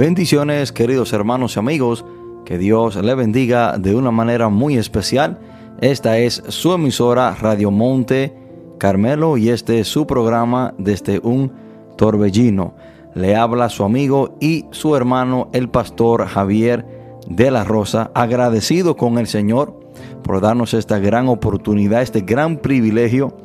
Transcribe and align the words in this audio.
Bendiciones 0.00 0.72
queridos 0.72 1.12
hermanos 1.12 1.56
y 1.56 1.58
amigos, 1.58 2.06
que 2.46 2.56
Dios 2.56 2.96
le 2.96 3.14
bendiga 3.14 3.76
de 3.76 3.94
una 3.94 4.10
manera 4.10 4.48
muy 4.48 4.78
especial. 4.78 5.38
Esta 5.82 6.16
es 6.16 6.42
su 6.48 6.72
emisora 6.72 7.36
Radio 7.38 7.70
Monte 7.70 8.34
Carmelo 8.78 9.36
y 9.36 9.50
este 9.50 9.78
es 9.78 9.88
su 9.88 10.06
programa 10.06 10.72
desde 10.78 11.20
un 11.22 11.52
torbellino. 11.98 12.72
Le 13.14 13.36
habla 13.36 13.68
su 13.68 13.84
amigo 13.84 14.38
y 14.40 14.64
su 14.70 14.96
hermano 14.96 15.50
el 15.52 15.68
pastor 15.68 16.24
Javier 16.24 16.86
de 17.28 17.50
la 17.50 17.64
Rosa, 17.64 18.10
agradecido 18.14 18.96
con 18.96 19.18
el 19.18 19.26
Señor 19.26 19.78
por 20.22 20.40
darnos 20.40 20.72
esta 20.72 20.98
gran 20.98 21.28
oportunidad, 21.28 22.00
este 22.00 22.22
gran 22.22 22.56
privilegio 22.56 23.36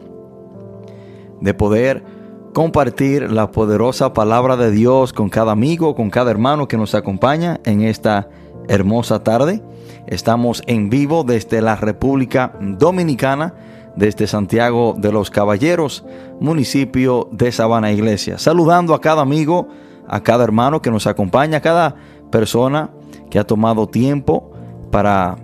de 1.42 1.53
poder 1.53 2.15
compartir 2.55 3.34
la 3.34 3.52
poderosa 3.52 4.14
palabra 4.14 4.55
de 4.55 4.72
Dios 4.72 5.12
con 5.12 5.27
cada 5.27 5.52
amigo, 5.52 5.94
con 5.94 6.09
cada 6.09 6.32
hermano 6.32 6.70
que 6.70 6.78
nos 6.78 6.95
acompaña 6.95 7.59
en 7.66 7.81
esta 7.81 8.30
hermosa 8.70 9.22
tarde. 9.22 9.62
Estamos 10.08 10.64
en 10.66 10.90
vivo 10.90 11.26
desde 11.26 11.62
la 11.62 11.76
República 11.76 12.54
Dominicana, 12.62 13.55
desde 13.98 14.26
Santiago 14.26 14.95
de 14.98 15.12
los 15.12 15.31
Caballeros, 15.31 16.05
municipio 16.40 17.28
de 17.34 17.52
Sabana 17.52 17.91
Iglesia. 17.91 18.38
Saludando 18.38 18.94
a 18.94 19.02
cada 19.02 19.22
amigo, 19.22 19.67
a 20.08 20.23
cada 20.23 20.45
hermano 20.45 20.81
que 20.81 20.92
nos 20.92 21.08
acompaña, 21.08 21.58
a 21.58 21.62
cada 21.62 21.95
persona 22.31 22.90
que 23.30 23.38
ha 23.38 23.44
tomado 23.44 23.89
tiempo 23.89 24.53
para 24.92 25.36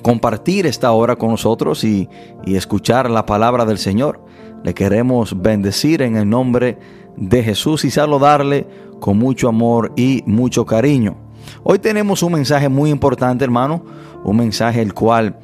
compartir 0.00 0.64
esta 0.64 0.90
hora 0.92 1.16
con 1.16 1.32
nosotros 1.32 1.84
y, 1.84 2.08
y 2.46 2.56
escuchar 2.56 3.10
la 3.10 3.26
palabra 3.26 3.66
del 3.66 3.76
Señor. 3.76 4.30
Le 4.62 4.74
queremos 4.74 5.40
bendecir 5.40 6.02
en 6.02 6.16
el 6.16 6.28
nombre 6.28 6.78
de 7.16 7.42
Jesús 7.42 7.84
y 7.84 7.90
saludarle 7.90 8.66
con 9.00 9.18
mucho 9.18 9.48
amor 9.48 9.92
y 9.96 10.22
mucho 10.26 10.66
cariño. 10.66 11.16
Hoy 11.62 11.78
tenemos 11.78 12.22
un 12.22 12.32
mensaje 12.32 12.68
muy 12.68 12.90
importante, 12.90 13.44
hermano, 13.44 13.82
un 14.24 14.36
mensaje 14.36 14.82
el 14.82 14.94
cual 14.94 15.38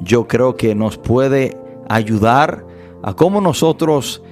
yo 0.00 0.26
creo 0.26 0.56
que 0.56 0.74
nos 0.74 0.96
puede 0.96 1.56
ayudar 1.88 2.64
a 3.02 3.14
cómo 3.14 3.40
nosotros 3.40 4.22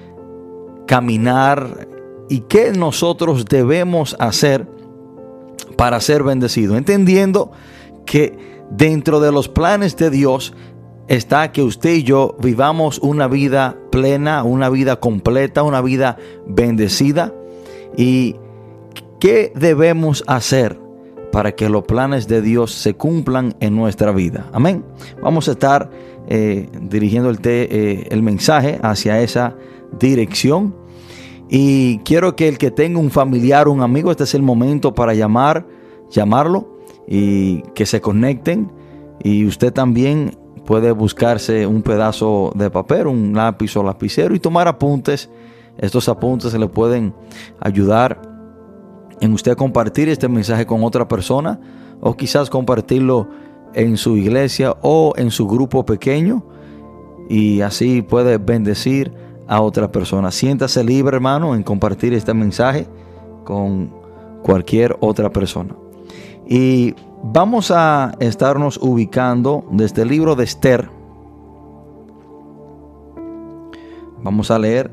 caminar 0.86 1.89
y 2.28 2.41
qué 2.41 2.73
nosotros 2.73 3.45
debemos 3.45 4.17
hacer 4.19 4.69
para 5.77 6.00
ser 6.00 6.23
bendecidos, 6.23 6.77
entendiendo 6.77 7.50
que 8.06 8.39
dentro 8.70 9.20
de 9.20 9.33
los 9.33 9.48
planes 9.48 9.97
de 9.97 10.11
Dios 10.11 10.55
está 11.09 11.53
que 11.53 11.62
usted 11.62 11.95
y 11.95 12.03
yo 12.03 12.37
vivamos 12.41 12.98
una 12.98 13.27
vida 13.27 13.77
plena, 13.91 14.45
una 14.45 14.69
vida 14.69 15.01
completa, 15.01 15.62
una 15.62 15.81
vida 15.81 16.19
bendecida. 16.47 17.34
¿Y 17.97 18.37
qué 19.19 19.53
debemos 19.56 20.23
hacer 20.27 20.79
para 21.33 21.53
que 21.53 21.69
los 21.69 21.84
planes 21.84 22.29
de 22.29 22.42
Dios 22.42 22.73
se 22.73 22.95
cumplan 22.95 23.56
en 23.61 23.75
nuestra 23.75 24.12
vida? 24.12 24.48
Amén. 24.53 24.84
Vamos 25.23 25.48
a 25.48 25.53
estar 25.53 25.91
eh, 26.29 26.69
dirigiendo 26.83 27.31
el, 27.31 27.39
eh, 27.42 28.06
el 28.11 28.23
mensaje 28.23 28.79
hacia 28.83 29.20
esa 29.20 29.56
dirección. 29.98 30.77
Y 31.48 31.98
quiero 32.01 32.36
que 32.36 32.48
el 32.48 32.59
que 32.59 32.70
tenga 32.70 33.01
un 33.01 33.11
familiar, 33.11 33.69
un 33.69 33.81
amigo, 33.81 34.11
este 34.11 34.25
es 34.25 34.34
el 34.34 34.42
momento 34.42 34.95
para 34.95 35.14
llamar, 35.14 35.67
llamarlo 36.11 36.79
y 37.06 37.62
que 37.75 37.86
se 37.86 38.03
conecten. 38.03 38.70
Y 39.25 39.47
usted 39.47 39.73
también 39.73 40.36
puede 40.68 40.92
buscarse 40.92 41.67
un 41.67 41.80
pedazo 41.80 42.52
de 42.55 42.68
papel, 42.68 43.06
un 43.06 43.33
lápiz 43.33 43.74
o 43.79 43.83
lapicero 43.83 44.34
y 44.34 44.39
tomar 44.39 44.68
apuntes. 44.68 45.30
Estos 45.79 46.11
apuntes 46.11 46.52
se 46.52 46.58
le 46.58 46.68
pueden 46.68 47.14
ayudar 47.58 48.20
en 49.23 49.33
usted 49.33 49.56
compartir 49.56 50.11
este 50.11 50.29
mensaje 50.29 50.67
con 50.67 50.84
otra 50.84 51.08
persona 51.08 51.58
o 52.02 52.14
quizás 52.14 52.51
compartirlo 52.51 53.30
en 53.73 53.96
su 53.96 54.18
iglesia 54.18 54.77
o 54.83 55.14
en 55.17 55.30
su 55.30 55.48
grupo 55.48 55.86
pequeño 55.86 56.45
y 57.30 57.62
así 57.62 58.02
puede 58.02 58.36
bendecir 58.36 59.11
a 59.46 59.62
otra 59.62 59.90
persona. 59.90 60.30
Siéntase 60.30 60.85
libre, 60.85 61.17
hermano, 61.17 61.55
en 61.55 61.62
compartir 61.62 62.12
este 62.12 62.35
mensaje 62.35 62.86
con 63.45 63.90
cualquier 64.42 64.98
otra 65.00 65.33
persona. 65.33 65.74
Y 66.46 66.95
Vamos 67.23 67.73
a 67.73 68.12
estarnos 68.20 68.79
ubicando 68.80 69.64
desde 69.73 70.02
el 70.02 70.08
libro 70.08 70.36
de 70.36 70.45
Esther. 70.45 70.89
Vamos 74.23 74.51
a 74.51 74.58
leer 74.58 74.90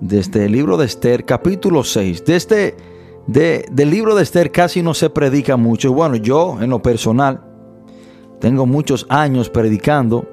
desde 0.00 0.46
el 0.46 0.52
libro 0.52 0.76
de 0.76 0.86
Esther, 0.86 1.24
capítulo 1.24 1.82
6. 1.82 2.24
Desde 2.24 2.76
de, 3.26 3.66
del 3.72 3.90
libro 3.90 4.14
de 4.14 4.22
Esther 4.22 4.52
casi 4.52 4.82
no 4.82 4.94
se 4.94 5.10
predica 5.10 5.56
mucho. 5.56 5.92
Bueno, 5.92 6.14
yo 6.14 6.58
en 6.60 6.70
lo 6.70 6.80
personal 6.80 7.40
tengo 8.40 8.64
muchos 8.64 9.04
años 9.08 9.50
predicando 9.50 10.28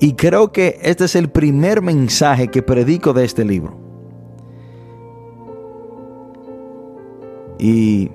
y 0.00 0.14
creo 0.14 0.50
que 0.50 0.78
este 0.82 1.04
es 1.04 1.14
el 1.14 1.28
primer 1.28 1.82
mensaje 1.82 2.48
que 2.48 2.62
predico 2.62 3.12
de 3.12 3.24
este 3.24 3.44
libro. 3.44 3.76
Y 7.58 8.10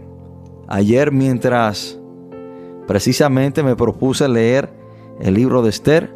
ayer 0.68 1.12
mientras 1.12 2.00
Precisamente 2.88 3.64
me 3.64 3.76
propuse 3.76 4.28
leer 4.28 4.70
el 5.20 5.34
libro 5.34 5.62
de 5.62 5.70
Esther 5.70 6.14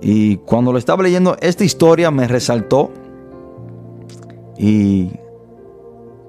y 0.00 0.36
cuando 0.38 0.72
lo 0.72 0.78
estaba 0.78 1.02
leyendo 1.02 1.36
esta 1.40 1.64
historia 1.64 2.10
me 2.10 2.28
resaltó 2.28 2.90
y 4.56 5.10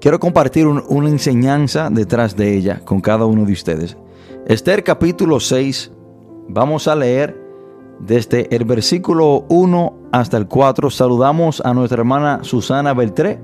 quiero 0.00 0.18
compartir 0.18 0.66
una 0.66 1.08
enseñanza 1.08 1.90
detrás 1.90 2.36
de 2.36 2.56
ella 2.56 2.80
con 2.84 3.00
cada 3.00 3.26
uno 3.26 3.44
de 3.44 3.52
ustedes. 3.52 3.96
Esther 4.46 4.82
capítulo 4.82 5.40
6, 5.40 5.90
vamos 6.48 6.88
a 6.88 6.96
leer 6.96 7.40
desde 8.00 8.54
el 8.54 8.64
versículo 8.64 9.44
1 9.48 9.94
hasta 10.12 10.36
el 10.36 10.46
4. 10.46 10.90
Saludamos 10.90 11.60
a 11.64 11.74
nuestra 11.74 12.00
hermana 12.00 12.40
Susana 12.42 12.94
Beltré, 12.94 13.38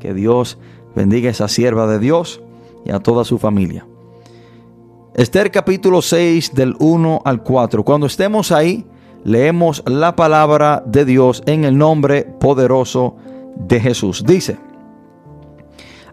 que 0.00 0.12
Dios 0.12 0.58
bendiga 0.94 1.28
a 1.28 1.32
esa 1.32 1.48
sierva 1.48 1.86
de 1.86 1.98
Dios 1.98 2.42
y 2.84 2.90
a 2.90 3.00
toda 3.00 3.24
su 3.24 3.38
familia. 3.38 3.86
Esther 5.16 5.50
capítulo 5.50 6.02
6 6.02 6.52
del 6.52 6.76
1 6.78 7.22
al 7.24 7.42
4. 7.42 7.82
Cuando 7.84 8.06
estemos 8.06 8.52
ahí, 8.52 8.84
leemos 9.24 9.82
la 9.86 10.14
palabra 10.14 10.82
de 10.84 11.06
Dios 11.06 11.42
en 11.46 11.64
el 11.64 11.78
nombre 11.78 12.24
poderoso 12.38 13.16
de 13.56 13.80
Jesús. 13.80 14.24
Dice, 14.26 14.58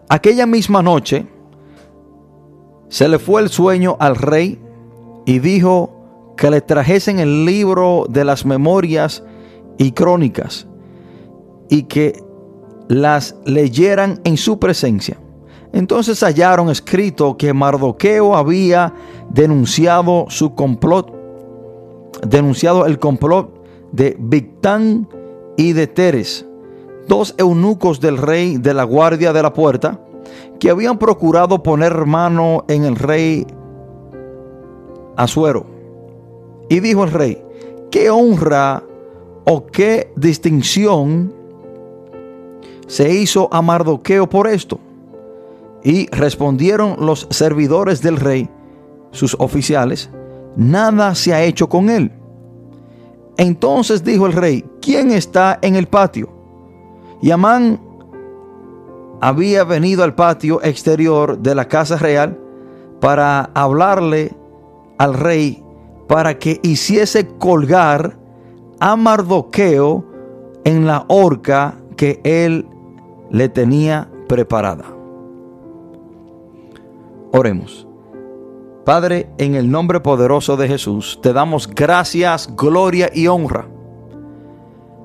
aquella 0.08 0.46
misma 0.46 0.82
noche 0.82 1.26
se 2.88 3.06
le 3.06 3.18
fue 3.18 3.42
el 3.42 3.50
sueño 3.50 3.98
al 4.00 4.16
rey 4.16 4.58
y 5.26 5.38
dijo 5.38 6.32
que 6.38 6.50
le 6.50 6.62
trajesen 6.62 7.18
el 7.18 7.44
libro 7.44 8.06
de 8.08 8.24
las 8.24 8.46
memorias 8.46 9.22
y 9.76 9.92
crónicas 9.92 10.66
y 11.68 11.82
que 11.82 12.22
las 12.88 13.36
leyeran 13.44 14.22
en 14.24 14.38
su 14.38 14.58
presencia. 14.58 15.18
Entonces 15.74 16.22
hallaron 16.22 16.70
escrito 16.70 17.36
que 17.36 17.52
Mardoqueo 17.52 18.36
había 18.36 18.94
denunciado 19.28 20.26
su 20.28 20.54
complot, 20.54 21.12
denunciado 22.24 22.86
el 22.86 23.00
complot 23.00 23.60
de 23.90 24.16
Victán 24.20 25.08
y 25.56 25.72
de 25.72 25.88
Teres, 25.88 26.46
dos 27.08 27.34
eunucos 27.38 28.00
del 28.00 28.18
rey 28.18 28.56
de 28.56 28.72
la 28.72 28.84
guardia 28.84 29.32
de 29.32 29.42
la 29.42 29.52
puerta, 29.52 30.00
que 30.60 30.70
habían 30.70 30.96
procurado 30.96 31.60
poner 31.60 32.06
mano 32.06 32.64
en 32.68 32.84
el 32.84 32.94
rey 32.94 33.44
Asuero. 35.16 35.66
Y 36.68 36.78
dijo 36.78 37.02
el 37.02 37.10
rey, 37.10 37.42
¿qué 37.90 38.10
honra 38.10 38.84
o 39.44 39.66
qué 39.66 40.12
distinción 40.14 41.34
se 42.86 43.12
hizo 43.12 43.48
a 43.52 43.60
Mardoqueo 43.60 44.28
por 44.28 44.46
esto? 44.46 44.78
Y 45.84 46.08
respondieron 46.08 46.96
los 46.98 47.28
servidores 47.30 48.02
del 48.02 48.16
rey, 48.16 48.48
sus 49.12 49.36
oficiales, 49.38 50.10
nada 50.56 51.14
se 51.14 51.32
ha 51.32 51.44
hecho 51.44 51.68
con 51.68 51.90
él. 51.90 52.10
Entonces 53.36 54.02
dijo 54.02 54.26
el 54.26 54.32
rey, 54.32 54.64
¿quién 54.80 55.10
está 55.12 55.58
en 55.60 55.76
el 55.76 55.86
patio? 55.86 56.30
Y 57.20 57.30
Amán 57.30 57.80
había 59.20 59.64
venido 59.64 60.04
al 60.04 60.14
patio 60.14 60.62
exterior 60.62 61.38
de 61.38 61.54
la 61.54 61.68
casa 61.68 61.96
real 61.96 62.38
para 63.00 63.50
hablarle 63.54 64.32
al 64.98 65.14
rey 65.14 65.62
para 66.08 66.38
que 66.38 66.60
hiciese 66.62 67.26
colgar 67.38 68.16
a 68.80 68.96
Mardoqueo 68.96 70.04
en 70.64 70.86
la 70.86 71.04
horca 71.08 71.76
que 71.96 72.20
él 72.24 72.66
le 73.30 73.48
tenía 73.48 74.08
preparada. 74.28 74.93
Oremos. 77.36 77.88
Padre, 78.84 79.28
en 79.38 79.56
el 79.56 79.70
nombre 79.70 79.98
poderoso 79.98 80.56
de 80.56 80.68
Jesús, 80.68 81.18
te 81.20 81.32
damos 81.32 81.66
gracias, 81.66 82.54
gloria 82.54 83.10
y 83.12 83.26
honra. 83.26 83.66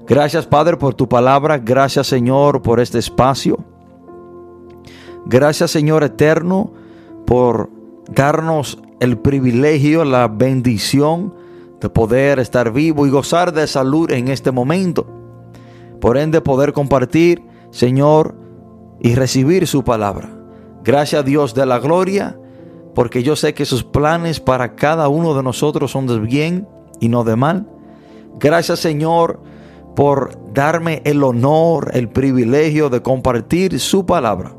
Gracias, 0.05 0.45
Padre, 0.45 0.77
por 0.77 0.93
tu 0.93 1.09
palabra. 1.09 1.57
Gracias, 1.57 2.05
Señor, 2.07 2.61
por 2.61 2.79
este 2.79 2.99
espacio. 2.99 3.57
Gracias 5.25 5.71
Señor 5.71 6.03
eterno 6.03 6.71
por 7.25 7.69
darnos 8.09 8.79
el 8.99 9.17
privilegio, 9.17 10.03
la 10.03 10.27
bendición 10.27 11.35
de 11.79 11.89
poder 11.89 12.39
estar 12.39 12.71
vivo 12.71 13.05
y 13.05 13.09
gozar 13.09 13.53
de 13.53 13.67
salud 13.67 14.11
en 14.11 14.27
este 14.27 14.51
momento. 14.51 15.07
Por 16.01 16.17
ende 16.17 16.41
poder 16.41 16.73
compartir, 16.73 17.43
Señor, 17.71 18.35
y 18.99 19.15
recibir 19.15 19.67
su 19.67 19.83
palabra. 19.83 20.38
Gracias 20.89 21.19
a 21.19 21.23
Dios 21.23 21.53
de 21.53 21.67
la 21.67 21.77
gloria, 21.77 22.35
porque 22.95 23.21
yo 23.21 23.35
sé 23.35 23.53
que 23.53 23.65
sus 23.65 23.83
planes 23.83 24.39
para 24.39 24.75
cada 24.75 25.07
uno 25.07 25.35
de 25.35 25.43
nosotros 25.43 25.91
son 25.91 26.07
de 26.07 26.17
bien 26.17 26.67
y 26.99 27.09
no 27.09 27.23
de 27.23 27.35
mal. 27.35 27.69
Gracias 28.39 28.79
Señor 28.79 29.39
por 29.95 30.31
darme 30.51 31.03
el 31.05 31.23
honor, 31.23 31.91
el 31.93 32.09
privilegio 32.09 32.89
de 32.89 33.03
compartir 33.03 33.79
su 33.79 34.07
palabra. 34.07 34.55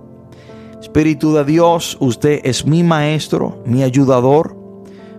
Espíritu 0.80 1.34
de 1.34 1.44
Dios, 1.44 1.96
usted 1.98 2.40
es 2.44 2.64
mi 2.64 2.84
maestro, 2.84 3.60
mi 3.66 3.82
ayudador. 3.82 4.56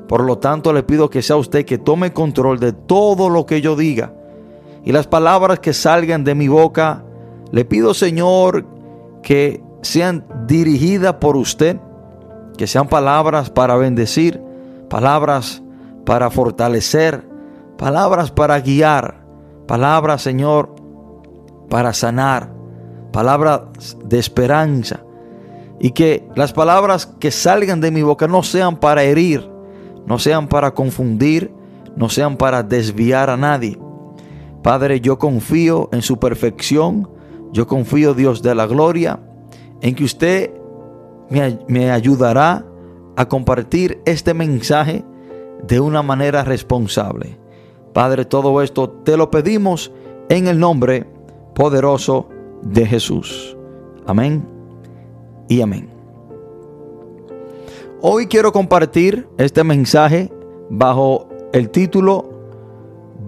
Por 0.08 0.24
lo 0.24 0.38
tanto, 0.38 0.72
le 0.72 0.84
pido 0.84 1.10
que 1.10 1.22
sea 1.22 1.36
usted 1.36 1.66
que 1.66 1.78
tome 1.78 2.14
control 2.14 2.58
de 2.58 2.72
todo 2.72 3.30
lo 3.30 3.46
que 3.46 3.60
yo 3.60 3.76
diga. 3.76 4.14
Y 4.86 4.94
las 4.94 5.08
palabras 5.08 5.60
que 5.60 5.74
salgan 5.74 6.24
de 6.24 6.36
mi 6.36 6.48
boca, 6.48 7.04
le 7.52 7.66
pido, 7.66 7.94
Señor, 7.94 8.66
que 9.22 9.62
sean 9.82 10.26
dirigidas 10.48 11.16
por 11.16 11.36
usted, 11.36 11.80
que 12.58 12.68
sean 12.68 12.88
palabras 12.88 13.50
para 13.50 13.76
bendecir, 13.76 14.42
palabras 14.90 15.64
para 16.06 16.30
fortalecer, 16.30 17.28
palabras 17.78 18.32
para 18.32 18.60
guiar, 18.60 19.26
palabras, 19.68 20.22
Señor, 20.22 20.76
para 21.70 21.94
sanar, 21.94 22.52
palabras 23.12 23.98
de 24.04 24.20
esperanza. 24.20 25.04
Y 25.80 25.92
que 25.92 26.28
las 26.36 26.54
palabras 26.54 27.08
que 27.08 27.32
salgan 27.32 27.82
de 27.82 27.90
mi 27.90 28.04
boca 28.04 28.28
no 28.28 28.44
sean 28.44 28.78
para 28.78 29.04
herir, 29.04 29.50
no 30.06 30.20
sean 30.20 30.48
para 30.48 30.76
confundir, 30.76 31.52
no 31.96 32.10
sean 32.10 32.38
para 32.38 32.62
desviar 32.62 33.30
a 33.30 33.38
nadie. 33.38 33.80
Padre, 34.62 35.02
yo 35.02 35.18
confío 35.18 35.90
en 35.92 36.04
su 36.04 36.20
perfección, 36.20 37.10
yo 37.52 37.66
confío, 37.66 38.14
Dios 38.14 38.44
de 38.44 38.54
la 38.54 38.68
gloria, 38.68 39.20
en 39.82 39.96
que 39.96 40.04
usted 40.04 40.52
me, 41.68 41.92
ayudará 41.92 42.66
a 43.16 43.28
compartir 43.28 44.02
este 44.06 44.34
mensaje 44.34 45.04
de 45.68 45.80
una 45.80 46.02
manera 46.02 46.44
responsable. 46.44 47.38
Padre, 47.94 48.26
todo 48.26 48.62
esto 48.62 48.90
te 48.90 49.18
lo 49.18 49.32
pedimos 49.32 49.92
en 50.30 50.48
el 50.48 50.60
nombre 50.60 51.06
poderoso 51.56 52.30
de 52.62 52.86
Jesús. 52.86 53.58
Amén 54.06 54.46
y 55.48 55.62
amén. 55.62 55.90
Hoy 58.02 58.28
quiero 58.28 58.52
compartir 58.52 59.28
este 59.38 59.64
mensaje 59.64 60.32
bajo 60.70 61.28
el 61.54 61.70
título 61.70 62.32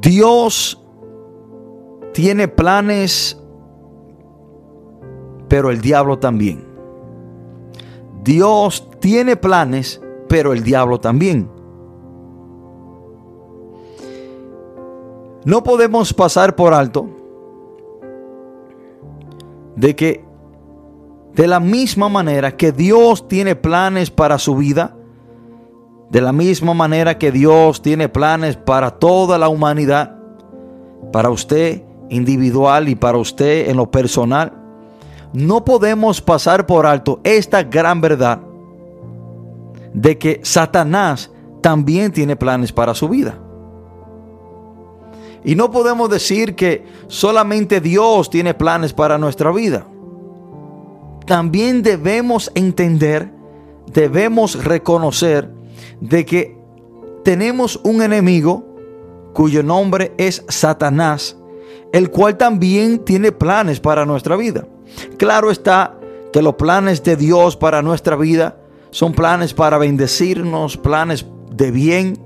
Dios 0.03 0.81
tiene 2.13 2.49
planes 2.49 3.41
pero 5.53 5.69
el 5.69 5.81
diablo 5.81 6.17
también. 6.17 6.65
Dios 8.23 8.89
tiene 8.99 9.35
planes, 9.35 10.01
pero 10.27 10.51
el 10.51 10.63
diablo 10.63 10.99
también. 10.99 11.47
No 15.45 15.61
podemos 15.61 16.11
pasar 16.11 16.55
por 16.55 16.73
alto 16.73 17.07
de 19.75 19.95
que 19.95 20.25
de 21.35 21.45
la 21.45 21.59
misma 21.59 22.09
manera 22.09 22.57
que 22.57 22.71
Dios 22.71 23.27
tiene 23.27 23.55
planes 23.55 24.09
para 24.09 24.39
su 24.39 24.55
vida, 24.55 24.97
de 26.09 26.19
la 26.19 26.33
misma 26.33 26.73
manera 26.73 27.19
que 27.19 27.31
Dios 27.31 27.83
tiene 27.83 28.09
planes 28.09 28.55
para 28.55 28.89
toda 28.89 29.37
la 29.37 29.49
humanidad, 29.49 30.17
para 31.11 31.29
usted 31.29 31.83
individual 32.09 32.89
y 32.89 32.95
para 32.95 33.19
usted 33.19 33.69
en 33.69 33.77
lo 33.77 33.91
personal, 33.91 34.62
no 35.33 35.65
podemos 35.65 36.21
pasar 36.21 36.65
por 36.65 36.85
alto 36.85 37.19
esta 37.23 37.63
gran 37.63 38.01
verdad 38.01 38.39
de 39.93 40.17
que 40.17 40.39
Satanás 40.43 41.31
también 41.61 42.11
tiene 42.11 42.35
planes 42.35 42.71
para 42.71 42.93
su 42.93 43.09
vida. 43.09 43.39
Y 45.43 45.55
no 45.55 45.71
podemos 45.71 46.09
decir 46.09 46.55
que 46.55 46.85
solamente 47.07 47.81
Dios 47.81 48.29
tiene 48.29 48.53
planes 48.53 48.93
para 48.93 49.17
nuestra 49.17 49.51
vida. 49.51 49.85
También 51.25 51.83
debemos 51.83 52.51
entender, 52.55 53.31
debemos 53.91 54.63
reconocer 54.63 55.49
de 55.99 56.25
que 56.25 56.57
tenemos 57.23 57.79
un 57.83 58.01
enemigo 58.01 58.65
cuyo 59.33 59.63
nombre 59.63 60.13
es 60.17 60.45
Satanás, 60.47 61.37
el 61.93 62.09
cual 62.09 62.37
también 62.37 62.99
tiene 63.05 63.31
planes 63.31 63.79
para 63.79 64.05
nuestra 64.05 64.35
vida. 64.35 64.67
Claro 65.17 65.51
está 65.51 65.95
que 66.33 66.41
los 66.41 66.55
planes 66.55 67.03
de 67.03 67.15
Dios 67.15 67.55
para 67.55 67.81
nuestra 67.83 68.15
vida 68.15 68.57
son 68.89 69.13
planes 69.13 69.53
para 69.53 69.77
bendecirnos, 69.77 70.75
planes 70.75 71.25
de 71.51 71.71
bien, 71.71 72.19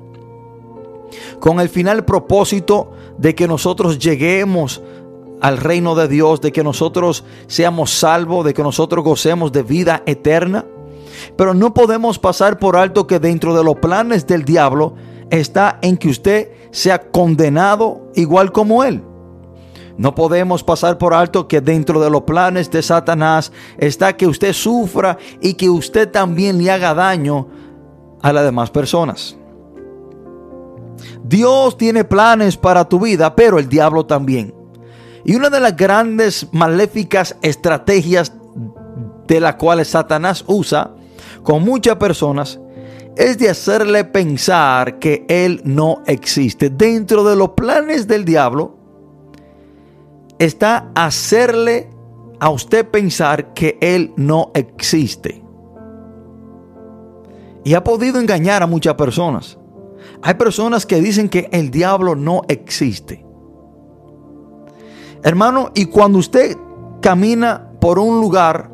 con 1.39 1.59
el 1.59 1.69
final 1.69 2.05
propósito 2.05 2.91
de 3.17 3.35
que 3.35 3.47
nosotros 3.47 3.99
lleguemos 3.99 4.81
al 5.41 5.57
reino 5.57 5.95
de 5.95 6.07
Dios, 6.07 6.39
de 6.39 6.53
que 6.53 6.63
nosotros 6.63 7.25
seamos 7.47 7.91
salvos, 7.91 8.45
de 8.45 8.53
que 8.53 8.63
nosotros 8.63 9.03
gocemos 9.03 9.51
de 9.51 9.63
vida 9.63 10.01
eterna. 10.05 10.65
Pero 11.35 11.53
no 11.53 11.73
podemos 11.73 12.19
pasar 12.19 12.57
por 12.57 12.77
alto 12.77 13.05
que 13.05 13.19
dentro 13.19 13.53
de 13.53 13.65
los 13.65 13.75
planes 13.75 14.25
del 14.27 14.45
diablo 14.45 14.95
está 15.29 15.77
en 15.81 15.97
que 15.97 16.07
usted 16.07 16.51
sea 16.71 17.11
condenado 17.11 18.11
igual 18.15 18.53
como 18.53 18.85
él. 18.85 19.03
No 19.97 20.13
podemos 20.13 20.63
pasar 20.63 20.97
por 20.97 21.13
alto 21.13 21.47
que 21.47 21.59
dentro 21.59 21.99
de 21.99 22.09
los 22.09 22.21
planes 22.21 22.69
de 22.69 22.83
Satanás 22.83 23.51
está 23.77 24.15
que 24.15 24.27
usted 24.27 24.53
sufra 24.53 25.17
y 25.41 25.55
que 25.55 25.69
usted 25.69 26.09
también 26.11 26.63
le 26.63 26.69
haga 26.69 26.93
daño 26.93 27.47
a 28.21 28.31
las 28.31 28.43
demás 28.43 28.69
personas. 28.69 29.35
Dios 31.23 31.77
tiene 31.77 32.03
planes 32.03 32.57
para 32.57 32.87
tu 32.87 32.99
vida, 32.99 33.35
pero 33.35 33.57
el 33.57 33.67
diablo 33.67 34.05
también. 34.05 34.53
Y 35.25 35.35
una 35.35 35.49
de 35.49 35.59
las 35.59 35.75
grandes 35.75 36.47
maléficas 36.51 37.35
estrategias 37.41 38.31
de 39.27 39.39
las 39.39 39.55
cuales 39.55 39.89
Satanás 39.89 40.43
usa 40.47 40.91
con 41.43 41.63
muchas 41.63 41.95
personas 41.97 42.59
es 43.15 43.37
de 43.39 43.49
hacerle 43.49 44.05
pensar 44.05 44.99
que 44.99 45.25
Él 45.27 45.61
no 45.65 46.03
existe. 46.05 46.69
Dentro 46.69 47.23
de 47.23 47.35
los 47.35 47.49
planes 47.49 48.07
del 48.07 48.23
diablo 48.23 48.76
está 50.39 50.91
hacerle 50.95 51.89
a 52.39 52.49
usted 52.49 52.87
pensar 52.89 53.53
que 53.53 53.77
Él 53.81 54.13
no 54.15 54.51
existe. 54.53 55.43
Y 57.63 57.73
ha 57.73 57.83
podido 57.83 58.19
engañar 58.19 58.63
a 58.63 58.67
muchas 58.67 58.93
personas. 58.95 59.57
Hay 60.21 60.35
personas 60.35 60.85
que 60.85 61.01
dicen 61.01 61.29
que 61.29 61.49
el 61.51 61.69
diablo 61.69 62.15
no 62.15 62.41
existe. 62.47 63.25
Hermano, 65.23 65.71
y 65.75 65.85
cuando 65.85 66.19
usted 66.19 66.55
camina 67.01 67.71
por 67.81 67.99
un 67.99 68.21
lugar 68.21 68.71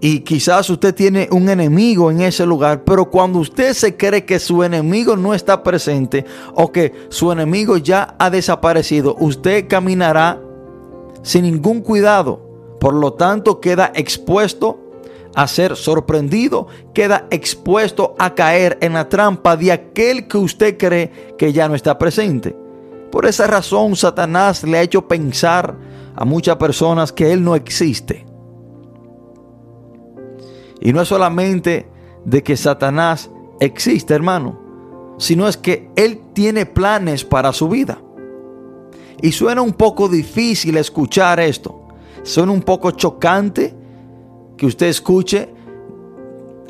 y 0.00 0.20
quizás 0.20 0.70
usted 0.70 0.94
tiene 0.94 1.28
un 1.32 1.48
enemigo 1.48 2.10
en 2.10 2.20
ese 2.20 2.46
lugar, 2.46 2.84
pero 2.84 3.10
cuando 3.10 3.40
usted 3.40 3.72
se 3.74 3.96
cree 3.96 4.24
que 4.24 4.38
su 4.38 4.62
enemigo 4.62 5.16
no 5.16 5.34
está 5.34 5.62
presente 5.62 6.24
o 6.54 6.70
que 6.70 6.92
su 7.08 7.32
enemigo 7.32 7.76
ya 7.78 8.14
ha 8.18 8.30
desaparecido, 8.30 9.16
usted 9.18 9.66
caminará 9.66 10.40
sin 11.22 11.42
ningún 11.42 11.80
cuidado. 11.80 12.40
Por 12.78 12.94
lo 12.94 13.14
tanto, 13.14 13.60
queda 13.60 13.90
expuesto 13.94 14.78
a 15.34 15.48
ser 15.48 15.74
sorprendido, 15.74 16.68
queda 16.94 17.26
expuesto 17.30 18.14
a 18.18 18.34
caer 18.34 18.78
en 18.80 18.92
la 18.92 19.08
trampa 19.08 19.56
de 19.56 19.72
aquel 19.72 20.28
que 20.28 20.38
usted 20.38 20.78
cree 20.78 21.34
que 21.36 21.52
ya 21.52 21.68
no 21.68 21.74
está 21.74 21.98
presente. 21.98 22.56
Por 23.10 23.26
esa 23.26 23.48
razón, 23.48 23.96
Satanás 23.96 24.62
le 24.62 24.78
ha 24.78 24.82
hecho 24.82 25.08
pensar 25.08 25.74
a 26.14 26.24
muchas 26.24 26.56
personas 26.56 27.12
que 27.12 27.32
Él 27.32 27.42
no 27.42 27.56
existe. 27.56 28.27
Y 30.80 30.92
no 30.92 31.00
es 31.00 31.08
solamente 31.08 31.88
de 32.24 32.42
que 32.42 32.56
Satanás 32.56 33.30
existe, 33.60 34.14
hermano, 34.14 34.58
sino 35.18 35.48
es 35.48 35.56
que 35.56 35.90
Él 35.96 36.20
tiene 36.32 36.66
planes 36.66 37.24
para 37.24 37.52
su 37.52 37.68
vida. 37.68 38.00
Y 39.20 39.32
suena 39.32 39.62
un 39.62 39.72
poco 39.72 40.08
difícil 40.08 40.76
escuchar 40.76 41.40
esto. 41.40 41.88
Suena 42.22 42.52
un 42.52 42.62
poco 42.62 42.92
chocante 42.92 43.74
que 44.56 44.66
usted 44.66 44.86
escuche 44.86 45.48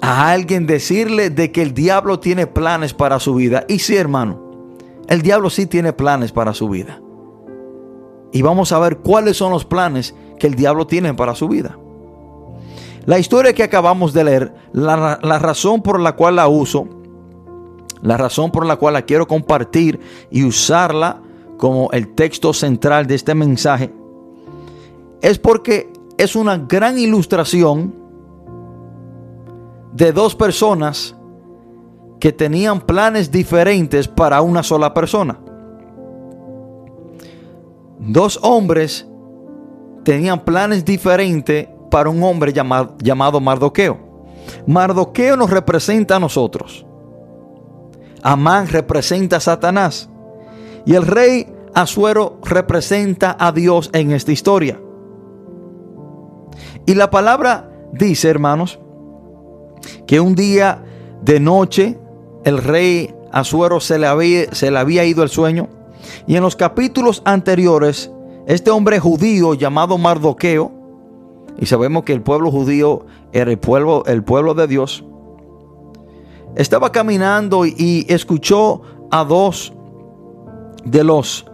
a 0.01 0.31
alguien 0.31 0.67
decirle 0.67 1.31
de 1.31 1.53
que 1.53 1.63
el 1.63 1.75
diablo 1.75 2.21
tiene 2.21 2.47
planes 2.47 2.95
para 2.95 3.19
su 3.19 3.35
vida. 3.35 3.65
Y 3.69 3.81
sí, 3.81 3.97
hermano, 3.97 4.41
el 5.09 5.23
diablo 5.23 5.51
sí 5.51 5.67
tiene 5.67 5.93
planes 5.93 6.33
para 6.33 6.55
su 6.55 6.69
vida. 6.69 7.03
Y 8.33 8.43
vamos 8.43 8.73
a 8.73 8.79
ver 8.79 8.99
cuáles 8.99 9.37
son 9.37 9.53
los 9.53 9.65
planes 9.65 10.15
que 10.39 10.47
el 10.47 10.55
diablo 10.55 10.87
tiene 10.87 11.13
para 11.15 11.35
su 11.35 11.49
vida. 11.49 11.79
La 13.07 13.19
historia 13.19 13.53
que 13.53 13.63
acabamos 13.63 14.13
de 14.13 14.25
leer, 14.25 14.55
la, 14.73 15.17
razón 15.39 15.83
por 15.83 16.01
la 16.01 16.15
cual 16.17 16.37
la 16.37 16.49
uso, 16.49 16.89
la 18.03 18.17
razón 18.17 18.51
por 18.51 18.67
la 18.67 18.77
cual 18.77 18.95
la 18.95 19.03
quiero 19.03 19.27
compartir 19.27 19.99
y 20.31 20.45
usarla 20.45 21.23
como 21.57 21.91
el 21.93 22.15
texto 22.15 22.53
central 22.53 23.07
de 23.07 23.15
este 23.15 23.35
mensaje, 23.35 23.93
es 25.21 25.39
porque 25.39 25.93
es 26.17 26.37
una 26.37 26.59
gran 26.59 26.99
ilustración 26.99 27.95
de 29.93 30.13
dos 30.13 30.35
personas 30.35 31.17
que 32.21 32.33
tenían 32.33 32.81
planes 32.81 33.31
diferentes 33.31 34.07
para 34.07 34.43
una 34.43 34.63
sola 34.63 34.93
persona. 34.93 35.39
Dos 37.99 38.39
hombres 38.43 39.07
tenían 40.05 40.45
planes 40.45 40.85
diferentes 40.85 41.69
para 41.91 42.11
un 42.11 42.23
hombre 42.23 42.53
llamado, 42.53 42.95
llamado 42.99 43.41
Mardoqueo. 43.41 43.99
Mardoqueo 44.67 45.37
nos 45.37 45.51
representa 45.51 46.17
a 46.17 46.21
nosotros. 46.21 46.87
Amán 48.23 48.69
representa 48.69 49.37
a 49.37 49.41
Satanás. 49.41 50.09
Y 50.85 50.95
el 50.95 51.07
rey 51.07 51.53
Asuero 51.75 52.39
representa 52.45 53.37
a 53.39 53.53
Dios 53.53 53.91
en 53.93 54.13
esta 54.13 54.33
historia. 54.33 54.81
Y 56.87 56.95
la 56.95 57.11
palabra 57.11 57.71
dice, 57.93 58.29
hermanos, 58.29 58.79
que 60.07 60.21
un 60.21 60.35
día 60.35 60.83
de 61.23 61.41
noche 61.41 61.99
el 62.45 62.59
rey 62.59 63.15
Asuero 63.31 63.81
se 63.81 63.99
le 63.99 64.07
había, 64.07 64.53
se 64.55 64.71
le 64.71 64.79
había 64.79 65.05
ido 65.05 65.23
el 65.23 65.29
sueño. 65.29 65.69
Y 66.27 66.37
en 66.37 66.43
los 66.43 66.57
capítulos 66.57 67.23
anteriores, 67.25 68.11
este 68.47 68.71
hombre 68.71 68.99
judío 68.99 69.55
llamado 69.55 69.99
Mardoqueo, 69.99 70.73
y 71.59 71.67
sabemos 71.67 72.05
que 72.05 72.13
el 72.13 72.23
pueblo 72.23 72.51
judío 72.51 73.07
era 73.33 73.51
el 73.51 73.59
pueblo, 73.59 74.05
el 74.07 74.23
pueblo 74.23 74.55
de 74.55 74.67
Dios, 74.67 75.05
estaba 76.55 76.93
caminando 76.93 77.67
y 77.67 78.07
escuchó 78.09 78.83
a 79.11 79.25
dos 79.25 79.73
de 80.85 81.05
los 81.05 81.47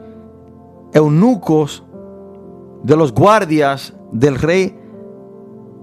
eunucos, 0.92 1.82
de 2.82 2.96
los 2.96 3.12
guardias 3.12 3.94
del 4.12 4.36
rey 4.36 4.78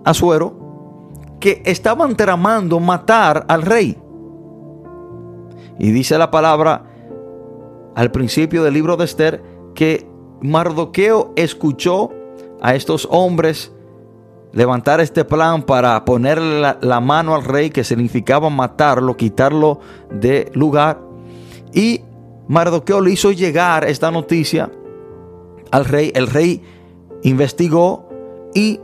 Asuero, 0.05 0.55
que 1.39 1.61
estaban 1.65 2.15
tramando 2.15 2.79
matar 2.79 3.45
al 3.47 3.63
rey. 3.63 3.97
Y 5.79 5.91
dice 5.91 6.17
la 6.17 6.29
palabra 6.29 6.85
al 7.95 8.11
principio 8.11 8.63
del 8.63 8.75
libro 8.75 8.97
de 8.97 9.05
Esther 9.05 9.43
que 9.73 10.07
Mardoqueo 10.41 11.33
escuchó 11.35 12.11
a 12.61 12.75
estos 12.75 13.07
hombres 13.11 13.73
levantar 14.53 14.99
este 14.99 15.25
plan 15.25 15.63
para 15.63 16.03
ponerle 16.05 16.75
la, 16.81 16.99
mano 16.99 17.35
al 17.35 17.43
rey, 17.43 17.69
que 17.69 17.83
significaba 17.83 18.49
matarlo, 18.49 19.15
quitarlo 19.15 19.79
de 20.11 20.51
lugar. 20.53 20.99
Y 21.73 22.01
Mardoqueo 22.47 23.01
le 23.01 23.11
hizo 23.11 23.31
llegar 23.31 23.85
esta 23.85 24.11
noticia 24.11 24.69
al 25.71 25.85
rey. 25.85 26.11
El 26.15 26.27
rey 26.27 26.61
investigó 27.23 28.09
y 28.53 28.79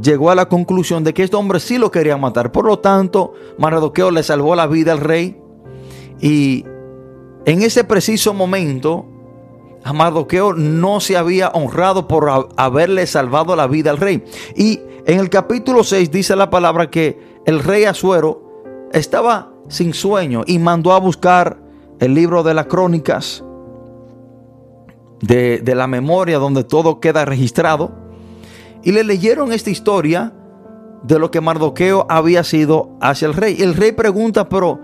llegó 0.00 0.30
a 0.30 0.34
la 0.34 0.48
conclusión 0.48 1.04
de 1.04 1.14
que 1.14 1.22
este 1.22 1.36
hombre 1.36 1.60
sí 1.60 1.78
lo 1.78 1.90
quería 1.90 2.16
matar. 2.16 2.50
Por 2.52 2.64
lo 2.66 2.78
tanto, 2.78 3.34
Mardoqueo 3.58 4.10
le 4.10 4.22
salvó 4.22 4.56
la 4.56 4.66
vida 4.66 4.92
al 4.92 5.00
rey. 5.00 5.40
Y 6.20 6.64
en 7.44 7.62
ese 7.62 7.84
preciso 7.84 8.34
momento, 8.34 9.06
Mardoqueo 9.92 10.52
no 10.52 11.00
se 11.00 11.16
había 11.16 11.48
honrado 11.48 12.08
por 12.08 12.50
haberle 12.56 13.06
salvado 13.06 13.54
la 13.56 13.66
vida 13.66 13.90
al 13.90 13.98
rey. 13.98 14.24
Y 14.56 14.80
en 15.06 15.20
el 15.20 15.30
capítulo 15.30 15.84
6 15.84 16.10
dice 16.10 16.34
la 16.36 16.50
palabra 16.50 16.90
que 16.90 17.40
el 17.44 17.60
rey 17.60 17.84
Asuero 17.84 18.88
estaba 18.92 19.52
sin 19.68 19.94
sueño 19.94 20.42
y 20.46 20.58
mandó 20.58 20.92
a 20.92 21.00
buscar 21.00 21.58
el 22.00 22.14
libro 22.14 22.42
de 22.42 22.54
las 22.54 22.66
crónicas 22.66 23.44
de, 25.20 25.58
de 25.58 25.74
la 25.74 25.86
memoria 25.86 26.38
donde 26.38 26.64
todo 26.64 27.00
queda 27.00 27.24
registrado. 27.24 27.92
Y 28.82 28.92
le 28.92 29.04
leyeron 29.04 29.52
esta 29.52 29.70
historia 29.70 30.32
de 31.02 31.18
lo 31.18 31.30
que 31.30 31.40
Mardoqueo 31.40 32.06
había 32.08 32.42
sido 32.44 32.90
hacia 33.00 33.26
el 33.26 33.34
rey. 33.34 33.56
El 33.60 33.74
rey 33.74 33.92
pregunta, 33.92 34.48
pero 34.48 34.80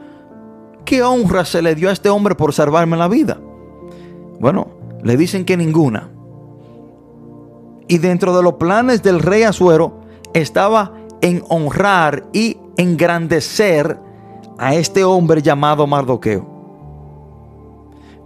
¿qué 0.85 1.03
honra 1.03 1.45
se 1.45 1.63
le 1.63 1.75
dio 1.75 1.89
a 1.89 1.93
este 1.93 2.09
hombre 2.09 2.35
por 2.35 2.53
salvarme 2.53 2.97
la 2.97 3.09
vida? 3.09 3.41
Bueno, 4.39 4.69
le 5.03 5.17
dicen 5.17 5.45
que 5.45 5.57
ninguna. 5.57 6.11
Y 7.89 7.99
dentro 7.99 8.37
de 8.37 8.43
los 8.43 8.55
planes 8.55 9.03
del 9.03 9.21
rey 9.21 9.43
Asuero 9.43 10.01
estaba 10.33 10.93
en 11.21 11.43
honrar 11.49 12.25
y 12.33 12.57
engrandecer 12.77 13.99
a 14.59 14.75
este 14.75 15.05
hombre 15.05 15.43
llamado 15.43 15.87
Mardoqueo. 15.87 16.47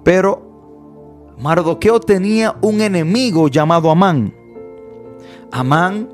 Pero 0.04 1.35
Mardoqueo 1.38 2.00
tenía 2.00 2.56
un 2.61 2.80
enemigo 2.80 3.49
llamado 3.49 3.90
Amán. 3.90 4.35
Amán 5.50 6.09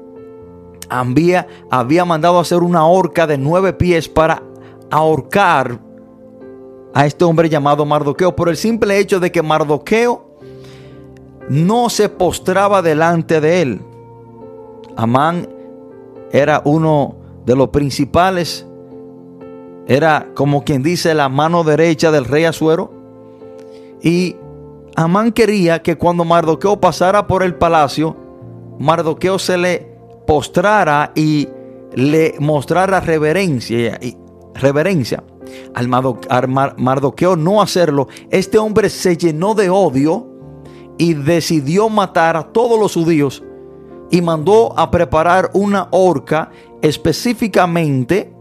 había, 0.88 1.46
había 1.70 2.04
mandado 2.04 2.38
hacer 2.38 2.58
una 2.58 2.86
horca 2.86 3.26
de 3.26 3.38
nueve 3.38 3.72
pies 3.72 4.08
para 4.08 4.42
ahorcar 4.90 5.80
a 6.94 7.06
este 7.06 7.24
hombre 7.24 7.48
llamado 7.48 7.84
Mardoqueo 7.84 8.36
por 8.36 8.48
el 8.48 8.56
simple 8.56 8.98
hecho 8.98 9.20
de 9.20 9.32
que 9.32 9.42
Mardoqueo 9.42 10.31
no 11.48 11.90
se 11.90 12.08
postraba 12.08 12.82
delante 12.82 13.40
de 13.40 13.62
él. 13.62 13.80
Amán 14.96 15.48
era 16.30 16.62
uno 16.64 17.16
de 17.44 17.56
los 17.56 17.68
principales, 17.68 18.66
era 19.86 20.28
como 20.34 20.64
quien 20.64 20.82
dice 20.82 21.14
la 21.14 21.28
mano 21.28 21.64
derecha 21.64 22.10
del 22.10 22.24
rey 22.24 22.44
Azuero. 22.44 22.92
Y 24.02 24.36
Amán 24.96 25.32
quería 25.32 25.82
que 25.82 25.96
cuando 25.96 26.24
Mardoqueo 26.24 26.80
pasara 26.80 27.26
por 27.26 27.42
el 27.42 27.54
palacio, 27.54 28.16
Mardoqueo 28.78 29.38
se 29.38 29.56
le 29.58 29.92
postrara 30.26 31.12
y 31.14 31.48
le 31.94 32.34
mostrara 32.38 33.00
reverencia. 33.00 33.98
Y 34.00 34.16
reverencia. 34.54 35.22
Al 35.74 35.88
Mardoqueo 35.88 37.36
no 37.36 37.60
hacerlo, 37.60 38.08
este 38.30 38.58
hombre 38.58 38.88
se 38.88 39.16
llenó 39.16 39.54
de 39.54 39.70
odio 39.70 40.31
y 40.98 41.14
decidió 41.14 41.88
matar 41.88 42.36
a 42.36 42.52
todos 42.52 42.78
los 42.78 42.94
judíos 42.94 43.42
y 44.10 44.20
mandó 44.20 44.78
a 44.78 44.90
preparar 44.90 45.50
una 45.54 45.88
horca 45.90 46.50
específicamente 46.82 48.32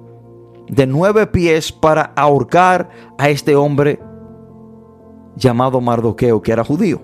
de 0.68 0.88
nueve 0.88 1.28
pies 1.28 1.72
para 1.72 2.14
ahorcar 2.16 2.90
a 3.18 3.30
este 3.30 3.56
hombre 3.56 4.00
llamado 5.36 5.80
Mardoqueo, 5.82 6.42
que 6.42 6.52
era 6.52 6.64
judío. 6.64 7.02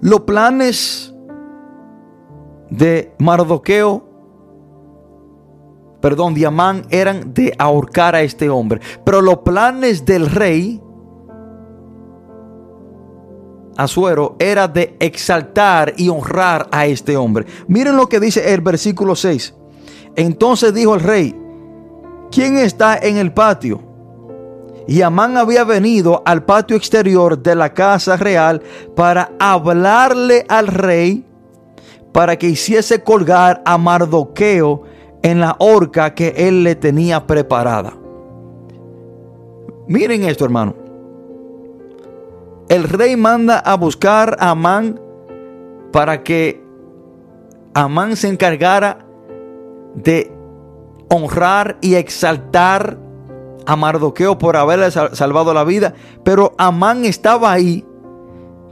Los 0.00 0.20
planes 0.20 1.14
de 2.70 3.14
Mardoqueo, 3.18 4.04
perdón, 6.00 6.34
de 6.34 6.46
Amán 6.46 6.86
eran 6.90 7.34
de 7.34 7.54
ahorcar 7.58 8.14
a 8.14 8.22
este 8.22 8.48
hombre, 8.48 8.80
pero 9.04 9.20
los 9.20 9.38
planes 9.38 10.04
del 10.06 10.30
rey 10.30 10.82
Azuero 13.80 14.36
era 14.38 14.68
de 14.68 14.94
exaltar 15.00 15.94
y 15.96 16.10
honrar 16.10 16.68
a 16.70 16.84
este 16.86 17.16
hombre. 17.16 17.46
Miren 17.66 17.96
lo 17.96 18.08
que 18.08 18.20
dice 18.20 18.52
el 18.52 18.60
versículo 18.60 19.16
6. 19.16 19.54
Entonces 20.16 20.74
dijo 20.74 20.94
el 20.94 21.00
rey, 21.00 21.34
¿quién 22.30 22.58
está 22.58 22.98
en 22.98 23.16
el 23.16 23.32
patio? 23.32 23.80
Y 24.86 25.00
Amán 25.00 25.38
había 25.38 25.64
venido 25.64 26.22
al 26.26 26.44
patio 26.44 26.76
exterior 26.76 27.42
de 27.42 27.54
la 27.54 27.72
casa 27.72 28.18
real 28.18 28.60
para 28.94 29.32
hablarle 29.38 30.44
al 30.48 30.66
rey 30.66 31.24
para 32.12 32.36
que 32.36 32.48
hiciese 32.48 33.02
colgar 33.02 33.62
a 33.64 33.78
Mardoqueo 33.78 34.82
en 35.22 35.40
la 35.40 35.56
horca 35.58 36.14
que 36.14 36.34
él 36.36 36.64
le 36.64 36.74
tenía 36.74 37.26
preparada. 37.26 37.94
Miren 39.86 40.24
esto, 40.24 40.44
hermano 40.44 40.79
el 42.70 42.84
rey 42.84 43.16
manda 43.16 43.58
a 43.58 43.74
buscar 43.74 44.36
a 44.38 44.50
Amán 44.50 45.00
para 45.92 46.22
que 46.22 46.64
Amán 47.74 48.14
se 48.14 48.28
encargara 48.28 49.04
de 49.96 50.32
honrar 51.08 51.78
y 51.80 51.96
exaltar 51.96 52.96
a 53.66 53.74
Mardoqueo 53.74 54.38
por 54.38 54.56
haberle 54.56 54.92
salvado 54.92 55.52
la 55.52 55.64
vida. 55.64 55.94
Pero 56.22 56.54
Amán 56.58 57.04
estaba 57.04 57.50
ahí 57.50 57.84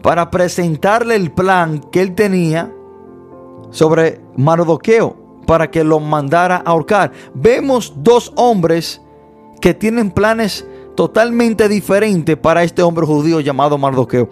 para 0.00 0.31
presentarle 0.31 1.17
el 1.17 1.33
plan 1.33 1.81
que 1.90 2.00
él 2.00 2.14
tenía 2.14 2.73
sobre 3.71 4.21
Mardoqueo 4.37 5.17
para 5.45 5.73
que 5.73 5.83
lo 5.83 5.99
mandara 5.99 6.59
a 6.59 6.71
ahorcar. 6.71 7.11
Vemos 7.35 7.95
dos 7.97 8.33
hombres 8.37 9.02
que 9.61 9.75
tienen 9.75 10.12
planes 10.12 10.64
totalmente 10.99 11.69
diferente 11.69 12.37
para 12.37 12.64
este 12.64 12.83
hombre 12.83 13.07
judío 13.07 13.38
llamado 13.38 13.78
Mardoqueo. 13.78 14.28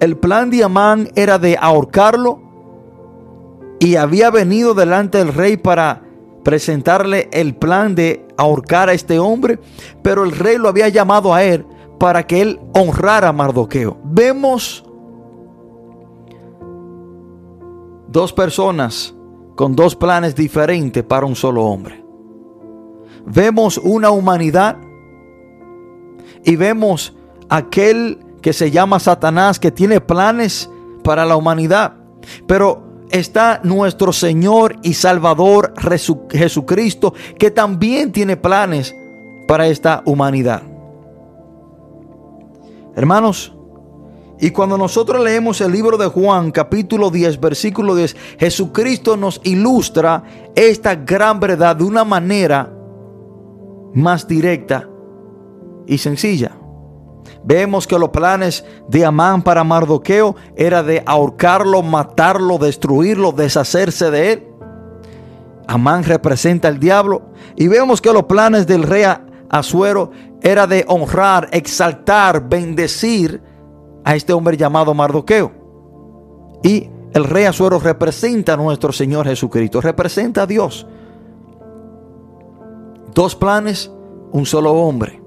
el 0.00 0.16
plan 0.16 0.50
de 0.50 0.64
Amán 0.64 1.08
era 1.14 1.38
de 1.38 1.56
ahorcarlo 1.56 2.40
y 3.78 3.94
había 3.94 4.32
venido 4.32 4.74
delante 4.74 5.18
del 5.18 5.32
rey 5.32 5.56
para 5.56 6.02
presentarle 6.42 7.28
el 7.32 7.54
plan 7.54 7.94
de 7.94 8.26
ahorcar 8.36 8.88
a 8.88 8.94
este 8.94 9.20
hombre, 9.20 9.60
pero 10.02 10.24
el 10.24 10.32
rey 10.32 10.58
lo 10.58 10.68
había 10.68 10.88
llamado 10.88 11.32
a 11.32 11.44
él 11.44 11.64
para 12.00 12.26
que 12.26 12.42
él 12.42 12.58
honrara 12.74 13.28
a 13.28 13.32
Mardoqueo. 13.32 13.96
Vemos 14.02 14.84
dos 18.08 18.32
personas 18.32 19.14
con 19.54 19.76
dos 19.76 19.94
planes 19.94 20.34
diferentes 20.34 21.04
para 21.04 21.26
un 21.26 21.36
solo 21.36 21.62
hombre. 21.62 22.04
Vemos 23.24 23.78
una 23.78 24.10
humanidad 24.10 24.78
y 26.44 26.56
vemos 26.56 27.14
aquel 27.48 28.18
que 28.40 28.52
se 28.52 28.70
llama 28.70 28.98
Satanás 28.98 29.58
que 29.58 29.70
tiene 29.70 30.00
planes 30.00 30.68
para 31.04 31.24
la 31.24 31.36
humanidad. 31.36 31.94
Pero 32.46 32.82
está 33.10 33.60
nuestro 33.62 34.12
Señor 34.12 34.76
y 34.82 34.94
Salvador 34.94 35.74
Jesucristo 36.30 37.14
que 37.38 37.50
también 37.50 38.12
tiene 38.12 38.36
planes 38.36 38.94
para 39.46 39.66
esta 39.68 40.02
humanidad. 40.06 40.62
Hermanos, 42.94 43.54
y 44.40 44.50
cuando 44.50 44.76
nosotros 44.76 45.22
leemos 45.22 45.60
el 45.60 45.72
libro 45.72 45.96
de 45.96 46.08
Juan, 46.08 46.50
capítulo 46.50 47.10
10, 47.10 47.38
versículo 47.40 47.94
10, 47.94 48.16
Jesucristo 48.38 49.16
nos 49.16 49.40
ilustra 49.44 50.24
esta 50.56 50.96
gran 50.96 51.38
verdad 51.38 51.76
de 51.76 51.84
una 51.84 52.04
manera 52.04 52.72
más 53.94 54.26
directa 54.26 54.88
y 55.86 55.98
sencilla. 55.98 56.52
Vemos 57.44 57.86
que 57.86 57.98
los 57.98 58.10
planes 58.10 58.64
de 58.88 59.04
Amán 59.04 59.42
para 59.42 59.64
Mardoqueo 59.64 60.36
era 60.56 60.82
de 60.82 61.02
ahorcarlo, 61.04 61.82
matarlo, 61.82 62.58
destruirlo, 62.58 63.32
deshacerse 63.32 64.10
de 64.10 64.32
él. 64.32 64.46
Amán 65.66 66.04
representa 66.04 66.68
al 66.68 66.78
diablo. 66.78 67.22
Y 67.56 67.68
vemos 67.68 68.00
que 68.00 68.12
los 68.12 68.24
planes 68.24 68.66
del 68.66 68.84
rey 68.84 69.04
Azuero 69.48 70.10
era 70.40 70.66
de 70.66 70.84
honrar, 70.88 71.48
exaltar, 71.52 72.48
bendecir 72.48 73.42
a 74.04 74.14
este 74.14 74.32
hombre 74.32 74.56
llamado 74.56 74.94
Mardoqueo. 74.94 75.52
Y 76.62 76.88
el 77.12 77.24
rey 77.24 77.44
Azuero 77.44 77.78
representa 77.78 78.54
a 78.54 78.56
nuestro 78.56 78.92
Señor 78.92 79.26
Jesucristo, 79.26 79.80
representa 79.80 80.42
a 80.42 80.46
Dios. 80.46 80.86
Dos 83.14 83.36
planes, 83.36 83.90
un 84.30 84.46
solo 84.46 84.72
hombre. 84.72 85.21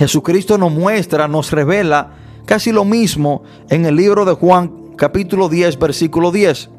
Jesucristo 0.00 0.56
nos 0.56 0.72
muestra, 0.72 1.28
nos 1.28 1.50
revela 1.50 2.14
casi 2.46 2.72
lo 2.72 2.86
mismo 2.86 3.42
en 3.68 3.84
el 3.84 3.96
libro 3.96 4.24
de 4.24 4.32
Juan 4.32 4.94
capítulo 4.96 5.50
10 5.50 5.78
versículo 5.78 6.32
10. 6.32 6.70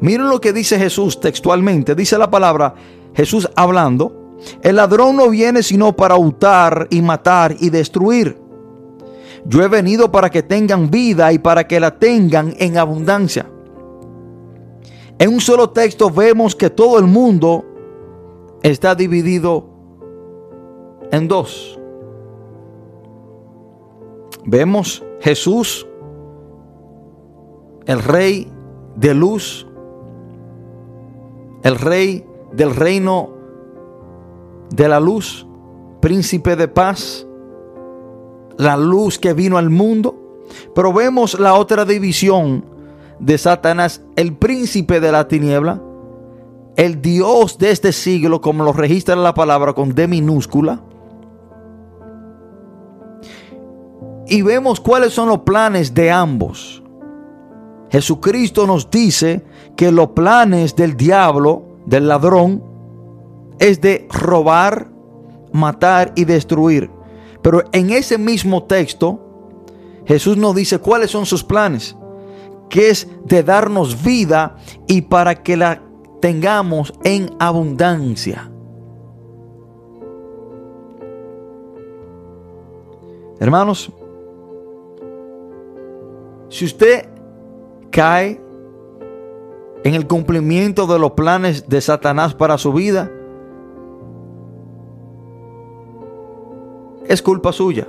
Miren 0.00 0.30
lo 0.30 0.40
que 0.40 0.54
dice 0.54 0.78
Jesús 0.78 1.20
textualmente. 1.20 1.94
Dice 1.94 2.16
la 2.16 2.30
palabra 2.30 2.74
Jesús 3.14 3.50
hablando. 3.54 4.38
El 4.62 4.76
ladrón 4.76 5.16
no 5.16 5.28
viene 5.28 5.62
sino 5.62 5.94
para 5.94 6.16
hurtar 6.16 6.86
y 6.88 7.02
matar 7.02 7.54
y 7.60 7.68
destruir. 7.68 8.40
Yo 9.44 9.62
he 9.62 9.68
venido 9.68 10.10
para 10.10 10.30
que 10.30 10.42
tengan 10.42 10.90
vida 10.90 11.34
y 11.34 11.38
para 11.38 11.68
que 11.68 11.78
la 11.78 11.98
tengan 11.98 12.54
en 12.58 12.78
abundancia. 12.78 13.44
En 15.18 15.28
un 15.28 15.40
solo 15.42 15.68
texto 15.68 16.08
vemos 16.08 16.56
que 16.56 16.70
todo 16.70 16.98
el 16.98 17.04
mundo 17.04 17.62
está 18.62 18.94
dividido 18.94 19.68
en 21.10 21.28
dos. 21.28 21.78
Vemos 24.44 25.04
Jesús, 25.20 25.86
el 27.86 28.02
rey 28.02 28.50
de 28.96 29.14
luz, 29.14 29.66
el 31.62 31.76
rey 31.78 32.26
del 32.52 32.74
reino 32.74 33.30
de 34.70 34.88
la 34.88 34.98
luz, 35.00 35.46
príncipe 36.00 36.56
de 36.56 36.68
paz, 36.68 37.26
la 38.56 38.76
luz 38.76 39.18
que 39.18 39.32
vino 39.32 39.58
al 39.58 39.70
mundo. 39.70 40.18
Pero 40.74 40.92
vemos 40.92 41.38
la 41.38 41.54
otra 41.54 41.84
división 41.84 42.64
de 43.18 43.38
Satanás, 43.38 44.02
el 44.16 44.34
príncipe 44.34 45.00
de 45.00 45.12
la 45.12 45.28
tiniebla, 45.28 45.80
el 46.76 47.00
Dios 47.00 47.58
de 47.58 47.70
este 47.70 47.92
siglo, 47.92 48.40
como 48.40 48.64
lo 48.64 48.72
registra 48.72 49.14
la 49.14 49.34
palabra 49.34 49.72
con 49.72 49.94
D 49.94 50.08
minúscula, 50.08 50.82
y 54.32 54.40
vemos 54.40 54.80
cuáles 54.80 55.12
son 55.12 55.28
los 55.28 55.40
planes 55.40 55.92
de 55.92 56.10
ambos. 56.10 56.82
Jesucristo 57.90 58.66
nos 58.66 58.90
dice 58.90 59.44
que 59.76 59.92
los 59.92 60.12
planes 60.12 60.74
del 60.74 60.96
diablo, 60.96 61.64
del 61.84 62.08
ladrón, 62.08 62.64
es 63.58 63.82
de 63.82 64.08
robar, 64.10 64.88
matar 65.52 66.14
y 66.16 66.24
destruir. 66.24 66.90
Pero 67.42 67.64
en 67.72 67.90
ese 67.90 68.16
mismo 68.16 68.62
texto, 68.62 69.20
Jesús 70.06 70.38
nos 70.38 70.54
dice 70.54 70.78
cuáles 70.78 71.10
son 71.10 71.26
sus 71.26 71.44
planes, 71.44 71.94
que 72.70 72.88
es 72.88 73.06
de 73.26 73.42
darnos 73.42 74.02
vida 74.02 74.56
y 74.86 75.02
para 75.02 75.42
que 75.42 75.58
la 75.58 75.82
tengamos 76.22 76.94
en 77.04 77.36
abundancia. 77.38 78.50
Hermanos, 83.38 83.92
si 86.52 86.66
usted 86.66 87.08
cae 87.90 88.38
en 89.84 89.94
el 89.94 90.06
cumplimiento 90.06 90.86
de 90.86 90.98
los 90.98 91.12
planes 91.12 91.66
de 91.66 91.80
Satanás 91.80 92.34
para 92.34 92.58
su 92.58 92.74
vida, 92.74 93.10
es 97.08 97.22
culpa 97.22 97.52
suya. 97.52 97.88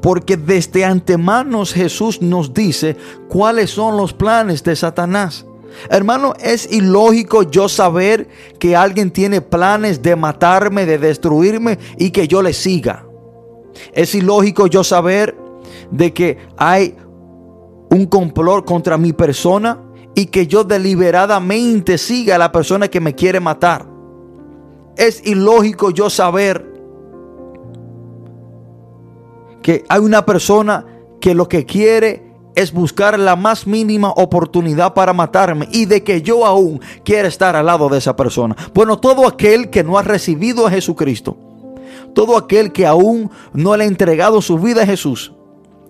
Porque 0.00 0.36
desde 0.36 0.84
antemano 0.84 1.66
Jesús 1.66 2.22
nos 2.22 2.54
dice 2.54 2.96
cuáles 3.28 3.70
son 3.70 3.96
los 3.96 4.12
planes 4.12 4.62
de 4.62 4.76
Satanás. 4.76 5.44
Hermano, 5.90 6.34
es 6.40 6.70
ilógico 6.70 7.42
yo 7.42 7.68
saber 7.68 8.28
que 8.60 8.76
alguien 8.76 9.10
tiene 9.10 9.40
planes 9.40 10.02
de 10.02 10.14
matarme, 10.14 10.86
de 10.86 10.98
destruirme 10.98 11.80
y 11.98 12.12
que 12.12 12.28
yo 12.28 12.42
le 12.42 12.52
siga. 12.52 13.06
Es 13.92 14.14
ilógico 14.14 14.68
yo 14.68 14.84
saber 14.84 15.36
de 15.90 16.12
que 16.12 16.38
hay 16.56 16.94
un 17.90 18.06
complot 18.06 18.64
contra 18.64 18.98
mi 18.98 19.12
persona 19.12 19.78
y 20.14 20.26
que 20.26 20.46
yo 20.46 20.64
deliberadamente 20.64 21.98
siga 21.98 22.36
a 22.36 22.38
la 22.38 22.52
persona 22.52 22.88
que 22.88 23.00
me 23.00 23.14
quiere 23.14 23.40
matar. 23.40 23.86
Es 24.96 25.26
ilógico 25.26 25.90
yo 25.90 26.08
saber 26.08 26.72
que 29.62 29.84
hay 29.88 30.00
una 30.00 30.24
persona 30.24 30.86
que 31.20 31.34
lo 31.34 31.48
que 31.48 31.66
quiere 31.66 32.32
es 32.54 32.72
buscar 32.72 33.18
la 33.18 33.34
más 33.34 33.66
mínima 33.66 34.10
oportunidad 34.10 34.94
para 34.94 35.12
matarme 35.12 35.68
y 35.72 35.86
de 35.86 36.04
que 36.04 36.22
yo 36.22 36.46
aún 36.46 36.80
quiera 37.04 37.26
estar 37.26 37.56
al 37.56 37.66
lado 37.66 37.88
de 37.88 37.98
esa 37.98 38.14
persona. 38.14 38.54
Bueno, 38.72 38.98
todo 38.98 39.26
aquel 39.26 39.70
que 39.70 39.82
no 39.82 39.98
ha 39.98 40.02
recibido 40.02 40.66
a 40.66 40.70
Jesucristo, 40.70 41.36
todo 42.14 42.36
aquel 42.36 42.70
que 42.70 42.86
aún 42.86 43.30
no 43.52 43.76
le 43.76 43.84
ha 43.84 43.88
entregado 43.88 44.40
su 44.40 44.58
vida 44.58 44.82
a 44.82 44.86
Jesús, 44.86 45.32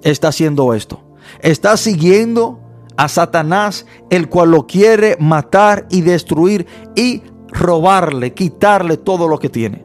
está 0.02 0.28
haciendo 0.28 0.72
esto 0.72 1.00
está 1.40 1.76
siguiendo 1.76 2.60
a 2.96 3.08
Satanás, 3.08 3.86
el 4.10 4.28
cual 4.28 4.52
lo 4.52 4.66
quiere 4.66 5.16
matar 5.18 5.86
y 5.90 6.02
destruir 6.02 6.66
y 6.94 7.22
robarle, 7.48 8.34
quitarle 8.34 8.96
todo 8.96 9.28
lo 9.28 9.38
que 9.38 9.48
tiene. 9.48 9.84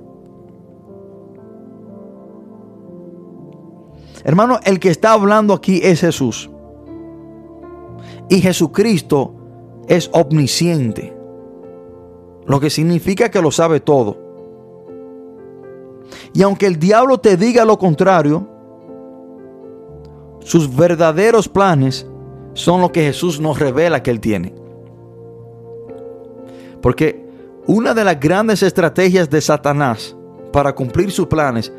Hermano, 4.23 4.59
el 4.63 4.79
que 4.79 4.89
está 4.89 5.13
hablando 5.13 5.53
aquí 5.53 5.79
es 5.83 6.01
Jesús. 6.01 6.49
Y 8.29 8.41
Jesucristo 8.41 9.33
es 9.87 10.09
omnisciente. 10.13 11.15
Lo 12.45 12.59
que 12.59 12.69
significa 12.69 13.31
que 13.31 13.41
lo 13.41 13.51
sabe 13.51 13.79
todo. 13.79 14.17
Y 16.33 16.41
aunque 16.41 16.67
el 16.67 16.79
diablo 16.79 17.19
te 17.19 17.37
diga 17.37 17.65
lo 17.65 17.79
contrario, 17.79 18.47
sus 20.39 20.75
verdaderos 20.75 21.47
planes 21.47 22.07
son 22.53 22.81
lo 22.81 22.91
que 22.91 23.03
Jesús 23.03 23.39
nos 23.39 23.59
revela 23.59 24.03
que 24.03 24.11
Él 24.11 24.19
tiene. 24.19 24.53
Porque 26.81 27.25
una 27.67 27.93
de 27.93 28.03
las 28.03 28.19
grandes 28.19 28.63
estrategias 28.63 29.29
de 29.29 29.41
Satanás 29.41 30.15
para 30.51 30.73
cumplir 30.73 31.11
sus 31.11 31.27
planes 31.27 31.71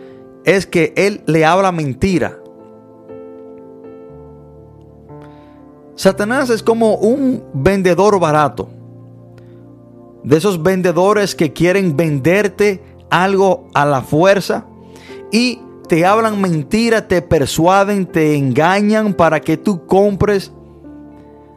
es 0.44 0.66
que 0.66 0.92
Él 0.96 1.22
le 1.26 1.44
habla 1.44 1.72
mentira. 1.72 2.38
Satanás 5.94 6.48
es 6.48 6.62
como 6.62 6.94
un 6.94 7.44
vendedor 7.52 8.18
barato. 8.18 8.70
De 10.22 10.36
esos 10.36 10.62
vendedores 10.62 11.34
que 11.34 11.52
quieren 11.52 11.96
venderte 11.96 12.82
algo 13.10 13.68
a 13.74 13.84
la 13.84 14.02
fuerza 14.02 14.66
y 15.32 15.60
te 15.90 16.06
hablan 16.06 16.40
mentiras, 16.40 17.08
te 17.08 17.20
persuaden, 17.20 18.06
te 18.06 18.36
engañan 18.36 19.12
para 19.12 19.40
que 19.40 19.56
tú 19.56 19.86
compres 19.86 20.52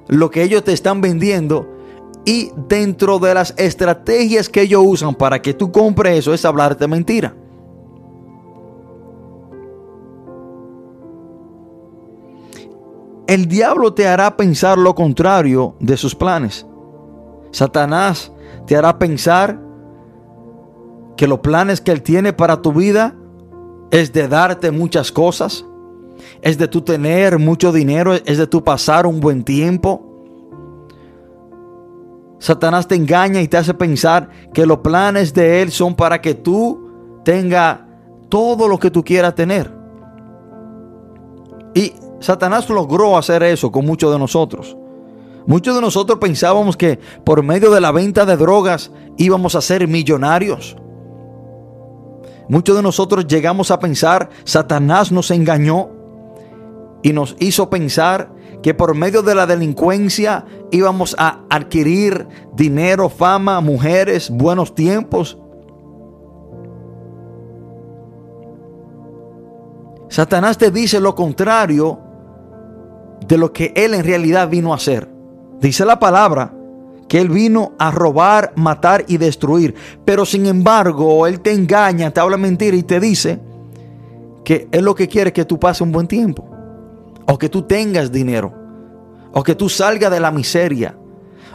lo 0.08 0.32
que 0.32 0.42
ellos 0.42 0.64
te 0.64 0.74
están 0.74 1.02
vendiendo. 1.02 1.70
Y 2.26 2.50
dentro 2.68 3.20
de 3.20 3.36
las 3.36 3.54
estrategias 3.58 4.50
que 4.50 4.62
ellos 4.62 4.82
usan 4.84 5.14
para 5.14 5.40
que 5.40 5.54
tú 5.54 5.72
compres 5.72 6.18
eso 6.18 6.34
es 6.34 6.46
hablarte 6.46 6.88
mentira. 6.88 7.36
El 13.28 13.48
diablo 13.48 13.94
te 13.94 14.08
hará 14.08 14.36
pensar 14.36 14.80
lo 14.80 14.96
contrario 14.96 15.76
de 15.80 15.96
sus 15.96 16.16
planes. 16.16 16.66
Satanás 17.52 18.32
te 18.66 18.76
hará 18.76 18.98
pensar 18.98 19.62
que 21.18 21.28
los 21.28 21.38
planes 21.42 21.82
que 21.82 21.92
él 21.92 22.02
tiene 22.02 22.34
para 22.34 22.64
tu 22.64 22.74
vida 22.74 23.16
es 23.92 24.12
de 24.14 24.28
darte 24.28 24.72
muchas 24.72 25.12
cosas, 25.12 25.66
es 26.42 26.58
de 26.58 26.68
tu 26.68 26.82
tener 26.82 27.40
mucho 27.40 27.72
dinero, 27.72 28.14
es 28.14 28.38
de 28.38 28.48
tu 28.48 28.64
pasar 28.64 29.06
un 29.06 29.20
buen 29.20 29.44
tiempo. 29.44 30.10
Satanás 32.40 32.88
te 32.88 32.96
engaña 32.96 33.42
y 33.42 33.48
te 33.48 33.58
hace 33.58 33.74
pensar 33.74 34.30
que 34.54 34.66
los 34.66 34.80
planes 34.80 35.34
de 35.34 35.62
él 35.62 35.72
son 35.72 35.96
para 35.96 36.22
que 36.22 36.34
tú 36.34 36.90
tengas 37.24 37.80
todo 38.30 38.68
lo 38.68 38.78
que 38.78 38.92
tú 38.92 39.04
quieras 39.04 39.36
tener. 39.36 39.72
Y 41.74 41.94
Satanás 42.20 42.70
logró 42.70 43.18
hacer 43.18 43.44
eso 43.44 43.72
con 43.72 43.86
muchos 43.86 44.12
de 44.12 44.20
nosotros. 44.20 44.78
Muchos 45.46 45.76
de 45.76 45.82
nosotros 45.82 46.20
pensábamos 46.20 46.78
que 46.78 47.00
por 47.26 47.44
medio 47.44 47.72
de 47.72 47.82
la 47.82 47.92
venta 47.92 48.26
de 48.26 48.38
drogas 48.38 48.92
íbamos 49.18 49.56
a 49.56 49.62
ser 49.62 49.88
millonarios. 49.88 50.78
Muchos 52.50 52.76
de 52.76 52.84
nosotros 52.84 53.28
llegamos 53.28 53.72
a 53.72 53.80
pensar, 53.80 54.30
Satanás 54.44 55.12
nos 55.12 55.32
engañó 55.32 55.90
y 57.02 57.14
nos 57.14 57.36
hizo 57.40 57.70
pensar 57.70 58.32
que 58.62 58.74
por 58.74 58.96
medio 58.96 59.22
de 59.22 59.36
la 59.36 59.46
delincuencia 59.46 60.46
íbamos 60.72 61.16
a 61.20 61.42
adquirir 61.50 62.28
dinero, 62.54 63.10
fama, 63.10 63.60
mujeres, 63.62 64.30
buenos 64.30 64.74
tiempos. 64.74 65.38
Satanás 70.10 70.58
te 70.58 70.72
dice 70.72 71.00
lo 71.00 71.16
contrario 71.16 72.00
de 73.28 73.38
lo 73.38 73.52
que 73.52 73.74
él 73.76 73.94
en 73.94 74.04
realidad 74.04 74.50
vino 74.50 74.72
a 74.72 74.76
hacer. 74.76 75.10
Dice 75.60 75.86
la 75.86 76.00
palabra 76.00 76.54
que 77.14 77.22
él 77.22 77.30
vino 77.30 77.74
a 77.78 77.92
robar, 77.92 78.54
matar 78.56 79.06
y 79.08 79.18
destruir. 79.18 79.76
Pero 80.04 80.26
sin 80.26 80.48
embargo, 80.48 81.28
él 81.28 81.42
te 81.42 81.54
engaña, 81.54 82.10
te 82.10 82.20
habla 82.20 82.38
mentira 82.38 82.76
y 82.76 82.82
te 82.82 83.00
dice 83.00 83.40
que 84.44 84.68
él 84.72 84.84
lo 84.84 84.96
que 84.96 85.08
quiere 85.08 85.28
es 85.28 85.34
que 85.36 85.46
tú 85.46 85.60
pases 85.60 85.82
un 85.82 85.92
buen 85.92 86.08
tiempo. 86.08 86.44
O 87.28 87.38
que 87.38 87.50
tú 87.50 87.62
tengas 87.68 88.12
dinero. 88.12 88.52
O 89.32 89.44
que 89.44 89.54
tú 89.54 89.70
salgas 89.70 90.10
de 90.10 90.20
la 90.20 90.32
miseria. 90.32 90.98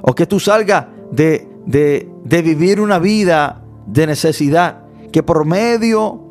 O 0.01 0.15
que 0.15 0.27
tú 0.27 0.39
salgas 0.39 0.87
de, 1.11 1.49
de 1.67 2.43
vivir 2.43 2.81
una 2.81 3.01
vida 3.01 3.61
de 3.85 4.07
necesidad. 4.07 4.83
Que 5.11 5.25
por 5.25 5.45
medio 5.45 6.23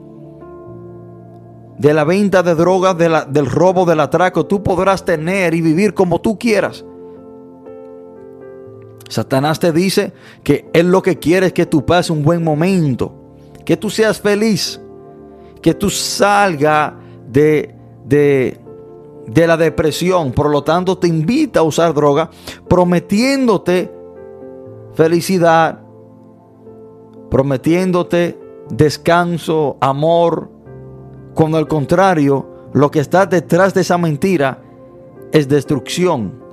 de 1.77 1.93
la 1.93 2.05
venta 2.05 2.43
de 2.43 2.55
drogas, 2.55 2.97
del 2.97 3.45
robo, 3.45 3.85
del 3.85 3.99
atraco, 3.99 4.45
tú 4.45 4.63
podrás 4.63 5.03
tener 5.03 5.53
y 5.53 5.59
vivir 5.59 5.93
como 5.93 6.21
tú 6.21 6.39
quieras. 6.39 6.85
Satanás 9.09 9.59
te 9.59 9.71
dice 9.71 10.13
que 10.43 10.69
él 10.73 10.91
lo 10.91 11.01
que 11.01 11.17
quiere 11.17 11.47
es 11.47 11.53
que 11.53 11.65
tú 11.65 11.85
pases 11.85 12.09
un 12.09 12.23
buen 12.23 12.43
momento, 12.43 13.13
que 13.65 13.77
tú 13.77 13.89
seas 13.89 14.19
feliz, 14.19 14.81
que 15.61 15.73
tú 15.73 15.89
salgas 15.89 16.93
de, 17.27 17.75
de, 18.05 18.59
de 19.27 19.47
la 19.47 19.57
depresión. 19.57 20.31
Por 20.31 20.49
lo 20.49 20.63
tanto, 20.63 20.97
te 20.97 21.07
invita 21.07 21.59
a 21.59 21.63
usar 21.63 21.93
droga, 21.93 22.29
prometiéndote 22.67 23.91
felicidad, 24.93 25.79
prometiéndote 27.29 28.39
descanso, 28.69 29.77
amor, 29.79 30.49
cuando 31.33 31.57
al 31.57 31.67
contrario, 31.67 32.47
lo 32.73 32.89
que 32.89 32.99
está 32.99 33.25
detrás 33.25 33.73
de 33.73 33.81
esa 33.81 33.97
mentira 33.97 34.61
es 35.31 35.47
destrucción. 35.47 36.46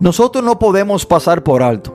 Nosotros 0.00 0.44
no 0.44 0.58
podemos 0.58 1.06
pasar 1.06 1.42
por 1.42 1.62
alto 1.62 1.94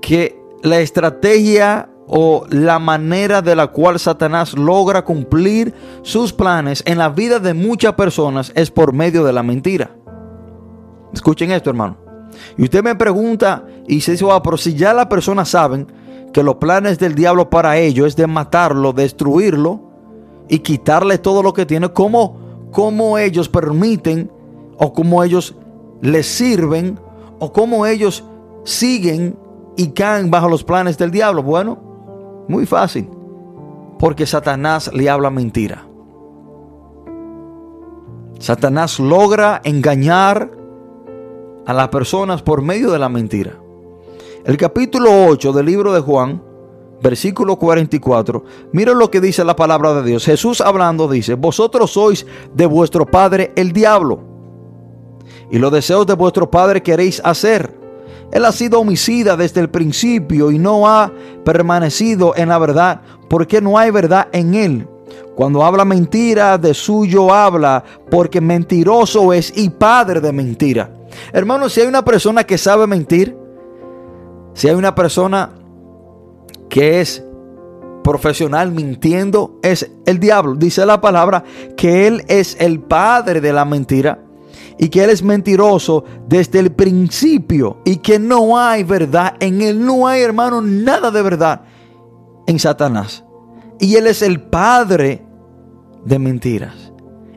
que 0.00 0.40
la 0.62 0.80
estrategia 0.80 1.90
o 2.06 2.46
la 2.48 2.78
manera 2.78 3.42
de 3.42 3.54
la 3.54 3.66
cual 3.66 3.98
Satanás 3.98 4.54
logra 4.54 5.04
cumplir 5.04 5.74
sus 6.02 6.32
planes 6.32 6.82
en 6.86 6.98
la 6.98 7.10
vida 7.10 7.38
de 7.38 7.52
muchas 7.52 7.92
personas 7.92 8.50
es 8.54 8.70
por 8.70 8.92
medio 8.92 9.24
de 9.24 9.32
la 9.32 9.42
mentira. 9.42 9.90
Escuchen 11.12 11.50
esto, 11.52 11.70
hermano. 11.70 11.98
Y 12.56 12.64
usted 12.64 12.82
me 12.82 12.94
pregunta 12.94 13.66
y 13.86 14.00
se 14.00 14.12
dice, 14.12 14.24
oh, 14.24 14.42
pero 14.42 14.56
si 14.56 14.74
ya 14.74 14.94
las 14.94 15.06
personas 15.06 15.50
saben 15.50 15.86
que 16.32 16.42
los 16.42 16.56
planes 16.56 16.98
del 16.98 17.14
diablo 17.14 17.50
para 17.50 17.76
ellos 17.78 18.08
es 18.08 18.16
de 18.16 18.26
matarlo, 18.26 18.92
destruirlo 18.92 19.80
y 20.48 20.60
quitarle 20.60 21.18
todo 21.18 21.42
lo 21.42 21.52
que 21.52 21.66
tiene, 21.66 21.92
¿cómo, 21.92 22.68
cómo 22.70 23.18
ellos 23.18 23.48
permiten 23.48 24.30
o 24.78 24.92
cómo 24.92 25.22
ellos 25.24 25.54
les 26.00 26.26
sirven 26.26 26.98
o 27.38 27.52
cómo 27.52 27.86
ellos 27.86 28.24
siguen 28.64 29.38
y 29.76 29.88
caen 29.88 30.30
bajo 30.30 30.48
los 30.48 30.64
planes 30.64 30.98
del 30.98 31.10
diablo? 31.10 31.42
Bueno, 31.42 31.78
muy 32.48 32.66
fácil, 32.66 33.08
porque 33.98 34.26
Satanás 34.26 34.90
le 34.92 35.08
habla 35.08 35.30
mentira. 35.30 35.84
Satanás 38.38 39.00
logra 39.00 39.60
engañar 39.64 40.50
a 41.66 41.72
las 41.72 41.88
personas 41.88 42.42
por 42.42 42.62
medio 42.62 42.90
de 42.90 42.98
la 42.98 43.08
mentira. 43.08 43.58
El 44.44 44.56
capítulo 44.56 45.26
8 45.26 45.52
del 45.52 45.66
libro 45.66 45.92
de 45.92 46.00
Juan, 46.00 46.42
versículo 47.02 47.56
44, 47.56 48.44
mira 48.72 48.94
lo 48.94 49.10
que 49.10 49.20
dice 49.20 49.44
la 49.44 49.56
palabra 49.56 49.92
de 49.94 50.02
Dios. 50.04 50.24
Jesús 50.24 50.60
hablando 50.60 51.08
dice, 51.08 51.34
vosotros 51.34 51.90
sois 51.90 52.26
de 52.54 52.66
vuestro 52.66 53.04
padre 53.04 53.52
el 53.56 53.72
diablo, 53.72 54.37
y 55.50 55.58
los 55.58 55.72
deseos 55.72 56.06
de 56.06 56.14
vuestro 56.14 56.50
padre 56.50 56.82
queréis 56.82 57.20
hacer. 57.24 57.78
Él 58.30 58.44
ha 58.44 58.52
sido 58.52 58.80
homicida 58.80 59.36
desde 59.36 59.60
el 59.60 59.70
principio 59.70 60.50
y 60.50 60.58
no 60.58 60.86
ha 60.86 61.10
permanecido 61.44 62.34
en 62.36 62.50
la 62.50 62.58
verdad, 62.58 63.00
porque 63.28 63.60
no 63.60 63.78
hay 63.78 63.90
verdad 63.90 64.28
en 64.32 64.54
él. 64.54 64.88
Cuando 65.34 65.64
habla 65.64 65.84
mentira, 65.84 66.58
de 66.58 66.74
suyo 66.74 67.32
habla, 67.32 67.82
porque 68.10 68.40
mentiroso 68.40 69.32
es 69.32 69.56
y 69.56 69.70
padre 69.70 70.20
de 70.20 70.32
mentira. 70.32 70.90
Hermanos, 71.32 71.72
si 71.72 71.80
hay 71.80 71.86
una 71.86 72.04
persona 72.04 72.44
que 72.44 72.58
sabe 72.58 72.86
mentir, 72.86 73.36
si 74.52 74.68
hay 74.68 74.74
una 74.74 74.94
persona 74.94 75.52
que 76.68 77.00
es 77.00 77.24
profesional 78.02 78.72
mintiendo, 78.72 79.58
es 79.62 79.90
el 80.06 80.18
diablo. 80.18 80.54
Dice 80.54 80.84
la 80.84 81.00
palabra 81.00 81.44
que 81.76 82.06
él 82.06 82.24
es 82.28 82.56
el 82.60 82.80
padre 82.80 83.40
de 83.40 83.52
la 83.52 83.64
mentira 83.64 84.27
y 84.78 84.88
que 84.88 85.02
él 85.02 85.10
es 85.10 85.22
mentiroso 85.22 86.04
desde 86.28 86.60
el 86.60 86.72
principio 86.72 87.78
y 87.84 87.96
que 87.96 88.18
no 88.18 88.58
hay 88.58 88.84
verdad 88.84 89.34
en 89.40 89.60
él. 89.60 89.84
No 89.84 90.06
hay, 90.06 90.22
hermano, 90.22 90.62
nada 90.62 91.10
de 91.10 91.22
verdad 91.22 91.62
en 92.46 92.58
Satanás. 92.58 93.24
Y 93.80 93.96
él 93.96 94.06
es 94.06 94.22
el 94.22 94.40
padre 94.40 95.24
de 96.04 96.18
mentiras. 96.18 96.92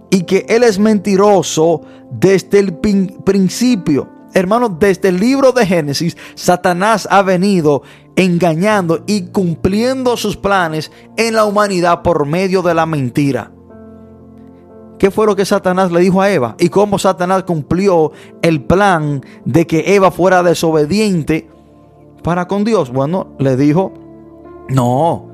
Y 0.10 0.24
que 0.24 0.46
él 0.50 0.64
es 0.64 0.78
mentiroso 0.78 1.82
desde 2.12 2.60
el 2.60 2.78
principio. 2.78 4.10
Hermanos, 4.34 4.72
desde 4.80 5.10
el 5.10 5.20
libro 5.20 5.52
de 5.52 5.66
Génesis, 5.66 6.16
Satanás 6.36 7.08
ha 7.10 7.22
venido 7.22 7.82
engañando 8.16 9.04
y 9.08 9.28
cumpliendo 9.28 10.16
sus 10.16 10.38
planes 10.38 10.92
en 11.18 11.36
la 11.36 11.46
humanidad 11.46 12.02
por 12.02 12.26
medio 12.26 12.62
de 12.62 12.74
la 12.74 12.86
mentira. 12.86 13.52
¿Qué 15.02 15.10
fue 15.10 15.26
lo 15.26 15.36
que 15.36 15.46
Satanás 15.46 15.92
le 15.92 16.00
dijo 16.02 16.22
a 16.22 16.30
Eva? 16.30 16.56
¿Y 16.60 16.70
cómo 16.70 17.00
Satanás 17.00 17.42
cumplió 17.42 18.12
el 18.44 18.62
plan 18.64 19.26
de 19.46 19.66
que 19.66 19.96
Eva 19.96 20.12
fuera 20.12 20.44
desobediente 20.44 21.50
para 22.22 22.48
con 22.48 22.64
Dios? 22.64 22.94
Bueno, 22.94 23.30
le 23.40 23.58
dijo, 23.58 23.94
no, 24.70 25.28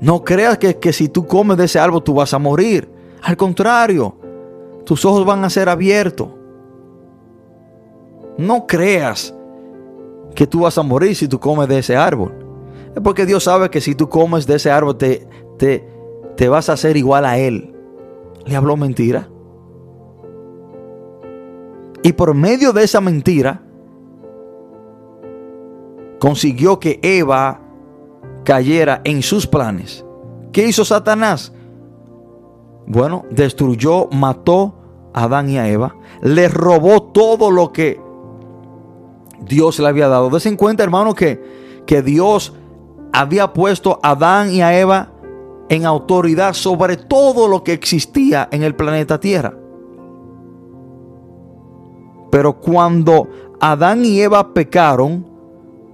no 0.00 0.22
creas 0.22 0.58
que, 0.58 0.78
que 0.78 0.92
si 0.92 1.08
tú 1.08 1.26
comes 1.26 1.56
de 1.56 1.64
ese 1.64 1.80
árbol 1.80 2.04
tú 2.04 2.14
vas 2.14 2.32
a 2.32 2.38
morir. 2.38 2.88
Al 3.22 3.36
contrario, 3.36 4.14
tus 4.84 5.04
ojos 5.04 5.26
van 5.26 5.42
a 5.44 5.50
ser 5.50 5.68
abiertos 5.68 6.28
no 8.36 8.66
creas 8.66 9.34
que 10.34 10.46
tú 10.46 10.60
vas 10.60 10.78
a 10.78 10.82
morir 10.82 11.14
si 11.14 11.28
tú 11.28 11.38
comes 11.38 11.68
de 11.68 11.78
ese 11.78 11.96
árbol. 11.96 12.32
Es 12.94 13.02
porque 13.02 13.26
Dios 13.26 13.44
sabe 13.44 13.70
que 13.70 13.80
si 13.80 13.94
tú 13.94 14.08
comes 14.08 14.46
de 14.46 14.56
ese 14.56 14.70
árbol 14.70 14.96
te, 14.96 15.26
te, 15.58 15.88
te 16.36 16.48
vas 16.48 16.68
a 16.68 16.74
hacer 16.74 16.96
igual 16.96 17.24
a 17.24 17.38
Él. 17.38 17.73
Le 18.46 18.56
habló 18.56 18.76
mentira. 18.76 19.28
Y 22.02 22.12
por 22.12 22.34
medio 22.34 22.72
de 22.72 22.84
esa 22.84 23.00
mentira, 23.00 23.62
consiguió 26.18 26.78
que 26.78 27.00
Eva 27.02 27.60
cayera 28.44 29.00
en 29.04 29.22
sus 29.22 29.46
planes. 29.46 30.04
¿Qué 30.52 30.66
hizo 30.66 30.84
Satanás? 30.84 31.52
Bueno, 32.86 33.24
destruyó, 33.30 34.08
mató 34.10 34.74
a 35.14 35.24
Adán 35.24 35.48
y 35.48 35.58
a 35.58 35.68
Eva, 35.68 35.96
le 36.20 36.48
robó 36.48 37.04
todo 37.04 37.50
lo 37.50 37.72
que 37.72 38.00
Dios 39.40 39.78
le 39.78 39.88
había 39.88 40.08
dado. 40.08 40.28
Des 40.30 40.44
en 40.46 40.56
cuenta, 40.56 40.84
hermano, 40.84 41.14
que, 41.14 41.42
que 41.86 42.02
Dios 42.02 42.52
había 43.12 43.52
puesto 43.52 43.98
a 44.02 44.10
Adán 44.10 44.50
y 44.50 44.60
a 44.60 44.78
Eva 44.78 45.13
en 45.68 45.86
autoridad 45.86 46.54
sobre 46.54 46.96
todo 46.96 47.48
lo 47.48 47.64
que 47.64 47.72
existía 47.72 48.48
en 48.50 48.62
el 48.62 48.74
planeta 48.74 49.18
Tierra. 49.18 49.54
Pero 52.30 52.60
cuando 52.60 53.28
Adán 53.60 54.04
y 54.04 54.20
Eva 54.20 54.52
pecaron 54.52 55.26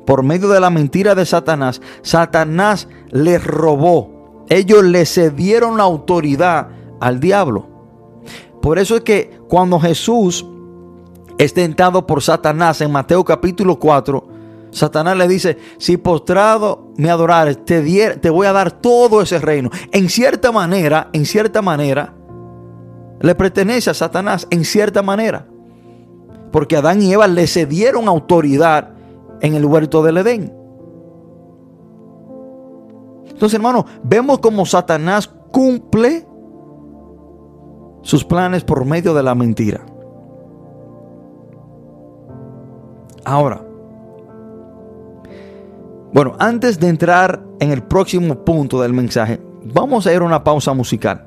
por 0.06 0.22
medio 0.22 0.48
de 0.48 0.60
la 0.60 0.70
mentira 0.70 1.14
de 1.14 1.26
Satanás, 1.26 1.80
Satanás 2.02 2.88
les 3.10 3.44
robó. 3.44 4.44
Ellos 4.48 4.82
le 4.82 5.06
cedieron 5.06 5.76
la 5.76 5.84
autoridad 5.84 6.68
al 6.98 7.20
diablo. 7.20 7.66
Por 8.60 8.78
eso 8.78 8.96
es 8.96 9.02
que 9.02 9.38
cuando 9.48 9.78
Jesús 9.78 10.46
es 11.38 11.54
tentado 11.54 12.06
por 12.06 12.22
Satanás 12.22 12.80
en 12.80 12.90
Mateo 12.90 13.24
capítulo 13.24 13.78
4, 13.78 14.39
Satanás 14.70 15.16
le 15.16 15.26
dice, 15.26 15.58
si 15.78 15.96
postrado 15.96 16.92
me 16.96 17.10
adorares, 17.10 17.64
te, 17.64 17.82
te 18.16 18.30
voy 18.30 18.46
a 18.46 18.52
dar 18.52 18.70
todo 18.70 19.20
ese 19.22 19.38
reino. 19.38 19.70
En 19.92 20.08
cierta 20.08 20.52
manera, 20.52 21.08
en 21.12 21.26
cierta 21.26 21.60
manera, 21.62 22.14
le 23.20 23.34
pertenece 23.34 23.90
a 23.90 23.94
Satanás, 23.94 24.46
en 24.50 24.64
cierta 24.64 25.02
manera. 25.02 25.46
Porque 26.52 26.76
Adán 26.76 27.02
y 27.02 27.12
Eva 27.12 27.26
le 27.26 27.46
cedieron 27.46 28.08
autoridad 28.08 28.90
en 29.40 29.54
el 29.54 29.64
huerto 29.64 30.02
del 30.02 30.18
Edén. 30.18 30.54
Entonces, 33.28 33.54
hermano, 33.54 33.86
vemos 34.02 34.38
como 34.38 34.66
Satanás 34.66 35.30
cumple 35.50 36.26
sus 38.02 38.24
planes 38.24 38.64
por 38.64 38.84
medio 38.84 39.14
de 39.14 39.22
la 39.22 39.34
mentira. 39.34 39.84
Ahora, 43.24 43.62
bueno, 46.12 46.34
antes 46.38 46.80
de 46.80 46.88
entrar 46.88 47.42
en 47.60 47.70
el 47.70 47.82
próximo 47.82 48.44
punto 48.44 48.80
del 48.82 48.92
mensaje, 48.92 49.40
vamos 49.64 50.06
a 50.06 50.12
ir 50.12 50.20
a 50.20 50.24
una 50.24 50.42
pausa 50.42 50.74
musical. 50.74 51.26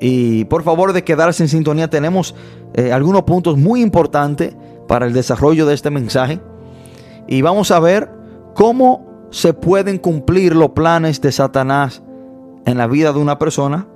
Y 0.00 0.44
por 0.44 0.62
favor 0.62 0.92
de 0.92 1.04
quedarse 1.04 1.42
en 1.42 1.48
sintonía, 1.48 1.88
tenemos 1.88 2.34
eh, 2.74 2.92
algunos 2.92 3.22
puntos 3.22 3.56
muy 3.56 3.80
importantes 3.80 4.54
para 4.86 5.06
el 5.06 5.12
desarrollo 5.12 5.66
de 5.66 5.74
este 5.74 5.90
mensaje. 5.90 6.40
Y 7.26 7.42
vamos 7.42 7.70
a 7.70 7.80
ver 7.80 8.10
cómo 8.54 9.26
se 9.30 9.54
pueden 9.54 9.98
cumplir 9.98 10.54
los 10.54 10.70
planes 10.70 11.20
de 11.20 11.32
Satanás 11.32 12.02
en 12.64 12.78
la 12.78 12.86
vida 12.86 13.12
de 13.12 13.18
una 13.18 13.38
persona 13.38 13.86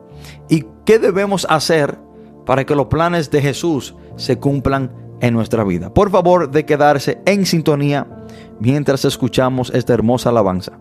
y 0.48 0.64
qué 0.84 0.98
debemos 0.98 1.46
hacer 1.48 1.98
para 2.46 2.64
que 2.64 2.74
los 2.74 2.86
planes 2.86 3.30
de 3.30 3.42
Jesús 3.42 3.94
se 4.16 4.38
cumplan 4.38 4.90
en 5.20 5.34
nuestra 5.34 5.64
vida. 5.64 5.94
Por 5.94 6.10
favor 6.10 6.50
de 6.50 6.66
quedarse 6.66 7.20
en 7.26 7.46
sintonía 7.46 8.06
mientras 8.62 9.04
escuchamos 9.04 9.70
esta 9.74 9.92
hermosa 9.92 10.28
alabanza. 10.28 10.78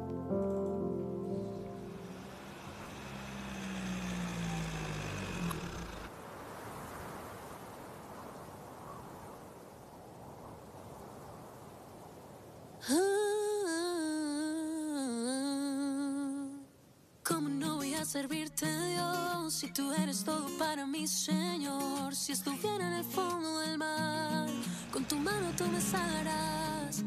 ¿Cómo 17.24 17.50
no 17.50 17.78
voy 17.78 17.96
a 17.96 18.06
servirte, 18.06 18.68
Dios, 18.90 19.54
si 19.56 19.74
tú 19.74 19.92
eres 19.94 20.24
todo 20.24 20.46
para 20.60 20.86
mí, 20.86 21.08
Señor? 21.08 22.14
Si 22.14 22.34
estuviera 22.34 22.88
en 22.88 22.94
el 22.94 23.04
fondo 23.04 23.58
del 23.62 23.80
mar, 23.80 24.48
con 24.94 25.04
tu 25.06 25.16
mano 25.16 25.48
tú 25.58 25.64
me 25.66 25.82
salvarás. 25.82 27.04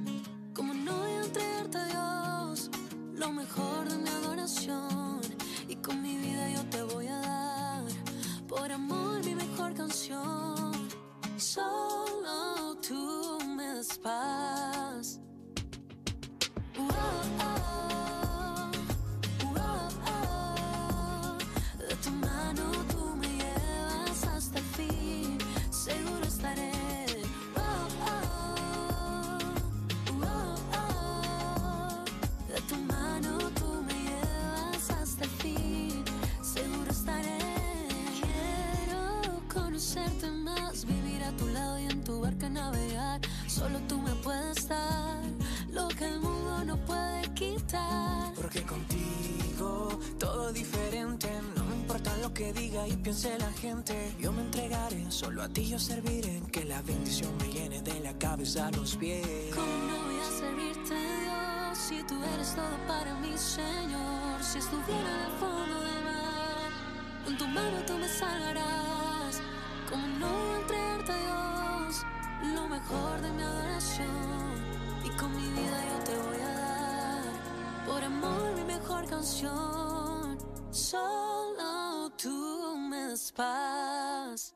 ¿Cómo 0.67 0.73
no 0.83 0.99
voy 0.99 1.11
a 1.11 1.21
entregarte, 1.21 1.79
Dios, 1.91 2.71
lo 3.17 3.31
mejor 3.33 3.87
de 3.87 3.99
mi 3.99 4.09
adoración? 4.09 5.21
Y 5.69 5.77
con 5.77 6.01
mi 6.01 6.17
vida 6.17 6.49
yo 6.53 6.65
te 6.71 6.83
voy 6.85 7.07
a 7.07 7.19
dar, 7.19 7.85
por 8.49 8.73
amor, 8.73 9.23
mi 9.27 9.35
mejor 9.35 9.75
canción. 9.75 10.73
Solo 11.37 12.77
tú 12.77 13.39
me 13.55 13.67
das 13.75 13.99
paz. 13.99 15.21
De 21.79 21.95
tu 21.97 22.11
mano 22.11 22.71
tú 22.91 23.17
me 23.17 23.29
llevas 23.29 24.27
hasta 24.29 24.59
el 24.61 24.65
fin, 24.65 25.39
seguro 25.71 26.25
estaré. 26.27 26.74
Navegar. 42.51 43.21
Solo 43.47 43.79
tú 43.89 43.99
me 43.99 44.15
puedes 44.17 44.69
dar 44.69 45.21
lo 45.71 45.89
que 45.89 46.07
el 46.07 46.21
mundo 46.21 46.65
no 46.65 46.77
puede 46.85 47.23
quitar. 47.35 48.33
Porque 48.35 48.63
contigo 48.63 49.99
todo 50.19 50.53
diferente. 50.53 51.29
No 51.57 51.65
me 51.65 51.75
importa 51.77 52.17
lo 52.19 52.33
que 52.33 52.53
diga 52.53 52.87
y 52.89 52.97
piense 52.97 53.39
la 53.39 53.53
gente. 53.53 54.15
Yo 54.21 54.33
me 54.33 54.43
entregaré, 54.43 55.11
solo 55.11 55.43
a 55.43 55.49
ti 55.49 55.69
yo 55.69 55.79
serviré. 55.79 56.43
Que 56.53 56.65
la 56.65 56.83
bendición 56.83 57.37
me 57.39 57.49
llene 57.49 57.83
de 57.83 58.01
la 58.01 58.17
cabeza 58.19 58.69
a 58.69 58.71
los 58.73 58.97
pies. 58.97 59.55
¿Cómo 59.55 59.67
no 59.67 60.05
voy 60.05 60.17
a 60.21 60.31
servirte, 60.41 60.95
Dios, 60.95 61.79
si 61.79 62.03
tú 62.05 62.15
eres 62.35 62.55
todo 62.55 62.77
para 62.87 63.15
mí, 63.21 63.33
Señor? 63.37 64.43
Si 64.43 64.59
estuviera 64.59 65.11
en 65.17 65.33
el 65.33 65.39
fondo 65.39 65.81
del 65.81 66.05
mar, 66.05 66.71
con 67.25 67.39
tu 67.39 67.47
mano 67.49 67.79
tú 67.87 67.95
me 67.95 68.09
salvarás. 68.09 69.41
¿Cómo 69.91 70.07
no 70.19 70.57
entregarte, 70.57 71.13
Dios, 71.13 71.44
mejor 72.85 73.21
de 73.21 73.33
mi 73.33 73.43
adoración? 73.43 74.55
Y 75.05 75.09
con 75.17 75.35
mi 75.37 75.49
vida 75.49 75.85
yo 75.91 76.05
te 76.05 76.17
voy 76.17 76.41
a 76.41 76.55
dar, 76.55 77.87
por 77.87 78.05
amor, 78.05 78.55
mi 78.57 78.65
mejor 78.65 79.07
canción. 79.09 80.39
Solo 80.71 82.11
tú 82.17 82.77
me 82.91 83.09
das 83.09 83.33
paz. 83.33 84.55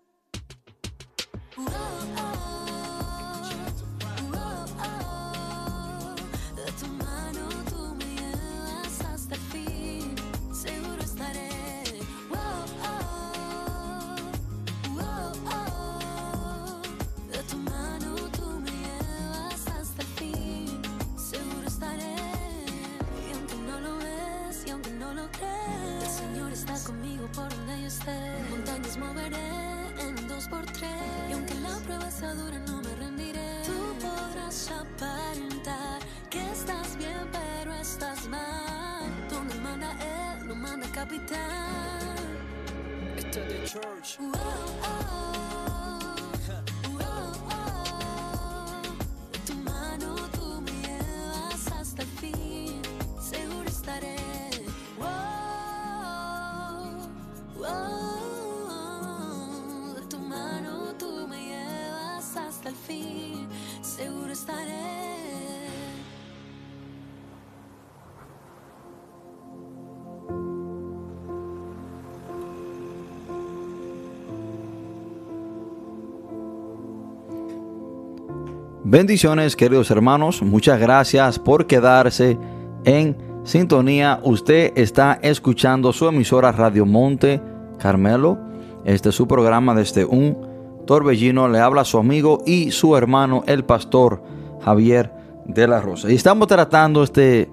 Bendiciones 78.90 79.54
queridos 79.54 79.90
hermanos, 79.90 80.40
muchas 80.40 80.80
gracias 80.80 81.38
por 81.38 81.66
quedarse 81.66 82.38
en 82.86 83.18
sintonía. 83.44 84.18
Usted 84.22 84.72
está 84.76 85.18
escuchando 85.20 85.92
su 85.92 86.08
emisora 86.08 86.52
Radio 86.52 86.86
Monte 86.86 87.38
Carmelo. 87.78 88.38
Este 88.86 89.10
es 89.10 89.14
su 89.14 89.28
programa 89.28 89.74
desde 89.74 90.06
un 90.06 90.38
torbellino. 90.86 91.48
Le 91.48 91.58
habla 91.58 91.84
su 91.84 91.98
amigo 91.98 92.42
y 92.46 92.70
su 92.70 92.96
hermano, 92.96 93.44
el 93.46 93.62
pastor 93.62 94.22
Javier 94.62 95.12
de 95.44 95.68
la 95.68 95.82
Rosa. 95.82 96.10
Y 96.10 96.14
estamos 96.14 96.48
tratando 96.48 97.02
este 97.02 97.50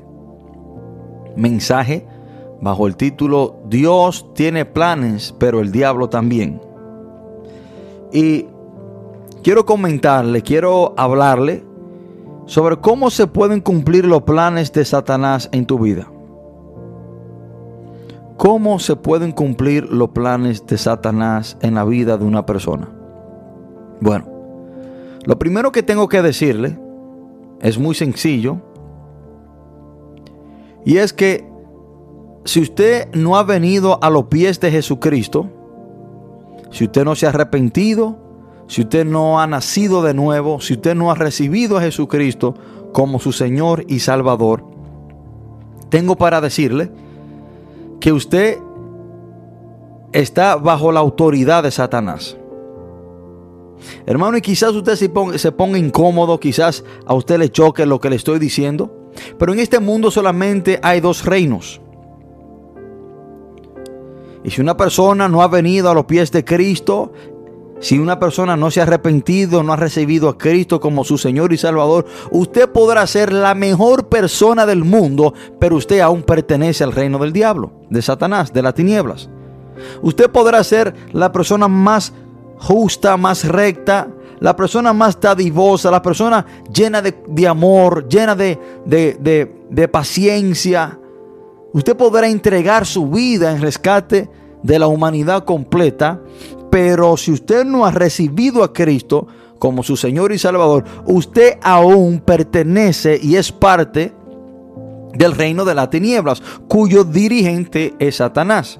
mensaje 1.35 2.07
bajo 2.61 2.87
el 2.87 2.95
título 2.95 3.59
Dios 3.67 4.33
tiene 4.35 4.63
planes, 4.63 5.35
pero 5.37 5.59
el 5.59 5.73
diablo 5.73 6.07
también. 6.07 6.61
Y 8.13 8.45
quiero 9.45 9.63
comentarle, 9.63 10.41
quiero 10.41 10.95
hablarle 10.97 11.63
sobre 12.47 12.77
cómo 12.77 13.11
se 13.11 13.27
pueden 13.27 13.61
cumplir 13.61 14.03
los 14.03 14.23
planes 14.23 14.73
de 14.73 14.83
Satanás 14.83 15.49
en 15.51 15.67
tu 15.67 15.77
vida. 15.77 16.11
¿Cómo 18.37 18.79
se 18.79 18.95
pueden 18.95 19.33
cumplir 19.33 19.83
los 19.83 20.09
planes 20.09 20.65
de 20.65 20.79
Satanás 20.79 21.57
en 21.61 21.75
la 21.75 21.85
vida 21.85 22.17
de 22.17 22.25
una 22.25 22.47
persona? 22.47 22.89
Bueno, 24.01 24.25
lo 25.25 25.37
primero 25.37 25.71
que 25.71 25.83
tengo 25.83 26.09
que 26.09 26.23
decirle 26.23 26.79
es 27.61 27.77
muy 27.77 27.93
sencillo. 27.93 28.57
Y 30.85 30.97
es 30.97 31.13
que 31.13 31.47
si 32.45 32.61
usted 32.61 33.13
no 33.13 33.37
ha 33.37 33.43
venido 33.43 33.99
a 34.01 34.09
los 34.09 34.25
pies 34.25 34.59
de 34.59 34.71
Jesucristo, 34.71 35.51
si 36.71 36.85
usted 36.85 37.05
no 37.05 37.13
se 37.13 37.27
ha 37.27 37.29
arrepentido, 37.29 38.24
si 38.67 38.81
usted 38.81 39.05
no 39.05 39.39
ha 39.39 39.47
nacido 39.47 40.01
de 40.01 40.13
nuevo, 40.13 40.59
si 40.59 40.73
usted 40.73 40.95
no 40.95 41.11
ha 41.11 41.15
recibido 41.15 41.77
a 41.77 41.81
Jesucristo 41.81 42.55
como 42.91 43.19
su 43.19 43.31
Señor 43.31 43.85
y 43.87 43.99
Salvador, 43.99 44.65
tengo 45.89 46.15
para 46.15 46.41
decirle 46.41 46.91
que 47.99 48.11
usted 48.11 48.57
está 50.11 50.55
bajo 50.55 50.91
la 50.91 50.99
autoridad 50.99 51.63
de 51.63 51.71
Satanás. 51.71 52.37
Hermano, 54.05 54.37
y 54.37 54.41
quizás 54.41 54.71
usted 54.71 54.95
se 54.95 55.09
ponga, 55.09 55.37
se 55.37 55.51
ponga 55.51 55.77
incómodo, 55.77 56.39
quizás 56.39 56.83
a 57.05 57.13
usted 57.13 57.37
le 57.37 57.49
choque 57.49 57.85
lo 57.85 57.99
que 57.99 58.09
le 58.09 58.15
estoy 58.15 58.39
diciendo, 58.39 59.09
pero 59.37 59.53
en 59.53 59.59
este 59.59 59.79
mundo 59.79 60.09
solamente 60.09 60.79
hay 60.81 61.01
dos 61.01 61.25
reinos. 61.25 61.81
Y 64.43 64.51
si 64.51 64.61
una 64.61 64.77
persona 64.77 65.27
no 65.27 65.41
ha 65.41 65.47
venido 65.47 65.89
a 65.89 65.93
los 65.93 66.05
pies 66.05 66.31
de 66.31 66.45
Cristo, 66.45 67.11
si 67.85 67.99
una 67.99 68.19
persona 68.19 68.57
no 68.57 68.71
se 68.71 68.79
ha 68.79 68.83
arrepentido, 68.83 69.61
no 69.61 69.71
ha 69.71 69.75
recibido 69.75 70.27
a 70.27 70.39
Cristo 70.39 70.79
como 70.79 71.03
su 71.03 71.19
Señor 71.19 71.53
y 71.53 71.57
Salvador, 71.57 72.07
usted 72.31 72.67
podrá 72.67 73.05
ser 73.05 73.31
la 73.31 73.53
mejor 73.53 74.09
persona 74.09 74.65
del 74.65 74.83
mundo, 74.83 75.35
pero 75.59 75.75
usted 75.75 75.99
aún 75.99 76.23
pertenece 76.23 76.83
al 76.83 76.93
reino 76.93 77.19
del 77.19 77.31
diablo, 77.31 77.73
de 77.91 78.01
Satanás, 78.01 78.51
de 78.51 78.63
las 78.63 78.73
tinieblas. 78.73 79.29
Usted 80.01 80.31
podrá 80.31 80.63
ser 80.63 80.95
la 81.13 81.31
persona 81.31 81.67
más 81.67 82.11
justa, 82.57 83.17
más 83.17 83.47
recta, 83.47 84.07
la 84.39 84.55
persona 84.55 84.91
más 84.91 85.21
dadivosa, 85.21 85.91
la 85.91 86.01
persona 86.01 86.43
llena 86.73 87.03
de, 87.03 87.47
amor, 87.47 88.09
llena 88.09 88.33
de, 88.35 88.57
de 88.87 89.87
paciencia. 89.89 90.99
Usted 91.71 91.95
podrá 91.95 92.27
entregar 92.29 92.87
su 92.87 93.07
vida 93.11 93.51
en 93.51 93.61
rescate 93.61 94.27
de 94.63 94.79
la 94.79 94.87
humanidad 94.87 95.45
completa, 95.45 96.19
pero 96.71 97.17
si 97.17 97.31
usted 97.31 97.65
no 97.65 97.85
ha 97.85 97.91
recibido 97.91 98.63
a 98.63 98.73
Cristo 98.73 99.27
como 99.59 99.83
su 99.83 99.95
Señor 99.97 100.31
y 100.31 100.37
Salvador, 100.37 100.83
usted 101.05 101.57
aún 101.61 102.19
pertenece 102.19 103.19
y 103.21 103.35
es 103.35 103.51
parte 103.51 104.13
del 105.13 105.31
reino 105.33 105.65
de 105.65 105.75
las 105.75 105.89
tinieblas, 105.89 106.41
cuyo 106.67 107.03
dirigente 107.03 107.93
es 107.99 108.17
Satanás. 108.17 108.79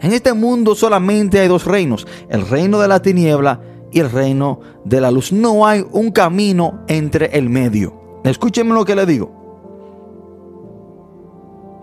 En 0.00 0.12
este 0.12 0.32
mundo 0.32 0.74
solamente 0.74 1.40
hay 1.40 1.48
dos 1.48 1.64
reinos, 1.64 2.06
el 2.28 2.48
reino 2.48 2.80
de 2.80 2.88
la 2.88 3.00
tiniebla 3.02 3.60
y 3.92 4.00
el 4.00 4.10
reino 4.10 4.60
de 4.84 5.00
la 5.00 5.10
luz. 5.10 5.32
No 5.32 5.66
hay 5.66 5.84
un 5.92 6.10
camino 6.10 6.80
entre 6.88 7.26
el 7.38 7.48
medio. 7.48 8.20
Escúcheme 8.24 8.74
lo 8.74 8.84
que 8.84 8.96
le 8.96 9.06
digo. 9.06 9.42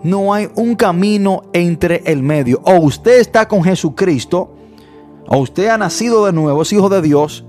No 0.03 0.33
hay 0.33 0.49
un 0.55 0.75
camino 0.75 1.43
entre 1.53 2.03
el 2.05 2.23
medio. 2.23 2.61
O 2.63 2.75
usted 2.79 3.19
está 3.19 3.47
con 3.47 3.63
Jesucristo 3.63 4.55
o 5.27 5.37
usted 5.37 5.67
ha 5.67 5.77
nacido 5.77 6.25
de 6.25 6.33
nuevo, 6.33 6.61
es 6.61 6.73
hijo 6.73 6.89
de 6.89 7.01
Dios, 7.01 7.45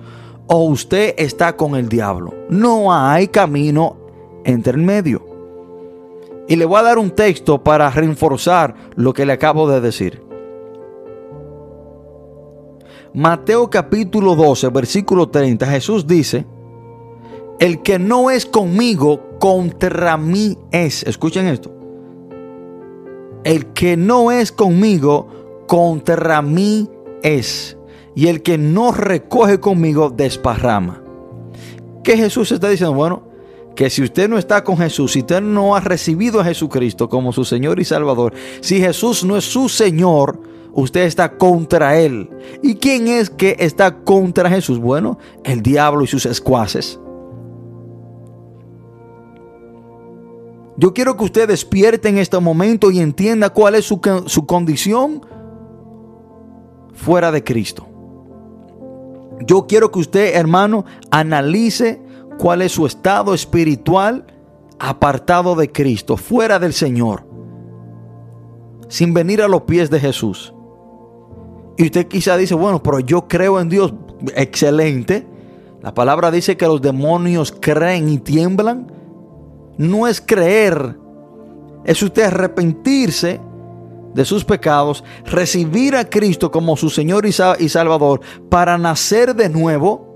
o 0.46 0.64
usted 0.64 1.14
está 1.16 1.56
con 1.56 1.76
el 1.76 1.88
diablo. 1.88 2.35
No 2.48 2.92
hay 2.92 3.28
camino 3.28 3.96
entre 4.44 4.72
el 4.72 4.78
medio. 4.85 5.24
Y 6.48 6.56
le 6.56 6.64
voy 6.64 6.80
a 6.80 6.83
dar 6.83 6.98
un 6.98 7.11
texto 7.11 7.62
para 7.62 7.90
reforzar 7.90 8.74
lo 8.96 9.12
que 9.12 9.24
le 9.24 9.33
acabo 9.33 9.68
de 9.68 9.80
decir. 9.80 10.22
Mateo 13.14 13.70
capítulo 13.70 14.35
12, 14.35 14.68
versículo 14.68 15.28
30, 15.28 15.66
Jesús 15.66 16.06
dice, 16.06 16.46
el 17.61 17.83
que 17.83 17.98
no 17.98 18.30
es 18.30 18.46
conmigo, 18.46 19.20
contra 19.38 20.16
mí 20.16 20.56
es. 20.70 21.02
Escuchen 21.02 21.46
esto. 21.46 21.70
El 23.44 23.66
que 23.72 23.96
no 23.96 24.33
es 24.33 24.50
conmigo, 24.50 25.28
contra 25.66 26.40
mí 26.40 26.88
es, 27.22 27.76
y 28.14 28.28
el 28.28 28.42
que 28.42 28.59
no 28.59 28.92
recoge 28.92 29.61
conmigo 29.61 30.11
desparrama. 30.11 31.02
¿Qué 32.02 32.16
Jesús 32.16 32.50
está 32.52 32.68
diciendo? 32.68 32.94
Bueno, 32.94 33.30
que 33.76 33.90
si 33.90 34.02
usted 34.02 34.28
no 34.28 34.38
está 34.38 34.64
con 34.64 34.76
Jesús, 34.76 35.12
si 35.12 35.20
usted 35.20 35.40
no 35.40 35.76
ha 35.76 35.80
recibido 35.80 36.40
a 36.40 36.44
Jesucristo 36.44 37.09
como 37.09 37.33
su 37.33 37.44
Señor 37.44 37.80
y 37.80 37.85
Salvador, 37.85 38.35
si 38.61 38.80
Jesús 38.80 39.24
no 39.24 39.37
es 39.37 39.44
su 39.44 39.68
Señor, 39.68 40.40
usted 40.72 41.02
está 41.02 41.37
contra 41.37 41.98
Él. 41.98 42.28
¿Y 42.62 42.74
quién 42.74 43.09
es 43.09 43.30
que 43.30 43.56
está 43.59 44.00
contra 44.02 44.50
Jesús? 44.50 44.78
Bueno, 44.78 45.18
el 45.44 45.62
diablo 45.62 46.04
y 46.04 46.06
sus 46.06 46.26
escuaces. 46.26 46.98
Yo 50.76 50.94
quiero 50.94 51.16
que 51.16 51.24
usted 51.24 51.48
despierte 51.48 52.09
en 52.09 52.18
este 52.18 52.38
momento 52.38 52.90
y 52.90 53.00
entienda 53.00 53.50
cuál 53.50 53.74
es 53.74 53.85
su, 53.85 54.00
su 54.26 54.46
condición 54.46 55.26
fuera 56.92 57.31
de 57.33 57.44
Cristo. 57.44 57.87
Yo 59.46 59.66
quiero 59.66 59.90
que 59.90 60.00
usted, 60.00 60.37
hermano, 60.37 60.85
analice 61.11 62.03
cuál 62.38 62.62
es 62.62 62.72
su 62.72 62.87
estado 62.87 63.35
espiritual 63.35 64.26
apartado 64.79 65.55
de 65.55 65.70
Cristo, 65.70 66.16
fuera 66.16 66.59
del 66.59 66.72
Señor, 66.72 67.24
sin 68.88 69.14
venir 69.14 69.42
a 69.42 69.48
los 69.48 69.62
pies 69.62 69.90
de 69.90 70.00
Jesús. 70.00 70.55
Y 71.76 71.85
usted 71.85 72.09
quizá 72.09 72.37
dice, 72.37 72.55
bueno, 72.55 72.83
pero 72.83 73.00
yo 73.00 73.29
creo 73.29 73.61
en 73.61 73.68
Dios. 73.68 73.94
Excelente. 74.35 75.26
La 75.83 75.94
palabra 75.94 76.31
dice 76.31 76.57
que 76.57 76.66
los 76.66 76.83
demonios 76.83 77.55
creen 77.59 78.09
y 78.09 78.18
tiemblan. 78.18 78.92
No 79.79 80.07
es 80.07 80.20
creer, 80.20 80.98
es 81.85 82.03
usted 82.03 82.24
arrepentirse 82.24 83.40
de 84.14 84.25
sus 84.25 84.44
pecados, 84.44 85.05
recibir 85.25 85.96
a 85.96 86.09
Cristo 86.09 86.51
como 86.51 86.77
su 86.77 86.90
Señor 86.90 87.27
y 87.27 87.33
Salvador 87.68 88.20
para 88.49 88.77
nacer 88.79 89.35
de 89.35 89.49
nuevo, 89.49 90.09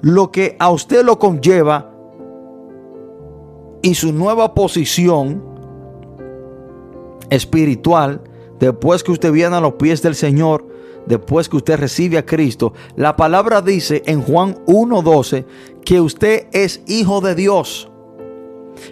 lo 0.00 0.30
que 0.30 0.56
a 0.58 0.70
usted 0.70 1.04
lo 1.04 1.18
conlleva 1.18 1.90
y 3.82 3.94
su 3.94 4.12
nueva 4.12 4.54
posición 4.54 5.42
espiritual, 7.30 8.22
después 8.58 9.02
que 9.02 9.12
usted 9.12 9.32
viene 9.32 9.56
a 9.56 9.60
los 9.60 9.74
pies 9.74 10.02
del 10.02 10.14
Señor, 10.14 10.66
después 11.06 11.48
que 11.48 11.56
usted 11.56 11.78
recibe 11.78 12.18
a 12.18 12.26
Cristo, 12.26 12.72
la 12.96 13.16
palabra 13.16 13.62
dice 13.62 14.02
en 14.06 14.22
Juan 14.22 14.56
1.12 14.66 15.44
que 15.84 16.00
usted 16.00 16.46
es 16.52 16.82
hijo 16.86 17.20
de 17.20 17.34
Dios. 17.34 17.90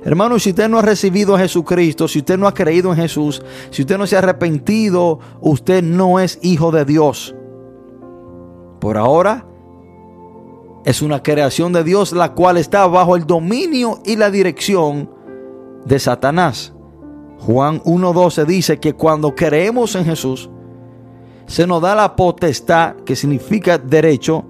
Hermano, 0.04 0.38
si 0.38 0.50
usted 0.50 0.68
no 0.68 0.78
ha 0.78 0.82
recibido 0.82 1.34
a 1.34 1.38
Jesucristo, 1.38 2.08
si 2.08 2.20
usted 2.20 2.38
no 2.38 2.46
ha 2.46 2.54
creído 2.54 2.92
en 2.92 2.98
Jesús, 2.98 3.42
si 3.70 3.82
usted 3.82 3.98
no 3.98 4.06
se 4.06 4.16
ha 4.16 4.20
arrepentido, 4.20 5.18
usted 5.40 5.82
no 5.82 6.20
es 6.20 6.38
hijo 6.42 6.70
de 6.70 6.84
Dios. 6.84 7.34
Por 8.80 8.96
ahora 8.96 9.46
es 10.84 11.02
una 11.02 11.22
creación 11.22 11.72
de 11.72 11.82
Dios 11.82 12.12
la 12.12 12.32
cual 12.34 12.56
está 12.56 12.86
bajo 12.86 13.16
el 13.16 13.26
dominio 13.26 14.00
y 14.04 14.16
la 14.16 14.30
dirección 14.30 15.10
de 15.84 15.98
Satanás. 15.98 16.72
Juan 17.38 17.80
1.12 17.82 18.46
dice 18.46 18.78
que 18.78 18.94
cuando 18.94 19.34
creemos 19.34 19.94
en 19.94 20.04
Jesús, 20.04 20.50
se 21.46 21.66
nos 21.66 21.80
da 21.80 21.94
la 21.94 22.16
potestad, 22.16 22.96
que 22.96 23.16
significa 23.16 23.78
derecho, 23.78 24.44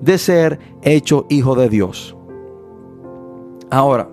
de 0.00 0.18
ser 0.18 0.58
hecho 0.82 1.26
hijo 1.28 1.54
de 1.54 1.68
Dios. 1.68 2.16
Ahora, 3.70 4.08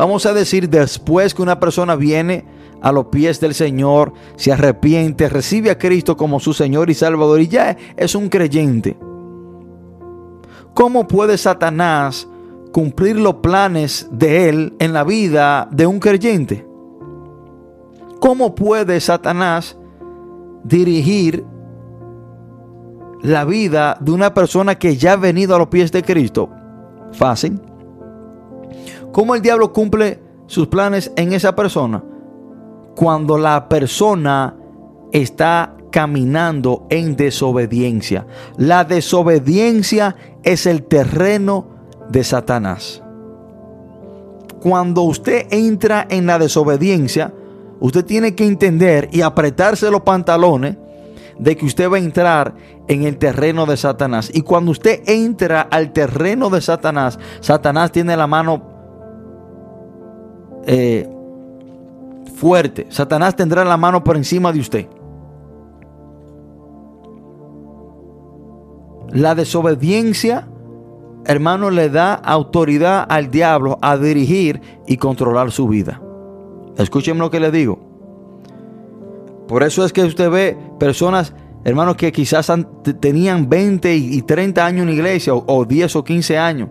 Vamos 0.00 0.24
a 0.24 0.32
decir, 0.32 0.70
después 0.70 1.34
que 1.34 1.42
una 1.42 1.60
persona 1.60 1.94
viene 1.94 2.46
a 2.80 2.90
los 2.90 3.08
pies 3.08 3.38
del 3.38 3.52
Señor, 3.52 4.14
se 4.36 4.50
arrepiente, 4.50 5.28
recibe 5.28 5.70
a 5.70 5.78
Cristo 5.78 6.16
como 6.16 6.40
su 6.40 6.54
Señor 6.54 6.88
y 6.88 6.94
Salvador 6.94 7.40
y 7.40 7.48
ya 7.48 7.76
es 7.98 8.14
un 8.14 8.30
creyente. 8.30 8.96
¿Cómo 10.72 11.06
puede 11.06 11.36
Satanás 11.36 12.26
cumplir 12.72 13.16
los 13.16 13.34
planes 13.36 14.08
de 14.10 14.48
Él 14.48 14.74
en 14.78 14.94
la 14.94 15.04
vida 15.04 15.68
de 15.70 15.86
un 15.86 15.98
creyente. 15.98 16.66
¿Cómo 18.20 18.54
puede 18.54 19.00
Satanás 19.00 19.76
dirigir 20.64 21.44
la 23.22 23.44
vida 23.44 23.98
de 24.00 24.12
una 24.12 24.32
persona 24.32 24.78
que 24.78 24.96
ya 24.96 25.12
ha 25.12 25.16
venido 25.16 25.54
a 25.54 25.58
los 25.58 25.68
pies 25.68 25.90
de 25.92 26.02
Cristo? 26.02 26.48
Fácil. 27.12 27.60
¿Cómo 29.12 29.34
el 29.34 29.42
diablo 29.42 29.72
cumple 29.72 30.20
sus 30.46 30.68
planes 30.68 31.12
en 31.16 31.32
esa 31.32 31.54
persona? 31.56 32.02
Cuando 32.94 33.38
la 33.38 33.68
persona 33.68 34.54
está 35.12 35.74
caminando 35.90 36.86
en 36.88 37.16
desobediencia. 37.16 38.26
La 38.56 38.84
desobediencia 38.84 40.16
es 40.42 40.66
el 40.66 40.84
terreno 40.84 41.66
de 42.08 42.24
Satanás. 42.24 43.02
Cuando 44.60 45.02
usted 45.02 45.46
entra 45.50 46.06
en 46.08 46.26
la 46.26 46.38
desobediencia, 46.38 47.32
usted 47.80 48.04
tiene 48.04 48.34
que 48.34 48.46
entender 48.46 49.08
y 49.12 49.22
apretarse 49.22 49.90
los 49.90 50.02
pantalones 50.02 50.76
de 51.38 51.56
que 51.56 51.64
usted 51.64 51.90
va 51.90 51.96
a 51.96 52.00
entrar 52.00 52.54
en 52.86 53.04
el 53.04 53.16
terreno 53.16 53.64
de 53.64 53.76
Satanás. 53.76 54.30
Y 54.32 54.42
cuando 54.42 54.72
usted 54.72 55.02
entra 55.06 55.62
al 55.62 55.92
terreno 55.92 56.50
de 56.50 56.60
Satanás, 56.60 57.18
Satanás 57.40 57.90
tiene 57.90 58.16
la 58.16 58.26
mano 58.26 58.69
eh, 60.66 61.08
fuerte. 62.36 62.86
Satanás 62.90 63.36
tendrá 63.36 63.64
la 63.64 63.76
mano 63.76 64.02
por 64.02 64.16
encima 64.16 64.52
de 64.52 64.60
usted. 64.60 64.86
La 69.12 69.34
desobediencia, 69.34 70.46
hermano, 71.24 71.70
le 71.70 71.90
da 71.90 72.14
autoridad 72.14 73.06
al 73.08 73.30
diablo 73.30 73.78
a 73.82 73.96
dirigir 73.96 74.60
y 74.86 74.96
controlar 74.96 75.50
su 75.50 75.66
vida. 75.68 76.00
Escúchenme 76.76 77.20
lo 77.20 77.30
que 77.30 77.40
le 77.40 77.50
digo. 77.50 77.78
Por 79.48 79.64
eso 79.64 79.84
es 79.84 79.92
que 79.92 80.04
usted 80.04 80.30
ve 80.30 80.56
personas, 80.78 81.34
hermanos, 81.64 81.96
que 81.96 82.12
quizás 82.12 82.52
tenían 83.00 83.48
20 83.48 83.96
y 83.96 84.22
30 84.22 84.64
años 84.64 84.82
en 84.82 84.86
la 84.86 84.94
iglesia, 84.94 85.34
o, 85.34 85.44
o 85.44 85.64
10 85.64 85.96
o 85.96 86.04
15 86.04 86.38
años. 86.38 86.68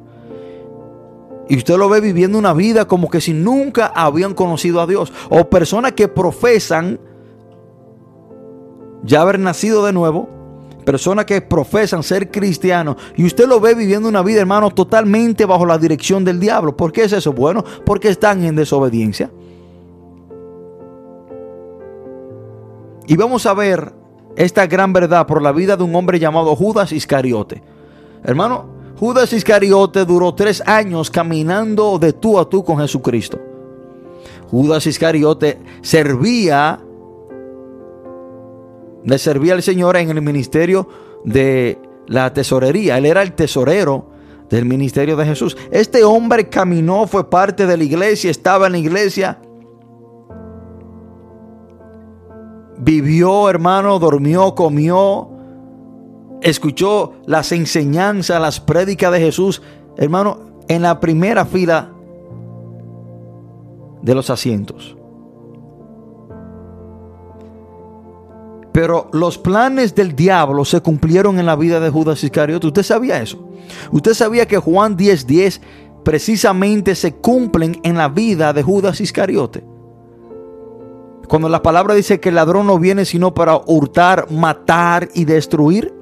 Y 1.49 1.57
usted 1.57 1.77
lo 1.77 1.89
ve 1.89 1.99
viviendo 1.99 2.37
una 2.37 2.53
vida 2.53 2.87
como 2.87 3.09
que 3.09 3.19
si 3.19 3.33
nunca 3.33 3.87
habían 3.87 4.35
conocido 4.35 4.79
a 4.81 4.87
Dios. 4.87 5.11
O 5.29 5.49
personas 5.49 5.93
que 5.93 6.07
profesan 6.07 6.99
ya 9.03 9.21
haber 9.21 9.39
nacido 9.39 9.83
de 9.83 9.91
nuevo, 9.91 10.29
personas 10.85 11.25
que 11.25 11.41
profesan 11.41 12.03
ser 12.03 12.29
cristianos 12.29 12.97
y 13.15 13.25
usted 13.25 13.47
lo 13.47 13.59
ve 13.59 13.73
viviendo 13.73 14.07
una 14.07 14.21
vida, 14.21 14.41
hermano, 14.41 14.69
totalmente 14.71 15.45
bajo 15.45 15.65
la 15.65 15.79
dirección 15.79 16.23
del 16.23 16.39
diablo. 16.39 16.77
¿Por 16.77 16.91
qué 16.91 17.05
es 17.05 17.13
eso? 17.13 17.33
Bueno, 17.33 17.63
porque 17.83 18.09
están 18.09 18.43
en 18.43 18.55
desobediencia. 18.55 19.31
Y 23.07 23.17
vamos 23.17 23.47
a 23.47 23.55
ver 23.55 23.91
esta 24.35 24.67
gran 24.67 24.93
verdad 24.93 25.25
por 25.25 25.41
la 25.41 25.51
vida 25.51 25.75
de 25.75 25.83
un 25.83 25.95
hombre 25.95 26.19
llamado 26.19 26.55
Judas 26.55 26.91
Iscariote. 26.91 27.63
Hermano, 28.23 28.78
Judas 28.99 29.31
Iscariote 29.31 30.03
duró 30.03 30.35
tres 30.35 30.61
años 30.65 31.09
caminando 31.09 31.97
de 31.99 32.11
tú 32.11 32.37
a 32.37 32.49
tú 32.49 32.65
con 32.65 32.79
Jesucristo. 32.79 33.39
Judas 34.51 34.85
Iscariote 34.87 35.57
servía 35.81 36.81
le 39.05 39.17
servía 39.17 39.53
al 39.53 39.63
Señor 39.63 39.95
en 39.95 40.09
el 40.09 40.21
ministerio 40.21 40.89
de 41.23 41.79
la 42.07 42.33
tesorería. 42.33 42.97
Él 42.97 43.05
era 43.05 43.21
el 43.21 43.33
tesorero 43.33 44.09
del 44.49 44.65
ministerio 44.65 45.15
de 45.15 45.25
Jesús. 45.25 45.55
Este 45.71 46.03
hombre 46.03 46.49
caminó, 46.49 47.07
fue 47.07 47.29
parte 47.29 47.65
de 47.65 47.77
la 47.77 47.83
iglesia, 47.85 48.29
estaba 48.29 48.65
en 48.65 48.73
la 48.73 48.77
iglesia. 48.79 49.39
Vivió, 52.77 53.49
hermano, 53.49 53.97
durmió, 53.97 54.55
comió, 54.55 55.38
escuchó 56.41 57.13
las 57.25 57.51
enseñanzas, 57.51 58.41
las 58.41 58.59
prédicas 58.59 59.11
de 59.11 59.19
Jesús, 59.19 59.61
hermano, 59.97 60.39
en 60.67 60.81
la 60.81 60.99
primera 60.99 61.45
fila 61.45 61.91
de 64.01 64.15
los 64.15 64.29
asientos. 64.29 64.95
Pero 68.71 69.09
los 69.11 69.37
planes 69.37 69.95
del 69.95 70.15
diablo 70.15 70.63
se 70.63 70.79
cumplieron 70.81 71.39
en 71.39 71.45
la 71.45 71.55
vida 71.55 71.79
de 71.79 71.89
Judas 71.89 72.23
Iscariote. 72.23 72.67
¿Usted 72.67 72.83
sabía 72.83 73.21
eso? 73.21 73.49
¿Usted 73.91 74.13
sabía 74.13 74.47
que 74.47 74.57
Juan 74.57 74.95
10:10 74.95 75.25
10 75.25 75.61
precisamente 76.03 76.95
se 76.95 77.15
cumplen 77.15 77.79
en 77.83 77.97
la 77.97 78.07
vida 78.07 78.53
de 78.53 78.63
Judas 78.63 79.01
Iscariote? 79.01 79.63
Cuando 81.27 81.49
la 81.49 81.61
palabra 81.61 81.93
dice 81.93 82.19
que 82.19 82.29
el 82.29 82.35
ladrón 82.35 82.67
no 82.67 82.79
viene 82.79 83.05
sino 83.05 83.33
para 83.33 83.61
hurtar, 83.67 84.31
matar 84.31 85.09
y 85.13 85.25
destruir. 85.25 85.93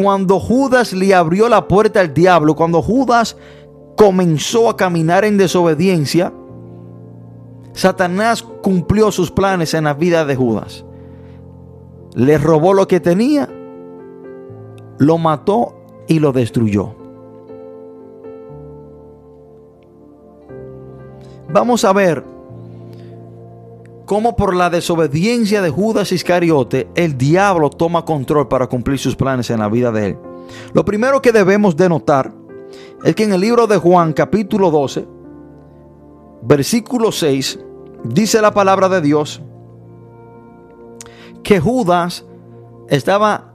Cuando 0.00 0.38
Judas 0.38 0.92
le 0.92 1.12
abrió 1.12 1.48
la 1.48 1.66
puerta 1.66 1.98
al 1.98 2.14
diablo, 2.14 2.54
cuando 2.54 2.80
Judas 2.80 3.36
comenzó 3.96 4.70
a 4.70 4.76
caminar 4.76 5.24
en 5.24 5.36
desobediencia, 5.36 6.32
Satanás 7.72 8.44
cumplió 8.62 9.10
sus 9.10 9.32
planes 9.32 9.74
en 9.74 9.82
la 9.82 9.94
vida 9.94 10.24
de 10.24 10.36
Judas. 10.36 10.84
Le 12.14 12.38
robó 12.38 12.74
lo 12.74 12.86
que 12.86 13.00
tenía, 13.00 13.48
lo 14.98 15.18
mató 15.18 15.74
y 16.06 16.20
lo 16.20 16.30
destruyó. 16.30 16.94
Vamos 21.52 21.84
a 21.84 21.92
ver 21.92 22.22
cómo 24.08 24.36
por 24.36 24.56
la 24.56 24.70
desobediencia 24.70 25.60
de 25.60 25.68
Judas 25.68 26.12
Iscariote 26.12 26.88
el 26.94 27.18
diablo 27.18 27.68
toma 27.68 28.06
control 28.06 28.48
para 28.48 28.66
cumplir 28.66 28.98
sus 28.98 29.14
planes 29.14 29.50
en 29.50 29.60
la 29.60 29.68
vida 29.68 29.92
de 29.92 30.06
él. 30.06 30.18
Lo 30.72 30.82
primero 30.82 31.20
que 31.20 31.30
debemos 31.30 31.76
de 31.76 31.90
notar 31.90 32.32
es 33.04 33.14
que 33.14 33.24
en 33.24 33.34
el 33.34 33.42
libro 33.42 33.66
de 33.66 33.76
Juan 33.76 34.14
capítulo 34.14 34.70
12, 34.70 35.06
versículo 36.40 37.12
6, 37.12 37.60
dice 38.04 38.40
la 38.40 38.54
palabra 38.54 38.88
de 38.88 39.02
Dios 39.02 39.42
que 41.42 41.60
Judas 41.60 42.24
estaba 42.88 43.52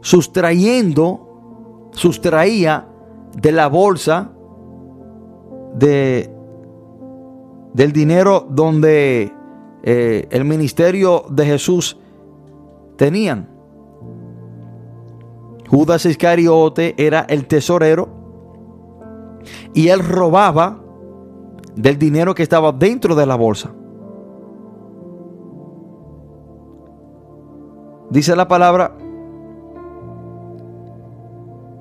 sustrayendo, 0.00 1.90
sustraía 1.92 2.88
de 3.38 3.52
la 3.52 3.66
bolsa 3.66 4.32
de, 5.74 6.32
del 7.74 7.92
dinero 7.92 8.46
donde 8.48 9.34
eh, 9.82 10.26
el 10.30 10.44
ministerio 10.44 11.24
de 11.30 11.46
Jesús 11.46 11.96
tenían. 12.96 13.48
Judas 15.68 16.04
Iscariote 16.04 16.94
era 16.98 17.20
el 17.28 17.46
tesorero 17.46 18.08
y 19.72 19.88
él 19.88 20.00
robaba 20.00 20.80
del 21.76 21.98
dinero 21.98 22.34
que 22.34 22.42
estaba 22.42 22.72
dentro 22.72 23.14
de 23.14 23.26
la 23.26 23.36
bolsa. 23.36 23.72
Dice 28.10 28.34
la 28.34 28.48
palabra 28.48 28.96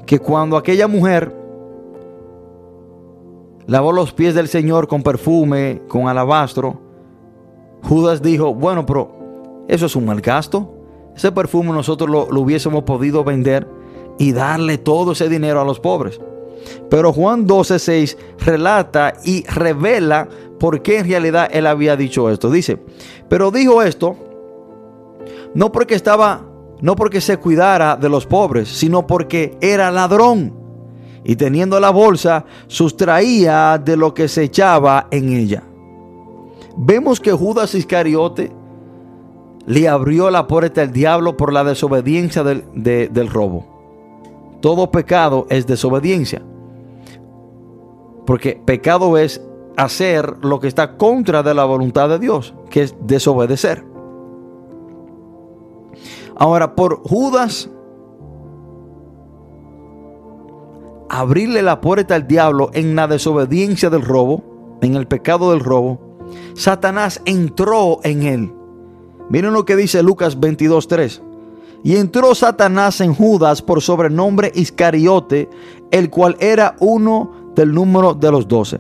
que 0.06 0.20
cuando 0.20 0.58
aquella 0.58 0.88
mujer 0.88 1.36
lavó 3.66 3.92
los 3.92 4.14
pies 4.14 4.36
del 4.36 4.48
Señor 4.48 4.88
con 4.88 5.02
perfume, 5.02 5.82
con 5.88 6.08
alabastro, 6.08 6.89
Judas 7.84 8.22
dijo, 8.22 8.54
bueno, 8.54 8.86
pero 8.86 9.66
eso 9.68 9.86
es 9.86 9.96
un 9.96 10.06
mal 10.06 10.22
gasto. 10.22 10.74
Ese 11.16 11.32
perfume 11.32 11.72
nosotros 11.72 12.10
lo, 12.10 12.30
lo 12.32 12.42
hubiésemos 12.42 12.84
podido 12.84 13.24
vender 13.24 13.68
y 14.18 14.32
darle 14.32 14.78
todo 14.78 15.14
ese 15.14 15.30
dinero 15.30 15.62
a 15.62 15.66
los 15.66 15.80
pobres. 15.80 16.20
Pero 16.90 17.14
Juan 17.14 17.48
12:6 17.48 18.18
relata 18.40 19.14
y 19.24 19.44
revela 19.46 20.28
por 20.60 20.82
qué 20.82 21.00
en 21.00 21.10
realidad 21.10 21.50
él 21.52 21.68
había 21.68 21.96
dicho 21.96 22.30
esto. 22.30 22.52
Dice, 22.52 22.78
pero 23.28 23.52
dijo 23.52 23.82
esto 23.82 24.18
no 25.54 25.72
porque 25.72 25.96
estaba, 25.96 26.46
no 26.82 26.96
porque 26.96 27.22
se 27.22 27.38
cuidara 27.38 27.96
de 27.96 28.10
los 28.10 28.26
pobres, 28.26 28.70
sino 28.70 29.08
porque 29.08 29.58
era 29.62 29.92
ladrón. 29.92 30.54
Y 31.24 31.36
teniendo 31.36 31.80
la 31.80 31.90
bolsa, 31.90 32.46
sustraía 32.68 33.78
de 33.84 33.98
lo 33.98 34.14
que 34.14 34.28
se 34.28 34.44
echaba 34.44 35.08
en 35.12 35.30
ella. 35.34 35.64
Vemos 36.78 37.20
que 37.20 37.32
Judas 37.32 37.76
Iscariote 37.76 38.52
le 39.66 39.88
abrió 39.88 40.30
la 40.32 40.48
puerta 40.48 40.82
al 40.82 40.92
diablo 40.92 41.38
por 41.38 41.54
la 41.54 41.64
desobediencia 41.64 42.44
del, 42.44 42.64
del 42.74 43.28
robo. 43.28 43.66
Todo 44.62 44.92
pecado 44.92 45.46
es 45.50 45.68
desobediencia. 45.68 46.42
Porque 48.26 48.62
pecado 48.66 49.18
es 49.18 49.42
hacer 49.78 50.44
lo 50.44 50.60
que 50.60 50.68
está 50.68 50.98
contra 50.98 51.44
de 51.44 51.54
la 51.54 51.66
voluntad 51.66 52.10
de 52.10 52.20
Dios, 52.20 52.54
que 52.70 52.84
es 52.84 52.96
desobedecer. 53.02 53.86
Ahora, 56.36 56.76
por 56.76 57.02
Judas 57.08 57.70
abrirle 61.10 61.62
la 61.62 61.82
puerta 61.82 62.16
al 62.16 62.28
diablo 62.28 62.70
en 62.74 62.96
la 62.96 63.08
desobediencia 63.08 63.90
del 63.90 64.04
robo, 64.04 64.78
en 64.82 64.96
el 64.96 65.08
pecado 65.08 65.52
del 65.52 65.60
robo, 65.60 66.00
Satanás 66.54 67.22
entró 67.26 68.00
en 68.04 68.24
él. 68.24 68.54
Miren 69.30 69.54
lo 69.54 69.66
que 69.66 69.76
dice 69.76 70.04
Lucas 70.04 70.40
22.3. 70.40 71.22
Y 71.84 71.96
entró 71.96 72.36
Satanás 72.36 73.00
en 73.00 73.14
Judas 73.14 73.62
por 73.62 73.82
sobrenombre 73.82 74.52
Iscariote, 74.54 75.50
el 75.92 76.10
cual 76.10 76.36
era 76.40 76.76
uno 76.80 77.54
del 77.56 77.74
número 77.74 78.14
de 78.14 78.32
los 78.32 78.48
doce. 78.48 78.80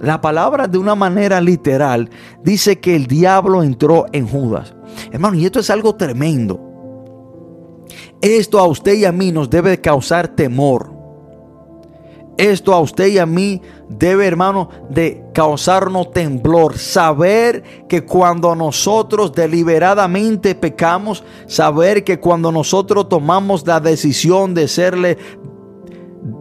La 0.00 0.20
palabra 0.20 0.66
de 0.66 0.78
una 0.78 0.96
manera 0.96 1.40
literal 1.40 2.10
dice 2.42 2.80
que 2.80 2.96
el 2.96 3.06
diablo 3.06 3.62
entró 3.62 4.06
en 4.12 4.26
Judas. 4.26 4.74
Hermano, 5.12 5.36
y 5.36 5.44
esto 5.44 5.60
es 5.60 5.70
algo 5.70 5.94
tremendo. 5.94 6.60
Esto 8.20 8.58
a 8.58 8.66
usted 8.66 8.94
y 8.94 9.04
a 9.04 9.12
mí 9.12 9.30
nos 9.30 9.48
debe 9.48 9.80
causar 9.80 10.28
temor. 10.28 10.91
Esto 12.42 12.74
a 12.74 12.80
usted 12.80 13.06
y 13.06 13.18
a 13.18 13.24
mí 13.24 13.62
debe, 13.88 14.26
hermano, 14.26 14.68
de 14.90 15.22
causarnos 15.32 16.10
temblor. 16.10 16.76
Saber 16.76 17.86
que 17.88 18.04
cuando 18.04 18.56
nosotros 18.56 19.32
deliberadamente 19.32 20.56
pecamos, 20.56 21.22
saber 21.46 22.02
que 22.02 22.18
cuando 22.18 22.50
nosotros 22.50 23.08
tomamos 23.08 23.64
la 23.64 23.78
decisión 23.78 24.54
de 24.54 24.66
serle 24.66 25.18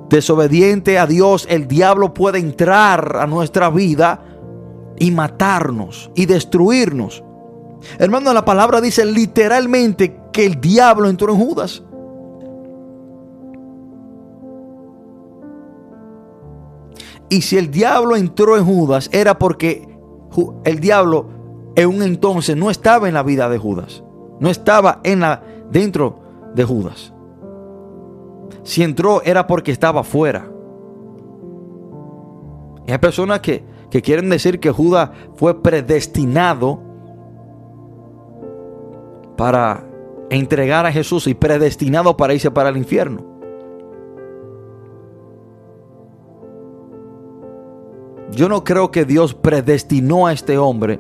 desobediente 0.10 0.98
a 0.98 1.06
Dios, 1.06 1.46
el 1.48 1.68
diablo 1.68 2.16
puede 2.16 2.40
entrar 2.40 3.18
a 3.18 3.28
nuestra 3.28 3.70
vida 3.70 4.26
y 4.98 5.12
matarnos 5.12 6.10
y 6.16 6.26
destruirnos. 6.26 7.24
Hermano, 8.00 8.34
la 8.34 8.44
palabra 8.44 8.82
dice 8.82 9.06
literalmente 9.06 10.20
que 10.34 10.48
el 10.48 10.60
diablo 10.60 11.10
entró 11.10 11.32
en 11.32 11.40
Judas. 11.40 11.84
Y 17.32 17.44
si 17.44 17.58
el 17.58 17.72
diablo 17.72 18.18
entró 18.18 18.58
en 18.58 18.66
Judas, 18.66 19.10
era 19.14 19.40
porque 19.40 19.88
el 20.66 20.82
diablo 20.82 21.30
en 21.78 21.88
un 21.88 22.02
entonces 22.04 22.58
no 22.58 22.70
estaba 22.70 23.08
en 23.08 23.14
la 23.14 23.24
vida 23.24 23.48
de 23.48 23.58
Judas. 23.58 24.04
No 24.42 24.50
estaba 24.50 25.00
en 25.06 25.22
la, 25.22 25.42
dentro 25.72 26.20
de 26.54 26.66
Judas. 26.66 27.14
Si 28.64 28.84
entró 28.84 29.22
era 29.24 29.48
porque 29.48 29.72
estaba 29.72 30.04
fuera. 30.04 30.52
Y 32.86 32.92
hay 32.92 32.98
personas 32.98 33.40
que, 33.40 33.64
que 33.90 34.02
quieren 34.02 34.30
decir 34.30 34.60
que 34.60 34.70
Judas 34.70 35.12
fue 35.36 35.64
predestinado 35.64 36.82
para 39.38 39.86
entregar 40.30 40.86
a 40.86 40.92
Jesús 40.92 41.28
y 41.28 41.34
predestinado 41.34 42.18
para 42.18 42.34
irse 42.34 42.52
para 42.52 42.68
el 42.68 42.76
infierno. 42.76 43.31
Yo 48.32 48.48
no 48.48 48.64
creo 48.64 48.92
que 48.92 49.06
Dios 49.06 49.34
predestinó 49.34 50.28
a 50.28 50.34
este 50.34 50.58
hombre 50.58 51.00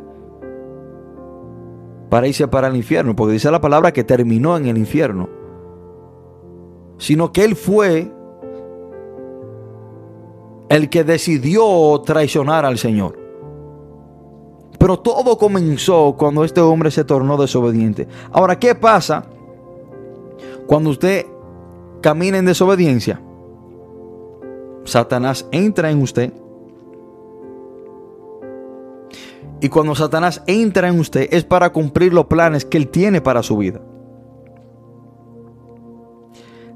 para 2.09 2.27
irse 2.27 2.47
para 2.47 2.67
el 2.67 2.75
infierno, 2.75 3.15
porque 3.15 3.33
dice 3.33 3.49
la 3.49 3.61
palabra 3.61 3.93
que 3.93 4.03
terminó 4.03 4.57
en 4.57 4.65
el 4.65 4.77
infierno, 4.77 5.29
sino 6.97 7.31
que 7.31 7.45
él 7.45 7.55
fue 7.55 8.11
el 10.67 10.89
que 10.89 11.05
decidió 11.05 12.01
traicionar 12.05 12.65
al 12.65 12.77
Señor. 12.77 13.17
Pero 14.77 14.99
todo 14.99 15.37
comenzó 15.37 16.15
cuando 16.17 16.43
este 16.43 16.59
hombre 16.59 16.91
se 16.91 17.05
tornó 17.05 17.37
desobediente. 17.37 18.07
Ahora, 18.31 18.59
¿qué 18.59 18.75
pasa 18.75 19.25
cuando 20.67 20.89
usted 20.89 21.25
camina 22.01 22.39
en 22.39 22.45
desobediencia? 22.45 23.21
Satanás 24.83 25.47
entra 25.51 25.91
en 25.91 26.01
usted 26.01 26.33
Y 29.61 29.69
cuando 29.69 29.93
Satanás 29.93 30.41
entra 30.47 30.87
en 30.89 30.99
usted 30.99 31.27
es 31.31 31.43
para 31.43 31.71
cumplir 31.71 32.13
los 32.13 32.25
planes 32.25 32.65
que 32.65 32.77
él 32.77 32.87
tiene 32.87 33.21
para 33.21 33.43
su 33.43 33.57
vida. 33.57 33.79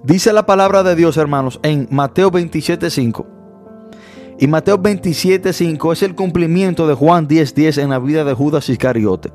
Dice 0.04 0.32
la 0.32 0.46
palabra 0.46 0.84
de 0.84 0.96
Dios, 0.96 1.18
hermanos, 1.18 1.60
en 1.64 1.88
Mateo 1.90 2.30
27:5. 2.30 3.26
Y 4.38 4.46
Mateo 4.46 4.78
27:5 4.78 5.94
es 5.94 6.04
el 6.04 6.14
cumplimiento 6.14 6.88
de 6.88 6.94
Juan 6.94 7.28
10:10 7.28 7.80
en 7.80 7.90
la 7.90 7.98
vida 7.98 8.24
de 8.24 8.36
Judas 8.36 8.70
Iscariote. 8.70 9.34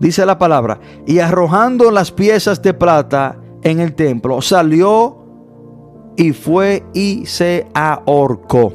Dice 0.00 0.24
la 0.24 0.38
palabra, 0.38 0.80
y 1.06 1.18
arrojando 1.18 1.90
las 1.90 2.10
piezas 2.10 2.62
de 2.62 2.72
plata 2.72 3.38
en 3.62 3.80
el 3.80 3.94
templo, 3.94 4.40
salió 4.40 5.18
y 6.16 6.32
fue 6.32 6.82
y 6.94 7.26
se 7.26 7.66
ahorcó. 7.74 8.72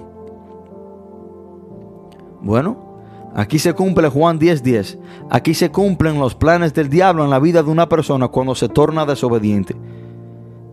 Bueno, 2.42 2.89
Aquí 3.36 3.60
se 3.60 3.74
cumple 3.74 4.10
Juan 4.10 4.40
10:10. 4.40 4.98
Aquí 5.30 5.54
se 5.54 5.72
cumplen 5.72 6.20
los 6.20 6.36
planes 6.36 6.74
del 6.74 6.90
diablo 6.90 7.24
en 7.24 7.30
la 7.30 7.40
vida 7.40 7.64
de 7.64 7.70
una 7.70 7.88
persona 7.88 8.28
cuando 8.28 8.56
se 8.56 8.70
torna 8.70 9.06
desobediente. 9.06 9.76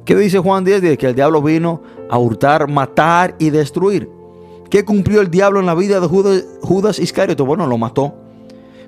¿Qué 0.04 0.16
dice 0.16 0.38
Juan 0.38 0.64
10:10? 0.64 0.96
Que 0.96 1.09
el 1.09 1.14
diablo 1.14 1.42
vino 1.42 1.82
a 2.09 2.18
hurtar, 2.18 2.68
matar 2.68 3.34
y 3.38 3.50
destruir. 3.50 4.11
¿Qué 4.70 4.84
cumplió 4.84 5.20
el 5.20 5.30
diablo 5.30 5.61
en 5.61 5.66
la 5.66 5.74
vida 5.74 6.00
de 6.00 6.07
Judas, 6.07 6.44
Judas 6.62 6.98
Iscariote? 6.98 7.42
Bueno, 7.42 7.66
lo 7.66 7.78
mató. 7.78 8.14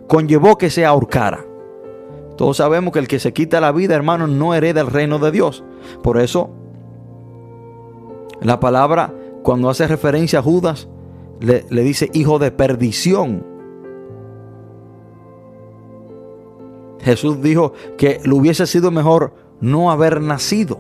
Conllevó 0.06 0.56
que 0.56 0.70
se 0.70 0.84
ahorcara. 0.84 1.44
Todos 2.36 2.56
sabemos 2.56 2.92
que 2.92 3.00
el 3.00 3.08
que 3.08 3.18
se 3.18 3.32
quita 3.32 3.60
la 3.60 3.72
vida, 3.72 3.94
hermano, 3.94 4.26
no 4.26 4.54
hereda 4.54 4.80
el 4.80 4.86
reino 4.86 5.18
de 5.18 5.30
Dios. 5.30 5.64
Por 6.02 6.18
eso, 6.18 6.50
la 8.40 8.60
palabra, 8.60 9.12
cuando 9.42 9.68
hace 9.68 9.86
referencia 9.86 10.38
a 10.38 10.42
Judas, 10.42 10.88
le 11.40 11.82
dice 11.82 12.10
hijo 12.12 12.38
de 12.38 12.50
perdición. 12.50 13.44
Jesús 17.01 17.40
dijo 17.42 17.72
que 17.96 18.20
le 18.24 18.34
hubiese 18.34 18.66
sido 18.66 18.90
mejor 18.90 19.34
no 19.61 19.90
haber 19.90 20.20
nacido. 20.20 20.78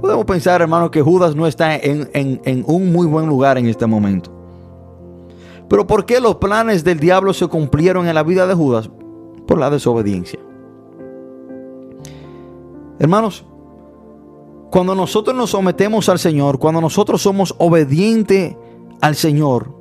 Podemos 0.00 0.24
pensar, 0.26 0.62
hermano, 0.62 0.90
que 0.90 1.02
Judas 1.02 1.34
no 1.34 1.46
está 1.46 1.76
en, 1.76 2.64
un 2.66 2.92
muy 2.92 3.06
buen 3.06 3.26
lugar 3.26 3.58
en 3.58 3.66
este 3.66 3.86
momento. 3.86 4.30
Pero 5.68 5.86
¿por 5.86 6.06
qué 6.06 6.20
los 6.20 6.36
planes 6.36 6.84
del 6.84 7.00
diablo 7.00 7.32
se 7.32 7.46
cumplieron 7.48 8.06
en 8.06 8.14
la 8.14 8.22
vida 8.22 8.46
de 8.46 8.54
Judas? 8.54 8.88
Por 9.46 9.58
la 9.58 9.70
desobediencia. 9.70 10.38
Hermanos, 12.98 13.44
cuando 14.70 14.94
nosotros 14.94 15.36
nos 15.36 15.50
sometemos 15.50 16.08
al 16.08 16.18
Señor, 16.18 16.58
cuando 16.58 16.80
nosotros 16.80 17.22
somos 17.22 17.54
obedientes 17.58 18.56
al 19.00 19.14
Señor, 19.14 19.74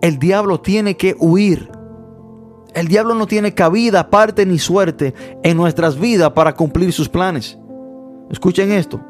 el 0.00 0.18
diablo 0.18 0.60
tiene 0.60 0.96
que 0.96 1.16
huir. 1.18 1.70
El 2.74 2.88
diablo 2.88 3.14
no 3.14 3.26
tiene 3.26 3.54
cabida, 3.54 4.10
parte 4.10 4.44
ni 4.46 4.58
suerte 4.58 5.14
en 5.42 5.56
nuestras 5.56 5.98
vidas 5.98 6.32
para 6.32 6.54
cumplir 6.54 6.92
sus 6.92 7.08
planes. 7.08 7.58
Escuchen 8.30 8.72
esto. 8.72 9.00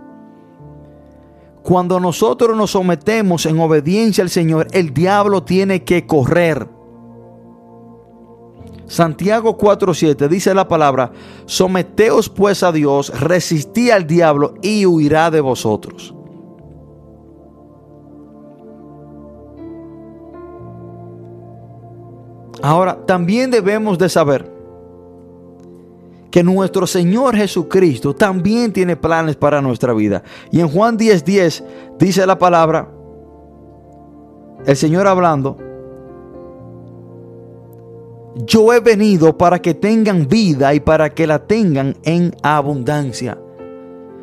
Cuando 1.63 2.01
nosotros 2.01 2.57
nos 2.57 2.71
sometemos 2.71 3.45
en 3.47 3.59
obediencia 3.59 4.23
al 4.23 4.31
Señor, 4.31 4.69
el 4.73 4.95
diablo 4.95 5.43
tiene 5.43 5.85
que 5.85 6.07
correr. 6.07 6.69
Santiago 8.87 9.59
4:7 9.59 10.29
dice 10.29 10.55
la 10.55 10.67
palabra, 10.67 11.13
someteos 11.45 12.31
pues 12.31 12.63
a 12.63 12.73
Dios, 12.73 13.13
resistí 13.21 13.91
al 13.91 14.07
diablo 14.07 14.55
y 14.63 14.87
huirá 14.87 15.31
de 15.31 15.43
vosotros. 15.43 16.15
Ahora, 22.63 23.05
también 23.07 23.51
debemos 23.51 23.99
de 23.99 24.09
saber 24.09 24.59
que 26.31 26.43
nuestro 26.43 26.87
Señor 26.87 27.37
Jesucristo 27.37 28.15
también 28.15 28.73
tiene 28.73 28.97
planes 28.97 29.37
para 29.37 29.63
nuestra 29.63 29.93
vida. 29.93 30.23
Y 30.51 30.61
en 30.61 30.69
Juan 30.69 30.99
10:10 30.99 31.25
10, 31.25 31.65
dice 31.99 32.27
la 32.27 32.39
palabra, 32.39 32.91
el 34.67 34.77
Señor 34.77 35.07
hablando, 35.07 35.57
yo 38.47 38.73
he 38.73 38.81
venido 38.81 39.37
para 39.37 39.61
que 39.61 39.75
tengan 39.75 40.29
vida 40.29 40.75
y 40.75 40.81
para 40.81 41.11
que 41.11 41.27
la 41.27 41.39
tengan 41.41 41.97
en 42.03 42.35
abundancia. 42.43 43.39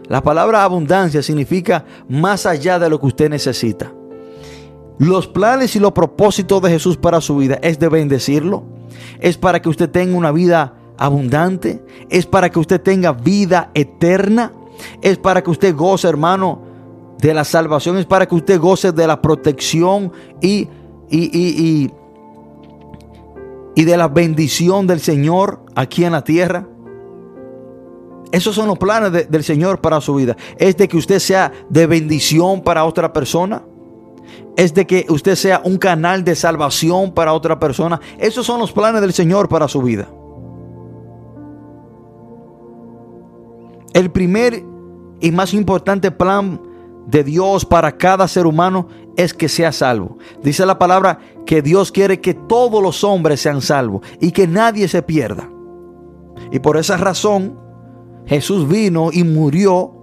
La 0.07 0.21
palabra 0.21 0.63
abundancia 0.63 1.21
significa 1.23 1.83
más 2.07 2.45
allá 2.45 2.77
de 2.77 2.89
lo 2.89 2.99
que 2.99 3.07
usted 3.07 3.29
necesita. 3.29 3.91
Los 4.97 5.27
planes 5.27 5.75
y 5.75 5.79
los 5.79 5.91
propósitos 5.91 6.61
de 6.61 6.69
Jesús 6.69 6.97
para 6.97 7.19
su 7.21 7.37
vida 7.37 7.59
es 7.61 7.79
de 7.79 7.89
bendecirlo, 7.89 8.63
es 9.19 9.37
para 9.37 9.61
que 9.61 9.69
usted 9.69 9.89
tenga 9.89 10.17
una 10.17 10.31
vida 10.31 10.75
abundante, 10.97 11.83
es 12.09 12.25
para 12.25 12.49
que 12.49 12.59
usted 12.59 12.79
tenga 12.81 13.11
vida 13.11 13.71
eterna, 13.73 14.53
es 15.01 15.17
para 15.17 15.43
que 15.43 15.51
usted 15.51 15.75
goce, 15.75 16.07
hermano, 16.07 16.61
de 17.19 17.33
la 17.33 17.43
salvación, 17.43 17.97
es 17.97 18.05
para 18.05 18.25
que 18.25 18.35
usted 18.35 18.59
goce 18.59 18.91
de 18.93 19.07
la 19.07 19.21
protección 19.21 20.11
y, 20.41 20.67
y, 21.09 21.91
y 23.75 23.83
de 23.83 23.97
la 23.97 24.07
bendición 24.07 24.87
del 24.87 25.01
Señor 25.01 25.59
aquí 25.75 26.05
en 26.05 26.13
la 26.13 26.23
tierra. 26.23 26.67
Esos 28.31 28.55
son 28.55 28.67
los 28.67 28.77
planes 28.77 29.11
de- 29.11 29.25
del 29.25 29.43
Señor 29.43 29.81
para 29.81 29.99
su 30.01 30.15
vida. 30.15 30.35
Es 30.57 30.77
de 30.77 30.87
que 30.87 30.97
usted 30.97 31.19
sea 31.19 31.51
de 31.69 31.85
bendición 31.87 32.61
para 32.61 32.85
otra 32.85 33.11
persona. 33.11 33.63
Es 34.55 34.73
de 34.73 34.86
que 34.88 35.05
usted 35.09 35.36
sea 35.36 35.61
un 35.63 35.77
canal 35.77 36.23
de 36.23 36.36
salvación 36.36 37.13
para 37.13 37.33
otra 37.33 37.59
persona. 37.59 37.99
Esos 38.17 38.45
son 38.45 38.59
los 38.59 38.71
planes 38.71 39.01
del 39.01 39.13
Señor 39.13 39.49
para 39.49 39.67
su 39.67 39.81
vida. 39.81 40.07
El 43.93 44.11
primer 44.11 44.63
y 45.21 45.31
más 45.31 45.53
importante 45.53 46.11
plan 46.11 46.61
de 47.07 47.23
Dios 47.23 47.65
para 47.65 47.97
cada 47.97 48.27
ser 48.27 48.45
humano 48.45 48.88
es 49.15 49.33
que 49.33 49.47
sea 49.47 49.71
salvo. 49.71 50.17
Dice 50.43 50.65
la 50.65 50.77
palabra 50.77 51.19
que 51.45 51.61
Dios 51.61 51.91
quiere 51.91 52.19
que 52.19 52.33
todos 52.33 52.81
los 52.81 53.03
hombres 53.03 53.41
sean 53.41 53.61
salvos 53.61 54.01
y 54.19 54.31
que 54.31 54.47
nadie 54.47 54.88
se 54.88 55.01
pierda. 55.01 55.49
Y 56.51 56.59
por 56.59 56.77
esa 56.77 56.97
razón 56.97 57.57
Jesús 58.25 58.67
vino 58.67 59.09
y 59.11 59.23
murió. 59.23 59.94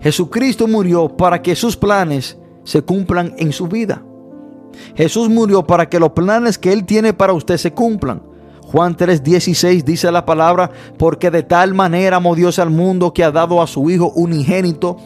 Jesucristo 0.00 0.66
murió 0.66 1.08
para 1.08 1.42
que 1.42 1.54
sus 1.54 1.76
planes 1.76 2.38
se 2.64 2.82
cumplan 2.82 3.34
en 3.38 3.52
su 3.52 3.68
vida. 3.68 4.02
Jesús 4.94 5.28
murió 5.28 5.66
para 5.66 5.88
que 5.88 6.00
los 6.00 6.10
planes 6.10 6.58
que 6.58 6.72
Él 6.72 6.84
tiene 6.84 7.12
para 7.12 7.32
usted 7.32 7.56
se 7.56 7.72
cumplan. 7.72 8.22
Juan 8.72 8.96
3:16 8.96 9.82
dice 9.82 10.12
la 10.12 10.24
palabra, 10.24 10.70
porque 10.96 11.30
de 11.30 11.42
tal 11.42 11.74
manera 11.74 12.18
amó 12.18 12.34
Dios 12.36 12.58
al 12.58 12.70
mundo 12.70 13.12
que 13.12 13.24
ha 13.24 13.32
dado 13.32 13.60
a 13.60 13.66
su 13.66 13.90
Hijo 13.90 14.12
unigénito, 14.14 14.96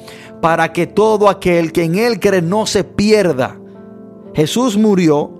para 0.42 0.72
que 0.72 0.86
todo 0.86 1.28
aquel 1.28 1.72
que 1.72 1.84
en 1.84 1.94
Él 1.94 2.20
cree 2.20 2.42
no 2.42 2.66
se 2.66 2.84
pierda. 2.84 3.58
Jesús 4.34 4.76
murió 4.76 5.30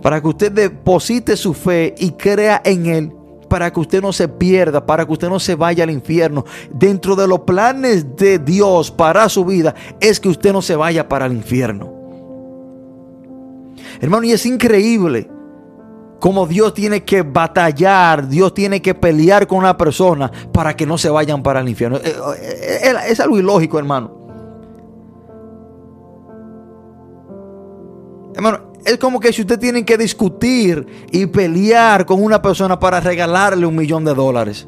para 0.00 0.20
que 0.20 0.28
usted 0.28 0.52
deposite 0.52 1.36
su 1.36 1.52
fe 1.52 1.94
y 1.98 2.12
crea 2.12 2.62
en 2.64 2.86
Él, 2.86 3.12
para 3.48 3.72
que 3.72 3.80
usted 3.80 4.02
no 4.02 4.12
se 4.12 4.28
pierda, 4.28 4.84
para 4.84 5.04
que 5.06 5.12
usted 5.12 5.28
no 5.28 5.40
se 5.40 5.54
vaya 5.54 5.84
al 5.84 5.90
infierno. 5.90 6.44
Dentro 6.70 7.16
de 7.16 7.26
los 7.26 7.40
planes 7.40 8.16
de 8.16 8.38
Dios 8.38 8.90
para 8.90 9.28
su 9.28 9.44
vida 9.44 9.74
es 10.00 10.20
que 10.20 10.28
usted 10.28 10.52
no 10.52 10.62
se 10.62 10.76
vaya 10.76 11.08
para 11.08 11.26
el 11.26 11.32
infierno. 11.32 11.92
Hermano, 14.00 14.24
y 14.24 14.32
es 14.32 14.46
increíble 14.46 15.28
cómo 16.20 16.46
Dios 16.46 16.74
tiene 16.74 17.04
que 17.04 17.22
batallar, 17.22 18.28
Dios 18.28 18.54
tiene 18.54 18.82
que 18.82 18.94
pelear 18.94 19.46
con 19.46 19.58
una 19.58 19.76
persona 19.76 20.30
para 20.52 20.74
que 20.76 20.86
no 20.86 20.98
se 20.98 21.10
vayan 21.10 21.42
para 21.42 21.60
el 21.60 21.68
infierno. 21.68 21.98
Eh, 21.98 22.14
eh, 22.40 22.78
eh, 22.84 22.94
Es 23.08 23.20
algo 23.20 23.38
ilógico, 23.38 23.78
hermano. 23.78 24.18
Hermano, 28.34 28.67
es 28.88 28.98
como 28.98 29.20
que 29.20 29.32
si 29.32 29.42
usted 29.42 29.58
tiene 29.58 29.84
que 29.84 29.98
discutir 29.98 30.86
y 31.10 31.26
pelear 31.26 32.06
con 32.06 32.22
una 32.22 32.40
persona 32.40 32.78
para 32.80 33.00
regalarle 33.00 33.66
un 33.66 33.76
millón 33.76 34.04
de 34.04 34.14
dólares. 34.14 34.66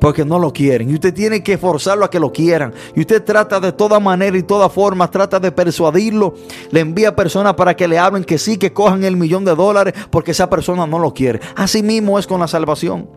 Porque 0.00 0.24
no 0.24 0.38
lo 0.38 0.52
quieren. 0.52 0.90
Y 0.90 0.94
usted 0.94 1.12
tiene 1.12 1.42
que 1.42 1.58
forzarlo 1.58 2.04
a 2.04 2.10
que 2.10 2.20
lo 2.20 2.32
quieran. 2.32 2.72
Y 2.94 3.00
usted 3.00 3.24
trata 3.24 3.58
de 3.58 3.72
toda 3.72 3.98
manera 3.98 4.38
y 4.38 4.44
toda 4.44 4.68
forma, 4.68 5.10
trata 5.10 5.40
de 5.40 5.50
persuadirlo. 5.50 6.34
Le 6.70 6.80
envía 6.80 7.16
personas 7.16 7.54
para 7.54 7.74
que 7.74 7.88
le 7.88 7.98
hablen 7.98 8.22
que 8.22 8.38
sí, 8.38 8.56
que 8.56 8.72
cojan 8.72 9.02
el 9.02 9.16
millón 9.16 9.44
de 9.44 9.56
dólares 9.56 9.94
porque 10.10 10.30
esa 10.30 10.48
persona 10.48 10.86
no 10.86 11.00
lo 11.00 11.12
quiere. 11.12 11.40
Así 11.56 11.82
mismo 11.82 12.20
es 12.20 12.26
con 12.26 12.38
la 12.38 12.46
salvación. 12.46 13.08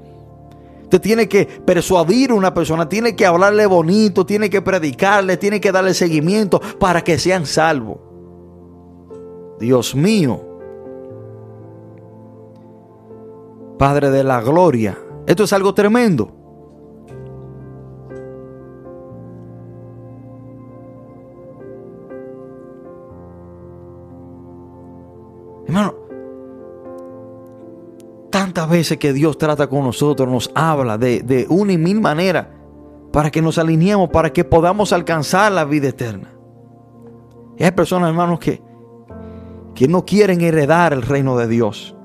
Usted 0.84 1.02
tiene 1.02 1.30
que 1.30 1.46
persuadir 1.46 2.32
a 2.32 2.34
una 2.34 2.56
persona, 2.56 2.90
tiene 2.90 3.16
que 3.16 3.28
hablarle 3.28 3.68
bonito, 3.68 4.26
tiene 4.26 4.50
que 4.50 4.64
predicarle, 4.64 5.38
tiene 5.38 5.62
que 5.62 5.72
darle 5.72 5.94
seguimiento 5.94 6.60
para 6.80 7.04
que 7.04 7.20
sean 7.20 7.46
salvos. 7.46 8.09
Dios 9.60 9.96
mío. 9.96 10.42
Padre 13.78 14.10
de 14.10 14.24
la 14.24 14.42
gloria. 14.42 14.98
Esto 15.26 15.44
es 15.44 15.54
algo 15.54 15.74
tremendo. 15.74 16.32
Hermano, 25.68 25.94
tantas 28.32 28.70
veces 28.70 28.98
que 28.98 29.14
Dios 29.14 29.38
trata 29.38 29.68
con 29.68 29.84
nosotros, 29.84 30.28
nos 30.28 30.52
habla 30.56 30.98
de, 30.98 31.22
de 31.22 31.46
una 31.48 31.74
y 31.74 31.78
mil 31.78 32.02
maneras 32.02 32.48
para 33.12 33.30
que 33.30 33.42
nos 33.42 33.58
alineemos, 33.58 34.10
para 34.10 34.34
que 34.34 34.44
podamos 34.44 34.94
alcanzar 34.94 35.52
la 35.52 35.66
vida 35.66 35.90
eterna. 35.90 36.32
Y 37.58 37.64
hay 37.64 37.72
personas, 37.72 38.10
hermanos, 38.10 38.40
que, 38.40 38.62
que 39.80 39.88
no 39.88 40.06
quieren 40.06 40.42
heredar 40.42 40.92
el 40.92 41.02
reino 41.02 41.38
de 41.38 41.48
Dios. 41.48 41.96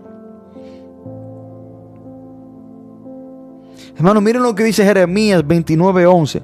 Hermano, 3.96 4.20
miren 4.20 4.44
lo 4.44 4.54
que 4.54 4.62
dice 4.62 4.84
Jeremías 4.84 5.44
29:11. 5.44 6.40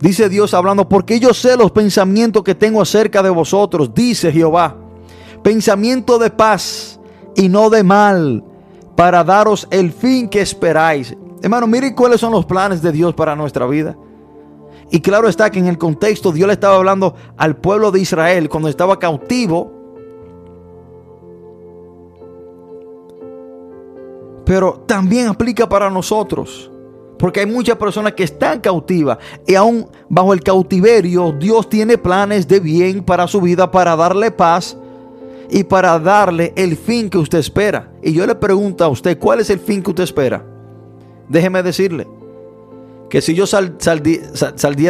Dice 0.00 0.28
Dios 0.28 0.54
hablando, 0.54 0.88
porque 0.88 1.20
yo 1.20 1.32
sé 1.32 1.56
los 1.56 1.70
pensamientos 1.70 2.42
que 2.42 2.56
tengo 2.56 2.82
acerca 2.82 3.22
de 3.22 3.30
vosotros, 3.30 3.94
dice 3.94 4.32
Jehová. 4.32 4.76
Pensamiento 5.44 6.18
de 6.18 6.30
paz 6.30 6.98
y 7.36 7.48
no 7.48 7.70
de 7.70 7.84
mal, 7.84 8.42
para 8.96 9.22
daros 9.22 9.68
el 9.70 9.92
fin 9.92 10.28
que 10.28 10.40
esperáis. 10.40 11.16
Hermano, 11.40 11.68
miren 11.68 11.94
cuáles 11.94 12.20
son 12.20 12.32
los 12.32 12.44
planes 12.44 12.82
de 12.82 12.90
Dios 12.90 13.14
para 13.14 13.36
nuestra 13.36 13.68
vida. 13.68 13.96
Y 14.90 15.00
claro 15.00 15.28
está 15.28 15.50
que 15.50 15.60
en 15.60 15.68
el 15.68 15.78
contexto 15.78 16.32
Dios 16.32 16.48
le 16.48 16.54
estaba 16.54 16.76
hablando 16.76 17.14
al 17.36 17.56
pueblo 17.56 17.92
de 17.92 18.00
Israel 18.00 18.48
cuando 18.48 18.68
estaba 18.68 18.98
cautivo. 18.98 19.72
Pero 24.44 24.82
también 24.86 25.28
aplica 25.28 25.68
para 25.68 25.88
nosotros. 25.90 26.70
Porque 27.18 27.40
hay 27.40 27.46
muchas 27.46 27.76
personas 27.76 28.14
que 28.14 28.24
están 28.24 28.60
cautivas 28.60 29.18
y 29.46 29.54
aún 29.54 29.86
bajo 30.08 30.32
el 30.32 30.40
cautiverio 30.40 31.32
Dios 31.32 31.68
tiene 31.68 31.98
planes 31.98 32.48
de 32.48 32.60
bien 32.60 33.04
para 33.04 33.28
su 33.28 33.42
vida, 33.42 33.70
para 33.70 33.94
darle 33.94 34.30
paz 34.30 34.76
y 35.50 35.62
para 35.64 35.98
darle 35.98 36.52
el 36.56 36.76
fin 36.76 37.10
que 37.10 37.18
usted 37.18 37.38
espera. 37.38 37.92
Y 38.02 38.12
yo 38.12 38.26
le 38.26 38.34
pregunto 38.34 38.84
a 38.84 38.88
usted, 38.88 39.18
¿cuál 39.18 39.40
es 39.40 39.50
el 39.50 39.60
fin 39.60 39.82
que 39.82 39.90
usted 39.90 40.04
espera? 40.04 40.42
Déjeme 41.28 41.62
decirle 41.62 42.19
que 43.10 43.20
si 43.20 43.34
yo 43.34 43.46
sal, 43.46 43.76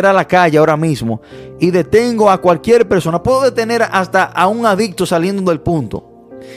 a 0.04 0.12
la 0.12 0.28
calle 0.28 0.58
ahora 0.58 0.76
mismo 0.76 1.20
y 1.58 1.70
detengo 1.70 2.30
a 2.30 2.40
cualquier 2.40 2.86
persona, 2.86 3.22
puedo 3.22 3.40
detener 3.40 3.82
hasta 3.82 4.24
a 4.24 4.46
un 4.46 4.66
adicto 4.66 5.06
saliendo 5.06 5.50
del 5.50 5.60
punto. 5.60 6.06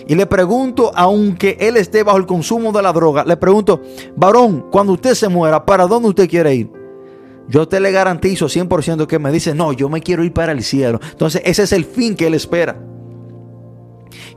Y 0.07 0.15
le 0.15 0.25
pregunto, 0.25 0.91
aunque 0.93 1.57
él 1.59 1.77
esté 1.77 2.03
bajo 2.03 2.17
el 2.17 2.25
consumo 2.25 2.71
de 2.71 2.81
la 2.81 2.93
droga, 2.93 3.23
le 3.23 3.37
pregunto, 3.37 3.81
varón, 4.15 4.67
cuando 4.71 4.93
usted 4.93 5.13
se 5.13 5.29
muera, 5.29 5.65
¿para 5.65 5.87
dónde 5.87 6.09
usted 6.09 6.29
quiere 6.29 6.53
ir? 6.53 6.71
Yo 7.47 7.67
te 7.67 7.79
le 7.79 7.91
garantizo 7.91 8.47
100% 8.47 9.07
que 9.07 9.19
me 9.19 9.31
dice, 9.31 9.55
no, 9.55 9.73
yo 9.73 9.89
me 9.89 10.01
quiero 10.01 10.23
ir 10.23 10.33
para 10.33 10.51
el 10.51 10.63
cielo. 10.63 10.99
Entonces 11.11 11.41
ese 11.45 11.63
es 11.63 11.71
el 11.71 11.85
fin 11.85 12.15
que 12.15 12.27
él 12.27 12.33
espera. 12.33 12.77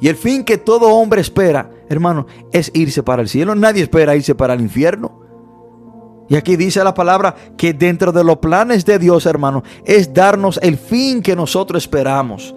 Y 0.00 0.08
el 0.08 0.16
fin 0.16 0.44
que 0.44 0.58
todo 0.58 0.94
hombre 0.94 1.20
espera, 1.20 1.70
hermano, 1.88 2.26
es 2.52 2.70
irse 2.74 3.02
para 3.02 3.22
el 3.22 3.28
cielo. 3.28 3.54
Nadie 3.54 3.82
espera 3.82 4.16
irse 4.16 4.34
para 4.34 4.54
el 4.54 4.60
infierno. 4.60 5.25
Y 6.28 6.36
aquí 6.36 6.56
dice 6.56 6.82
la 6.82 6.94
palabra 6.94 7.34
que 7.56 7.72
dentro 7.72 8.12
de 8.12 8.24
los 8.24 8.38
planes 8.38 8.84
de 8.84 8.98
Dios, 8.98 9.26
hermano, 9.26 9.62
es 9.84 10.12
darnos 10.12 10.58
el 10.62 10.76
fin 10.76 11.22
que 11.22 11.36
nosotros 11.36 11.84
esperamos. 11.84 12.54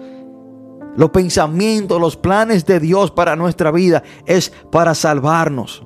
Los 0.96 1.10
pensamientos, 1.10 2.00
los 2.00 2.16
planes 2.16 2.66
de 2.66 2.80
Dios 2.80 3.10
para 3.10 3.36
nuestra 3.36 3.70
vida 3.70 4.02
es 4.26 4.52
para 4.70 4.94
salvarnos. 4.94 5.84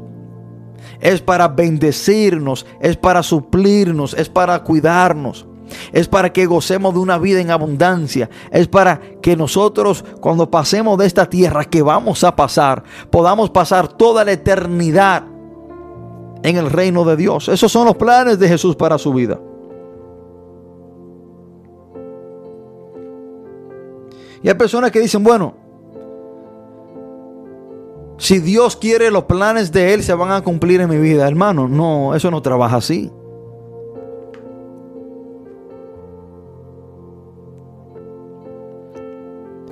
Es 1.00 1.20
para 1.20 1.48
bendecirnos, 1.48 2.64
es 2.80 2.96
para 2.96 3.22
suplirnos, 3.22 4.14
es 4.14 4.30
para 4.30 4.62
cuidarnos. 4.62 5.46
Es 5.92 6.08
para 6.08 6.32
que 6.32 6.46
gocemos 6.46 6.94
de 6.94 7.00
una 7.00 7.18
vida 7.18 7.40
en 7.40 7.50
abundancia. 7.50 8.30
Es 8.50 8.66
para 8.66 9.00
que 9.20 9.36
nosotros 9.36 10.04
cuando 10.20 10.50
pasemos 10.50 10.98
de 10.98 11.06
esta 11.06 11.28
tierra 11.28 11.64
que 11.64 11.82
vamos 11.82 12.24
a 12.24 12.34
pasar, 12.34 12.82
podamos 13.10 13.50
pasar 13.50 13.88
toda 13.88 14.24
la 14.24 14.32
eternidad 14.32 15.24
en 16.44 16.58
el 16.58 16.70
reino 16.70 17.04
de 17.04 17.16
Dios. 17.16 17.48
Esos 17.48 17.72
son 17.72 17.86
los 17.86 17.96
planes 17.96 18.38
de 18.38 18.46
Jesús 18.46 18.76
para 18.76 18.98
su 18.98 19.12
vida. 19.12 19.40
Y 24.42 24.48
hay 24.48 24.54
personas 24.54 24.90
que 24.90 25.00
dicen, 25.00 25.24
bueno, 25.24 25.54
si 28.18 28.40
Dios 28.40 28.76
quiere 28.76 29.10
los 29.10 29.24
planes 29.24 29.72
de 29.72 29.94
Él 29.94 30.02
se 30.02 30.12
van 30.12 30.32
a 30.32 30.42
cumplir 30.42 30.82
en 30.82 30.90
mi 30.90 30.98
vida. 30.98 31.26
Hermano, 31.26 31.66
no, 31.66 32.14
eso 32.14 32.30
no 32.30 32.42
trabaja 32.42 32.76
así. 32.76 33.10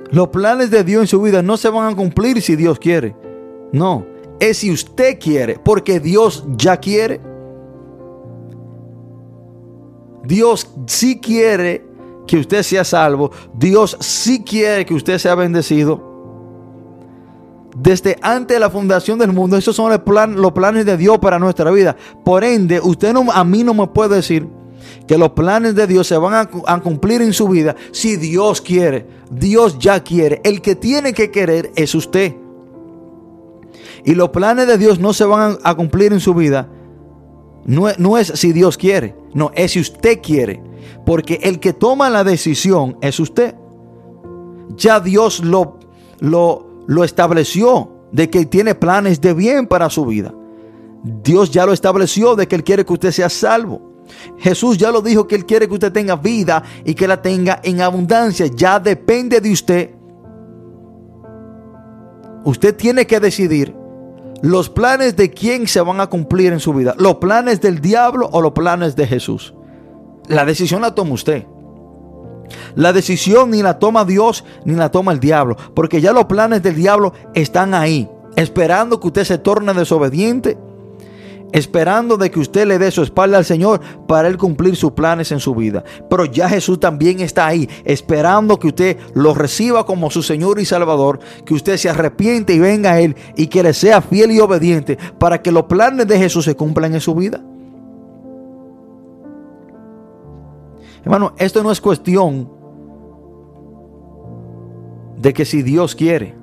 Los 0.09 0.29
planes 0.29 0.71
de 0.71 0.83
Dios 0.83 1.01
en 1.01 1.07
su 1.07 1.21
vida 1.21 1.43
no 1.43 1.55
se 1.55 1.69
van 1.69 1.93
a 1.93 1.95
cumplir 1.95 2.41
si 2.41 2.55
Dios 2.55 2.79
quiere. 2.79 3.15
No, 3.71 4.05
es 4.39 4.57
si 4.57 4.71
usted 4.71 5.19
quiere, 5.19 5.59
porque 5.59 5.99
Dios 5.99 6.45
ya 6.57 6.77
quiere. 6.77 7.21
Dios 10.23 10.69
sí 10.87 11.19
quiere 11.19 11.85
que 12.25 12.37
usted 12.37 12.63
sea 12.63 12.83
salvo. 12.83 13.31
Dios 13.53 13.97
sí 13.99 14.43
quiere 14.43 14.85
que 14.85 14.93
usted 14.93 15.17
sea 15.17 15.35
bendecido. 15.35 16.11
desde 17.75 18.17
antes 18.21 18.55
de 18.55 18.59
la 18.59 18.69
fundación 18.69 19.17
del 19.17 19.33
mundo. 19.33 19.57
Esos 19.57 19.75
son 19.75 19.91
los 20.35 20.51
planes 20.51 20.85
de 20.85 20.95
Dios 20.95 21.17
para 21.19 21.39
nuestra 21.39 21.71
vida. 21.71 21.95
Por 22.23 22.43
ende, 22.43 22.79
usted 22.79 23.13
no, 23.13 23.31
a 23.31 23.43
mí 23.43 23.63
no 23.63 23.73
me 23.73 23.87
puede 23.87 24.17
decir 24.17 24.47
que 25.07 25.17
los 25.17 25.31
planes 25.31 25.73
de 25.73 25.87
Dios 25.87 26.07
se 26.07 26.17
van 26.17 26.33
a, 26.33 26.49
a, 26.67 26.79
cumplir 26.81 27.21
en 27.21 27.33
su 27.33 27.47
vida 27.47 27.75
si 27.91 28.15
Dios 28.15 28.61
quiere. 28.61 29.07
Dios 29.31 29.79
ya 29.79 30.03
quiere. 30.03 30.39
El 30.43 30.61
que 30.61 30.75
tiene 30.75 31.13
que 31.13 31.31
querer 31.31 31.71
es 31.75 31.95
usted. 31.95 32.35
Y 34.05 34.15
los 34.15 34.29
planes 34.29 34.67
de 34.67 34.77
Dios 34.77 34.99
no 34.99 35.13
se 35.13 35.25
van 35.25 35.57
a 35.63 35.75
cumplir 35.75 36.11
en 36.11 36.19
su 36.19 36.33
vida. 36.33 36.69
No, 37.65 38.17
es 38.17 38.27
si 38.27 38.51
Dios 38.51 38.77
quiere. 38.77 39.15
No, 39.33 39.51
es 39.55 39.71
si 39.71 39.79
usted 39.79 40.19
quiere. 40.21 40.61
Porque 41.05 41.39
el 41.43 41.59
que 41.59 41.73
toma 41.73 42.09
la 42.09 42.23
decisión 42.23 42.97
es 43.01 43.19
usted. 43.19 43.55
Ya 44.75 44.99
Dios 44.99 45.43
lo, 45.43 45.79
lo, 46.19 46.83
lo 46.87 47.03
estableció 47.03 47.89
de 48.11 48.29
que 48.29 48.45
tiene 48.45 48.75
planes 48.75 49.21
de 49.21 49.33
bien 49.33 49.67
para 49.67 49.89
su 49.89 50.05
vida. 50.05 50.33
Dios 51.03 51.51
ya 51.51 51.65
lo 51.65 51.73
estableció 51.73 52.35
de 52.35 52.47
que 52.47 52.55
Él 52.55 52.63
quiere 52.63 52.85
que 52.85 52.93
usted 52.93 53.11
sea 53.11 53.29
salvo. 53.29 53.93
Jesús 54.37 54.77
ya 54.77 54.91
lo 54.91 55.01
dijo 55.01 55.27
que 55.27 55.35
Él 55.35 55.45
quiere 55.45 55.67
que 55.67 55.73
usted 55.73 55.91
tenga 55.91 56.17
vida 56.17 56.63
y 56.83 56.93
que 56.93 57.07
la 57.07 57.21
tenga 57.21 57.61
en 57.63 57.81
abundancia. 57.81 58.47
Ya 58.47 58.79
depende 58.79 59.39
de 59.39 59.51
usted. 59.51 59.91
Usted 62.43 62.75
tiene 62.75 63.07
que 63.07 63.21
decidir 63.21 63.82
los 64.43 64.69
planes 64.69 65.15
de 65.15 65.31
quién 65.31 65.67
se 65.69 65.79
van 65.79 66.01
a 66.01 66.07
cumplir 66.07 66.51
en 66.51 66.59
su 66.59 66.73
vida. 66.73 66.95
Los 66.97 67.15
planes 67.15 67.61
del 67.61 67.79
diablo 67.79 68.27
o 68.29 68.41
los 68.41 68.51
planes 68.51 68.93
de 68.93 69.07
Jesús. 69.07 69.53
La 70.27 70.43
decisión 70.43 70.81
la 70.81 70.93
toma 70.93 71.13
usted. 71.13 71.47
La 72.75 72.91
decisión 72.91 73.51
ni 73.51 73.63
la 73.63 73.79
toma 73.79 74.03
Dios 74.03 74.43
ni 74.65 74.75
la 74.75 74.91
toma 74.91 75.13
el 75.13 75.21
diablo. 75.21 75.55
Porque 75.73 76.01
ya 76.01 76.11
los 76.11 76.25
planes 76.25 76.61
del 76.61 76.75
diablo 76.75 77.13
están 77.33 77.73
ahí. 77.73 78.09
Esperando 78.35 78.99
que 78.99 79.07
usted 79.07 79.23
se 79.23 79.37
torne 79.37 79.73
desobediente 79.73 80.57
esperando 81.53 82.17
de 82.17 82.29
que 82.29 82.39
usted 82.39 82.67
le 82.67 82.79
dé 82.79 82.91
su 82.91 83.03
espalda 83.03 83.37
al 83.37 83.45
Señor 83.45 83.79
para 84.07 84.27
Él 84.27 84.37
cumplir 84.37 84.75
sus 84.75 84.91
planes 84.91 85.31
en 85.31 85.39
su 85.39 85.55
vida. 85.55 85.83
Pero 86.09 86.25
ya 86.25 86.49
Jesús 86.49 86.79
también 86.79 87.21
está 87.21 87.47
ahí, 87.47 87.69
esperando 87.85 88.59
que 88.59 88.67
usted 88.67 88.97
lo 89.13 89.33
reciba 89.33 89.85
como 89.85 90.09
su 90.09 90.21
Señor 90.23 90.59
y 90.59 90.65
Salvador, 90.65 91.19
que 91.45 91.53
usted 91.53 91.77
se 91.77 91.89
arrepiente 91.89 92.53
y 92.53 92.59
venga 92.59 92.91
a 92.91 92.99
Él 92.99 93.15
y 93.37 93.47
que 93.47 93.63
le 93.63 93.73
sea 93.73 94.01
fiel 94.01 94.31
y 94.31 94.39
obediente 94.39 94.97
para 95.17 95.41
que 95.41 95.51
los 95.51 95.63
planes 95.63 96.07
de 96.07 96.17
Jesús 96.17 96.43
se 96.43 96.55
cumplan 96.55 96.93
en 96.93 97.01
su 97.01 97.15
vida. 97.15 97.41
Hermano, 101.03 101.33
esto 101.37 101.61
no 101.63 101.71
es 101.71 101.79
cuestión 101.79 102.49
de 105.17 105.33
que 105.33 105.45
si 105.45 105.61
Dios 105.61 105.95
quiere. 105.95 106.42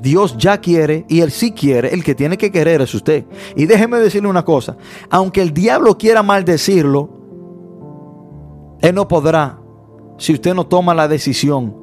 Dios 0.00 0.36
ya 0.38 0.58
quiere 0.58 1.04
y 1.08 1.20
Él 1.20 1.30
sí 1.30 1.52
quiere. 1.52 1.92
El 1.92 2.02
que 2.02 2.14
tiene 2.14 2.38
que 2.38 2.50
querer 2.50 2.80
es 2.80 2.94
usted. 2.94 3.24
Y 3.56 3.66
déjeme 3.66 3.98
decirle 3.98 4.28
una 4.28 4.44
cosa. 4.44 4.76
Aunque 5.10 5.42
el 5.42 5.52
diablo 5.52 5.98
quiera 5.98 6.22
maldecirlo, 6.22 7.10
Él 8.80 8.94
no 8.94 9.06
podrá 9.08 9.58
si 10.18 10.34
usted 10.34 10.54
no 10.54 10.66
toma 10.66 10.94
la 10.94 11.08
decisión 11.08 11.74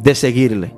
de 0.00 0.14
seguirle. 0.14 0.74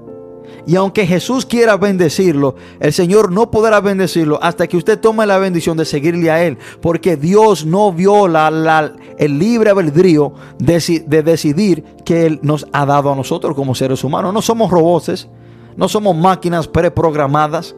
Y 0.66 0.76
aunque 0.76 1.06
Jesús 1.06 1.46
quiera 1.46 1.76
bendecirlo, 1.76 2.56
el 2.80 2.92
Señor 2.92 3.30
no 3.30 3.50
podrá 3.50 3.80
bendecirlo 3.80 4.38
hasta 4.42 4.66
que 4.66 4.76
usted 4.76 4.98
tome 4.98 5.24
la 5.24 5.38
bendición 5.38 5.76
de 5.76 5.84
seguirle 5.84 6.30
a 6.30 6.42
Él. 6.44 6.58
Porque 6.80 7.16
Dios 7.16 7.64
no 7.64 7.92
viola 7.92 8.92
el 9.16 9.38
libre 9.38 9.70
albedrío 9.70 10.32
de, 10.58 11.04
de, 11.06 11.22
decidir 11.22 11.84
que 12.04 12.26
Él 12.26 12.40
nos 12.42 12.66
ha 12.72 12.84
dado 12.84 13.12
a 13.12 13.16
nosotros 13.16 13.54
como 13.54 13.74
seres 13.74 14.02
humanos. 14.02 14.34
No 14.34 14.42
somos 14.42 14.70
robots. 14.70 15.28
No 15.76 15.88
somos 15.88 16.16
máquinas 16.16 16.66
preprogramadas. 16.68 17.76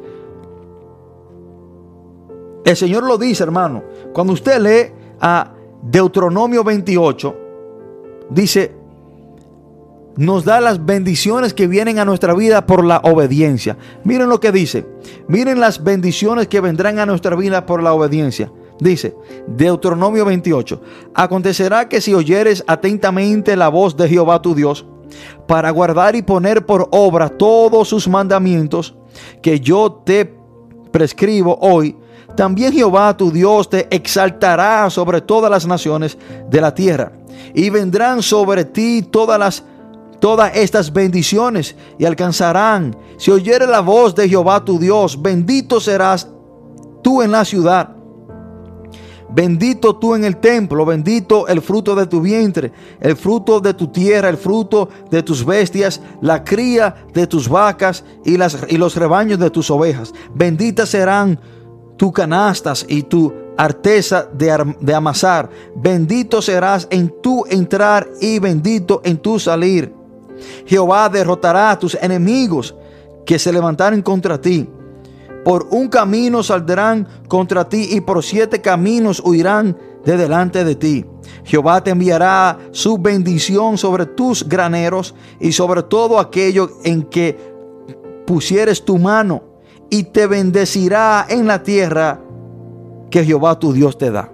El 2.65 2.77
Señor 2.77 3.05
lo 3.05 3.19
dice, 3.19 3.43
hermano. 3.43 3.83
Cuando 4.13 4.33
usted 4.33 4.61
lee 4.61 4.93
a 5.21 5.53
Deuteronomio 5.83 6.63
28, 6.65 7.37
dice, 8.31 8.75
nos 10.17 10.45
da 10.45 10.61
las 10.61 10.85
bendiciones 10.85 11.55
que 11.55 11.69
vienen 11.69 12.01
a 12.01 12.05
nuestra 12.05 12.35
vida 12.35 12.67
por 12.67 12.85
la 12.85 12.99
obediencia. 12.99 13.79
Miren 14.03 14.29
lo 14.29 14.41
que 14.41 14.51
dice. 14.51 14.85
Miren 15.29 15.61
las 15.61 15.85
bendiciones 15.85 16.49
que 16.49 16.61
vendrán 16.61 16.99
a 16.99 17.07
nuestra 17.07 17.37
vida 17.37 17.67
por 17.67 17.83
la 17.83 17.93
obediencia. 17.93 18.51
Dice 18.81 19.17
Deuteronomio 19.47 20.25
28, 20.25 20.81
acontecerá 21.15 21.89
que 21.89 22.01
si 22.01 22.15
oyeres 22.15 22.65
atentamente 22.67 23.57
la 23.57 23.69
voz 23.69 23.97
de 23.97 24.09
Jehová 24.09 24.41
tu 24.41 24.55
Dios, 24.55 24.87
para 25.47 25.71
guardar 25.71 26.17
y 26.17 26.23
poner 26.23 26.65
por 26.65 26.89
obra 26.93 27.29
todos 27.29 27.89
sus 27.89 28.09
mandamientos 28.09 28.95
que 29.43 29.61
yo 29.61 30.03
te 30.05 30.35
prescribo 30.91 31.59
hoy, 31.61 31.97
también 32.37 32.73
Jehová 32.73 33.17
tu 33.17 33.33
Dios 33.33 33.69
te 33.69 33.89
exaltará 33.95 34.89
sobre 34.91 35.21
todas 35.21 35.51
las 35.51 35.67
naciones 35.67 36.17
de 36.49 36.61
la 36.61 36.75
tierra. 36.75 37.13
Y 37.55 37.71
vendrán 37.71 38.23
sobre 38.23 38.65
ti 38.65 39.03
todas 39.03 39.39
las 39.39 39.65
todas 40.21 40.55
estas 40.57 40.93
bendiciones 40.93 41.77
y 41.99 42.05
alcanzarán. 42.05 42.97
Si 43.19 43.31
oyere 43.31 43.67
la 43.67 43.81
voz 43.81 44.15
de 44.15 44.29
Jehová 44.29 44.65
tu 44.65 44.79
Dios, 44.79 45.21
bendito 45.21 45.81
serás 45.81 46.29
tú 47.03 47.23
en 47.23 47.31
la 47.31 47.45
ciudad 47.45 47.98
Bendito 49.31 49.97
tú 49.97 50.15
en 50.15 50.25
el 50.25 50.39
templo, 50.39 50.87
bendito 50.87 51.49
el 51.49 51.61
fruto 51.61 51.95
de 51.95 52.07
tu 52.07 52.21
vientre, 52.21 52.73
el 53.01 53.15
fruto 53.15 53.61
de 53.61 53.75
tu 53.75 53.89
tierra, 53.89 54.29
el 54.31 54.39
fruto 54.39 54.89
de 55.11 55.23
tus 55.23 55.45
bestias, 55.45 56.01
la 56.23 56.43
cría 56.43 57.07
de 57.13 57.27
tus 57.27 57.49
vacas 57.49 58.05
y, 58.25 58.39
las, 58.39 58.57
y 58.69 58.79
los 58.79 58.97
rebaños 58.97 59.39
de 59.39 59.51
tus 59.51 59.71
ovejas. 59.71 60.15
Benditas 60.35 60.89
serán 60.89 61.39
tus 61.99 62.13
canastas 62.13 62.87
y 62.89 63.03
tu 63.03 63.33
arteza 63.59 64.27
de, 64.33 64.75
de 64.81 64.95
amasar. 64.95 65.51
Bendito 65.77 66.41
serás 66.41 66.89
en 66.91 67.13
tu 67.21 67.45
entrar 67.51 68.09
y 68.21 68.39
bendito 68.39 69.03
en 69.05 69.19
tu 69.19 69.39
salir. 69.39 69.93
Jehová 70.65 71.09
derrotará 71.11 71.71
a 71.71 71.79
tus 71.79 71.97
enemigos 72.01 72.75
que 73.27 73.39
se 73.39 73.53
levantaren 73.53 74.01
contra 74.01 74.41
ti 74.41 74.67
por 75.45 75.69
un 75.71 75.89
camino 75.89 76.43
saldrán 76.43 77.07
contra 77.29 77.69
ti 77.69 77.89
y 77.91 78.01
por 78.01 78.23
siete 78.23 78.61
caminos 78.61 79.21
huirán 79.25 79.77
de 80.05 80.17
delante 80.17 80.65
de 80.65 80.75
ti. 80.75 81.05
Jehová 81.45 81.83
te 81.83 81.91
enviará 81.91 82.59
su 82.71 82.99
bendición 82.99 83.79
sobre 83.79 84.07
tus 84.07 84.49
graneros 84.49 85.15
y 85.41 85.53
sobre 85.53 85.83
todo 85.83 86.19
aquello 86.19 86.71
en 86.85 87.03
que 87.03 87.37
pusieres 88.27 88.85
tu 88.85 88.99
mano 88.99 89.43
y 89.91 90.05
te 90.05 90.27
bendecirá 90.27 91.27
en 91.29 91.47
la 91.47 91.63
tierra 91.63 92.21
que 93.11 93.25
Jehová 93.25 93.59
tu 93.59 93.73
Dios 93.73 93.97
te 93.97 94.11
da. 94.11 94.33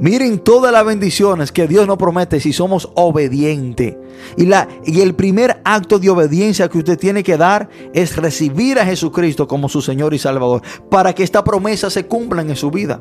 Miren 0.00 0.38
todas 0.38 0.72
las 0.72 0.84
bendiciones 0.84 1.50
que 1.50 1.66
Dios 1.66 1.86
nos 1.86 1.98
promete 1.98 2.38
si 2.38 2.52
somos 2.52 2.88
obedientes. 2.94 3.96
Y, 4.36 4.46
la, 4.46 4.68
y 4.84 5.00
el 5.00 5.14
primer 5.14 5.60
acto 5.64 5.98
de 5.98 6.08
obediencia 6.08 6.68
que 6.68 6.78
usted 6.78 6.98
tiene 6.98 7.24
que 7.24 7.36
dar 7.36 7.68
es 7.92 8.16
recibir 8.16 8.78
a 8.78 8.84
Jesucristo 8.84 9.48
como 9.48 9.68
su 9.68 9.82
Señor 9.82 10.14
y 10.14 10.18
Salvador 10.18 10.62
para 10.88 11.12
que 11.14 11.24
esta 11.24 11.42
promesa 11.42 11.90
se 11.90 12.06
cumpla 12.06 12.42
en 12.42 12.54
su 12.54 12.70
vida. 12.70 13.00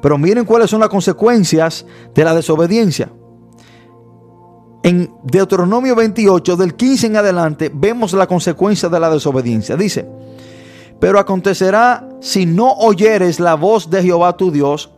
Pero 0.00 0.16
miren 0.16 0.46
cuáles 0.46 0.70
son 0.70 0.80
las 0.80 0.88
consecuencias 0.88 1.84
de 2.14 2.24
la 2.24 2.34
desobediencia. 2.34 3.12
En 4.82 5.12
Deuteronomio 5.24 5.94
28, 5.94 6.56
del 6.56 6.74
15 6.74 7.08
en 7.08 7.16
adelante, 7.16 7.70
vemos 7.72 8.14
la 8.14 8.26
consecuencia 8.26 8.88
de 8.88 8.98
la 8.98 9.10
desobediencia. 9.10 9.76
Dice, 9.76 10.08
pero 10.98 11.18
acontecerá 11.18 12.08
si 12.20 12.46
no 12.46 12.72
oyeres 12.72 13.40
la 13.40 13.54
voz 13.54 13.90
de 13.90 14.02
Jehová 14.02 14.38
tu 14.38 14.50
Dios, 14.50 14.90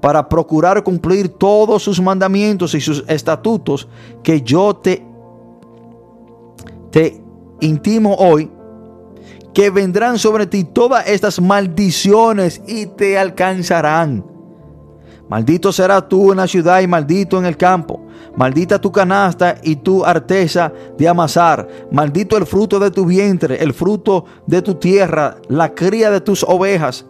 para 0.00 0.28
procurar 0.28 0.82
cumplir 0.82 1.28
todos 1.28 1.82
sus 1.82 2.00
mandamientos 2.00 2.74
y 2.74 2.80
sus 2.80 3.04
estatutos 3.08 3.88
que 4.22 4.42
yo 4.42 4.74
te, 4.76 5.04
te 6.90 7.20
intimo 7.60 8.14
hoy, 8.14 8.50
que 9.52 9.70
vendrán 9.70 10.18
sobre 10.18 10.46
ti 10.46 10.64
todas 10.64 11.08
estas 11.08 11.40
maldiciones 11.40 12.62
y 12.66 12.86
te 12.86 13.18
alcanzarán. 13.18 14.24
Maldito 15.28 15.72
será 15.72 16.06
tú 16.08 16.30
en 16.30 16.38
la 16.38 16.46
ciudad 16.46 16.80
y 16.80 16.86
maldito 16.86 17.38
en 17.38 17.44
el 17.44 17.56
campo. 17.56 18.00
Maldita 18.34 18.80
tu 18.80 18.90
canasta 18.90 19.56
y 19.62 19.76
tu 19.76 20.04
arteza 20.04 20.72
de 20.96 21.06
amasar. 21.06 21.68
Maldito 21.90 22.36
el 22.36 22.46
fruto 22.46 22.78
de 22.78 22.90
tu 22.90 23.04
vientre, 23.04 23.62
el 23.62 23.74
fruto 23.74 24.24
de 24.46 24.62
tu 24.62 24.76
tierra, 24.76 25.36
la 25.48 25.74
cría 25.74 26.10
de 26.10 26.20
tus 26.20 26.44
ovejas 26.44 27.04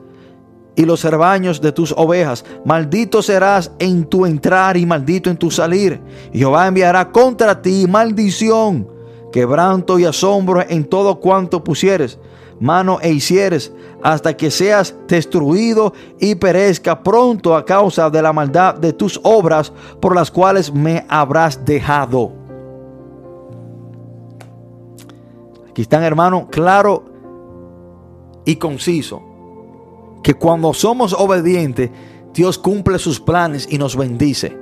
y 0.79 0.85
los 0.85 1.03
rebaños 1.03 1.61
de 1.61 1.72
tus 1.72 1.93
ovejas. 1.97 2.45
Maldito 2.64 3.20
serás 3.20 3.72
en 3.81 4.05
tu 4.05 4.24
entrar 4.24 4.76
y 4.76 4.87
maldito 4.87 5.29
en 5.29 5.37
tu 5.37 5.51
salir. 5.51 6.01
Jehová 6.33 6.68
enviará 6.68 7.11
contra 7.11 7.61
ti 7.61 7.87
maldición, 7.89 8.89
quebranto 9.33 9.99
y 9.99 10.05
asombro 10.05 10.64
en 10.66 10.85
todo 10.85 11.18
cuanto 11.18 11.64
pusieres 11.64 12.18
mano 12.61 12.99
e 13.01 13.12
hicieres, 13.12 13.72
hasta 14.03 14.37
que 14.37 14.51
seas 14.51 14.95
destruido 15.07 15.93
y 16.18 16.35
perezca 16.35 17.03
pronto 17.03 17.55
a 17.55 17.64
causa 17.64 18.11
de 18.11 18.20
la 18.20 18.33
maldad 18.33 18.74
de 18.74 18.93
tus 18.93 19.20
obras 19.22 19.72
por 20.01 20.14
las 20.14 20.31
cuales 20.31 20.72
me 20.72 21.05
habrás 21.09 21.64
dejado. 21.64 22.33
Aquí 25.70 25.83
están, 25.83 26.03
hermano, 26.03 26.49
claro 26.51 27.05
y 28.45 28.57
conciso. 28.57 29.28
Que 30.23 30.35
cuando 30.35 30.73
somos 30.75 31.12
obedientes, 31.12 31.91
Dios 32.35 32.59
cumple 32.59 32.99
sus 32.99 33.21
planes 33.21 33.66
y 33.71 33.79
nos 33.79 33.97
bendice. 33.97 34.57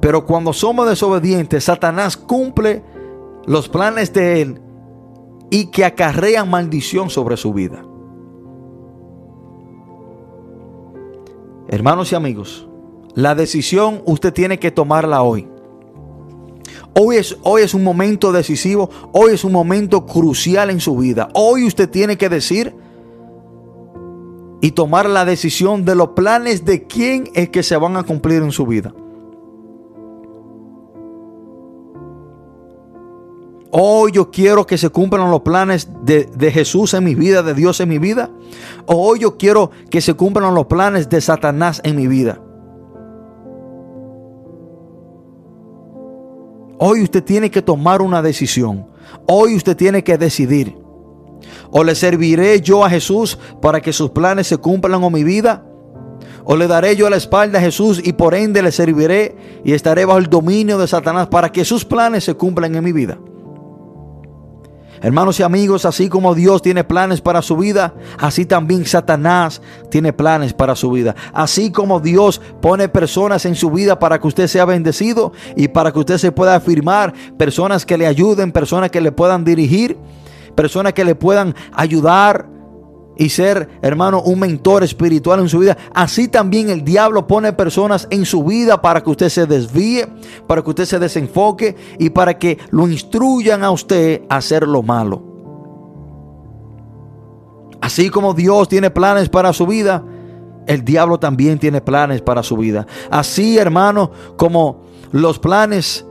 Pero 0.00 0.26
cuando 0.26 0.52
somos 0.52 0.88
desobedientes, 0.88 1.64
Satanás 1.64 2.16
cumple 2.16 2.82
los 3.46 3.68
planes 3.68 4.12
de 4.12 4.42
él 4.42 4.60
y 5.50 5.66
que 5.66 5.84
acarrean 5.84 6.50
maldición 6.50 7.10
sobre 7.10 7.36
su 7.36 7.52
vida. 7.52 7.84
Hermanos 11.68 12.12
y 12.12 12.14
amigos, 12.14 12.68
la 13.14 13.34
decisión 13.34 14.02
usted 14.06 14.32
tiene 14.32 14.58
que 14.58 14.70
tomarla 14.70 15.22
hoy. 15.22 15.48
Hoy 16.96 17.16
es, 17.16 17.36
hoy 17.42 17.62
es 17.62 17.74
un 17.74 17.82
momento 17.82 18.30
decisivo, 18.30 18.90
hoy 19.12 19.32
es 19.32 19.44
un 19.44 19.52
momento 19.52 20.06
crucial 20.06 20.70
en 20.70 20.80
su 20.80 20.96
vida. 20.96 21.28
Hoy 21.34 21.64
usted 21.64 21.88
tiene 21.88 22.16
que 22.16 22.28
decir 22.28 22.74
y 24.64 24.72
tomar 24.72 25.10
la 25.10 25.26
decisión 25.26 25.84
de 25.84 25.94
los 25.94 26.08
planes 26.12 26.64
de 26.64 26.86
quién 26.86 27.28
es 27.34 27.50
que 27.50 27.62
se 27.62 27.76
van 27.76 27.98
a 27.98 28.02
cumplir 28.02 28.42
en 28.42 28.50
su 28.50 28.64
vida. 28.64 28.94
Hoy 33.70 34.12
yo 34.12 34.30
quiero 34.30 34.66
que 34.66 34.78
se 34.78 34.88
cumplan 34.88 35.30
los 35.30 35.42
planes 35.42 35.86
de, 36.02 36.24
de, 36.34 36.50
Jesús 36.50 36.94
en 36.94 37.04
mi 37.04 37.14
vida, 37.14 37.42
de 37.42 37.52
Dios 37.52 37.78
en 37.80 37.90
mi 37.90 37.98
vida. 37.98 38.30
Hoy 38.86 39.18
yo 39.18 39.36
quiero 39.36 39.70
que 39.90 40.00
se 40.00 40.14
cumplan 40.14 40.54
los 40.54 40.64
planes 40.64 41.10
de 41.10 41.20
Satanás 41.20 41.82
en 41.84 41.96
mi 41.96 42.06
vida. 42.06 42.40
Hoy 46.78 47.02
usted 47.02 47.22
tiene 47.22 47.50
que 47.50 47.60
tomar 47.60 48.00
una 48.00 48.22
decisión. 48.22 48.86
Hoy 49.26 49.56
usted 49.56 49.76
tiene 49.76 50.02
que 50.02 50.16
decidir. 50.16 50.83
O 51.76 51.82
le 51.82 51.96
serviré 51.96 52.60
yo 52.60 52.84
a 52.84 52.88
Jesús 52.88 53.36
para 53.60 53.80
que 53.80 53.92
sus 53.92 54.10
planes 54.10 54.46
se 54.46 54.58
cumplan 54.58 55.02
en 55.02 55.12
mi 55.12 55.24
vida. 55.24 55.64
O 56.44 56.54
le 56.54 56.68
daré 56.68 56.94
yo 56.94 57.10
la 57.10 57.16
espalda 57.16 57.58
a 57.58 57.62
Jesús 57.62 58.00
y 58.04 58.12
por 58.12 58.36
ende 58.36 58.62
le 58.62 58.70
serviré 58.70 59.36
y 59.64 59.72
estaré 59.72 60.04
bajo 60.04 60.20
el 60.20 60.30
dominio 60.30 60.78
de 60.78 60.86
Satanás 60.86 61.26
para 61.26 61.50
que 61.50 61.64
sus 61.64 61.84
planes 61.84 62.22
se 62.22 62.34
cumplan 62.34 62.76
en 62.76 62.84
mi 62.84 62.92
vida. 62.92 63.18
Hermanos 65.02 65.40
y 65.40 65.42
amigos, 65.42 65.84
así 65.84 66.08
como 66.08 66.36
Dios 66.36 66.62
tiene 66.62 66.84
planes 66.84 67.20
para 67.20 67.42
su 67.42 67.56
vida, 67.56 67.92
así 68.20 68.46
también 68.46 68.86
Satanás 68.86 69.60
tiene 69.90 70.12
planes 70.12 70.54
para 70.54 70.76
su 70.76 70.92
vida. 70.92 71.16
Así 71.32 71.72
como 71.72 71.98
Dios 71.98 72.40
pone 72.62 72.88
personas 72.88 73.46
en 73.46 73.56
su 73.56 73.72
vida 73.72 73.98
para 73.98 74.20
que 74.20 74.28
usted 74.28 74.46
sea 74.46 74.64
bendecido 74.64 75.32
y 75.56 75.66
para 75.66 75.90
que 75.90 75.98
usted 75.98 76.18
se 76.18 76.30
pueda 76.30 76.54
afirmar, 76.54 77.12
personas 77.36 77.84
que 77.84 77.98
le 77.98 78.06
ayuden, 78.06 78.52
personas 78.52 78.92
que 78.92 79.00
le 79.00 79.10
puedan 79.10 79.44
dirigir, 79.44 79.98
personas 80.54 80.92
que 80.92 81.04
le 81.04 81.14
puedan 81.14 81.54
ayudar 81.72 82.48
y 83.16 83.28
ser, 83.28 83.68
hermano, 83.82 84.22
un 84.22 84.40
mentor 84.40 84.82
espiritual 84.82 85.40
en 85.40 85.48
su 85.48 85.60
vida. 85.60 85.76
Así 85.94 86.28
también 86.28 86.68
el 86.68 86.84
diablo 86.84 87.26
pone 87.26 87.52
personas 87.52 88.08
en 88.10 88.24
su 88.24 88.44
vida 88.44 88.80
para 88.82 89.02
que 89.02 89.10
usted 89.10 89.28
se 89.28 89.46
desvíe, 89.46 90.06
para 90.46 90.62
que 90.62 90.70
usted 90.70 90.84
se 90.84 90.98
desenfoque 90.98 91.76
y 91.98 92.10
para 92.10 92.38
que 92.38 92.58
lo 92.70 92.88
instruyan 92.88 93.62
a 93.62 93.70
usted 93.70 94.22
a 94.28 94.36
hacer 94.36 94.66
lo 94.66 94.82
malo. 94.82 95.22
Así 97.80 98.08
como 98.08 98.34
Dios 98.34 98.68
tiene 98.68 98.90
planes 98.90 99.28
para 99.28 99.52
su 99.52 99.66
vida, 99.66 100.02
el 100.66 100.84
diablo 100.84 101.18
también 101.18 101.58
tiene 101.58 101.80
planes 101.80 102.22
para 102.22 102.42
su 102.42 102.56
vida. 102.56 102.86
Así, 103.10 103.58
hermano, 103.58 104.10
como 104.36 104.82
los 105.12 105.38
planes 105.38 106.06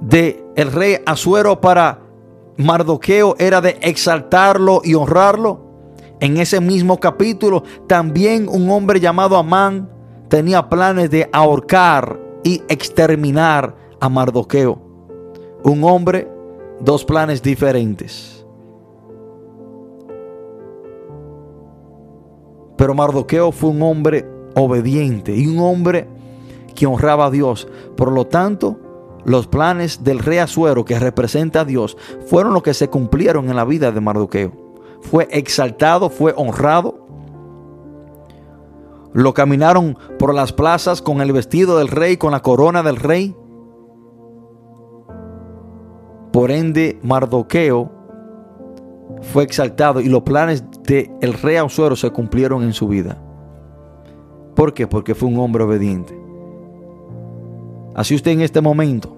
de 0.00 0.44
el 0.56 0.72
rey 0.72 0.96
Asuero 1.06 1.60
para 1.60 2.00
Mardoqueo 2.58 3.36
era 3.38 3.60
de 3.60 3.78
exaltarlo 3.80 4.80
y 4.82 4.94
honrarlo. 4.94 5.60
En 6.18 6.38
ese 6.38 6.60
mismo 6.60 6.98
capítulo, 6.98 7.62
también 7.86 8.48
un 8.48 8.68
hombre 8.70 8.98
llamado 8.98 9.36
Amán 9.36 9.88
tenía 10.28 10.68
planes 10.68 11.08
de 11.08 11.30
ahorcar 11.32 12.20
y 12.42 12.60
exterminar 12.68 13.76
a 14.00 14.08
Mardoqueo. 14.08 14.80
Un 15.62 15.84
hombre, 15.84 16.28
dos 16.80 17.04
planes 17.04 17.40
diferentes. 17.40 18.44
Pero 22.76 22.94
Mardoqueo 22.94 23.52
fue 23.52 23.70
un 23.70 23.82
hombre 23.82 24.28
obediente 24.56 25.34
y 25.34 25.46
un 25.46 25.60
hombre 25.60 26.08
que 26.74 26.86
honraba 26.86 27.26
a 27.26 27.30
Dios. 27.30 27.68
Por 27.96 28.10
lo 28.10 28.26
tanto, 28.26 28.78
los 29.24 29.46
planes 29.46 30.04
del 30.04 30.18
rey 30.18 30.38
Azuero, 30.38 30.84
que 30.84 30.98
representa 30.98 31.60
a 31.60 31.64
Dios, 31.64 31.96
fueron 32.26 32.54
los 32.54 32.62
que 32.62 32.74
se 32.74 32.88
cumplieron 32.88 33.48
en 33.50 33.56
la 33.56 33.64
vida 33.64 33.92
de 33.92 34.00
Mardoqueo 34.00 34.68
fue 35.00 35.28
exaltado, 35.30 36.10
fue 36.10 36.34
honrado. 36.36 37.06
Lo 39.12 39.34
caminaron 39.34 39.96
por 40.18 40.34
las 40.34 40.52
plazas 40.52 41.02
con 41.02 41.20
el 41.20 41.32
vestido 41.32 41.78
del 41.78 41.88
rey, 41.88 42.16
con 42.16 42.32
la 42.32 42.42
corona 42.42 42.82
del 42.82 42.96
rey. 42.96 43.34
Por 46.32 46.50
ende, 46.50 46.98
Mardoqueo 47.02 47.90
fue 49.22 49.44
exaltado 49.44 50.00
y 50.00 50.08
los 50.08 50.22
planes 50.22 50.62
del 50.84 51.10
el 51.20 51.32
rey 51.32 51.56
Asuero 51.56 51.96
se 51.96 52.10
cumplieron 52.10 52.62
en 52.62 52.72
su 52.72 52.86
vida. 52.86 53.20
¿Por 54.54 54.74
qué? 54.74 54.86
Porque 54.86 55.14
fue 55.14 55.28
un 55.28 55.38
hombre 55.38 55.64
obediente. 55.64 56.17
Así 57.98 58.14
usted 58.14 58.30
en 58.30 58.42
este 58.42 58.60
momento. 58.60 59.16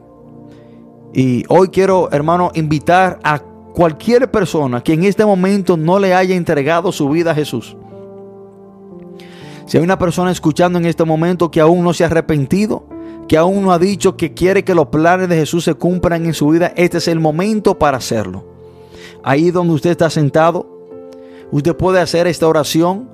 Y 1.12 1.45
hoy 1.51 1.68
quiero, 1.68 2.11
hermano, 2.12 2.51
invitar 2.55 3.18
a 3.22 3.39
cualquier 3.39 4.31
persona 4.31 4.83
que 4.83 4.95
en 4.95 5.05
este 5.05 5.22
momento 5.22 5.76
no 5.76 5.99
le 5.99 6.14
haya 6.14 6.35
entregado 6.35 6.91
su 6.91 7.11
vida 7.11 7.33
a 7.33 7.35
Jesús. 7.35 7.76
Si 9.66 9.76
hay 9.76 9.85
una 9.85 9.99
persona 9.99 10.31
escuchando 10.31 10.78
en 10.78 10.87
este 10.87 11.05
momento 11.05 11.51
que 11.51 11.61
aún 11.61 11.85
no 11.85 11.93
se 11.93 12.05
ha 12.05 12.07
arrepentido, 12.07 12.85
que 13.28 13.37
aún 13.37 13.64
no 13.64 13.70
ha 13.70 13.78
dicho 13.78 14.16
que 14.16 14.33
quiere 14.33 14.64
que 14.64 14.74
los 14.74 14.87
planes 14.87 15.28
de 15.28 15.37
Jesús 15.37 15.64
se 15.64 15.74
cumplan 15.74 16.24
en 16.24 16.33
su 16.33 16.49
vida, 16.49 16.72
este 16.74 16.97
es 16.97 17.09
el 17.09 17.20
momento 17.20 17.78
para 17.78 17.99
hacerlo. 17.99 18.47
Ahí 19.22 19.51
donde 19.51 19.74
usted 19.74 19.91
está 19.91 20.09
sentado, 20.09 20.66
usted 21.51 21.76
puede 21.76 22.01
hacer 22.01 22.26
esta 22.26 22.49
oración, 22.49 23.11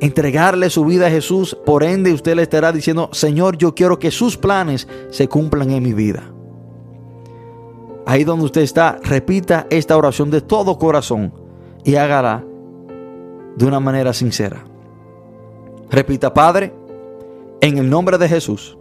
entregarle 0.00 0.70
su 0.70 0.84
vida 0.84 1.06
a 1.06 1.10
Jesús, 1.10 1.56
por 1.66 1.82
ende 1.82 2.12
usted 2.12 2.36
le 2.36 2.42
estará 2.42 2.72
diciendo, 2.72 3.10
Señor, 3.12 3.56
yo 3.58 3.74
quiero 3.74 3.98
que 3.98 4.10
sus 4.10 4.36
planes 4.36 4.88
se 5.10 5.28
cumplan 5.28 5.70
en 5.70 5.82
mi 5.82 5.92
vida 5.92 6.32
ahí 8.08 8.24
donde 8.24 8.46
usted 8.46 8.62
está, 8.62 8.98
repita 9.02 9.66
esta 9.68 9.94
oración 9.94 10.30
de 10.30 10.40
todo 10.40 10.78
corazón 10.78 11.30
y 11.84 11.96
hágala 11.96 12.42
de 13.54 13.66
una 13.66 13.80
manera 13.80 14.14
sincera. 14.14 14.64
Repita, 15.90 16.32
Padre, 16.32 16.72
en 17.60 17.76
el 17.76 17.90
nombre 17.90 18.16
de 18.16 18.26
Jesús, 18.26 18.78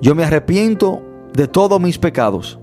yo 0.00 0.16
me 0.16 0.24
arrepiento 0.24 1.02
de 1.34 1.46
todos 1.46 1.80
mis 1.80 1.96
pecados. 1.96 2.58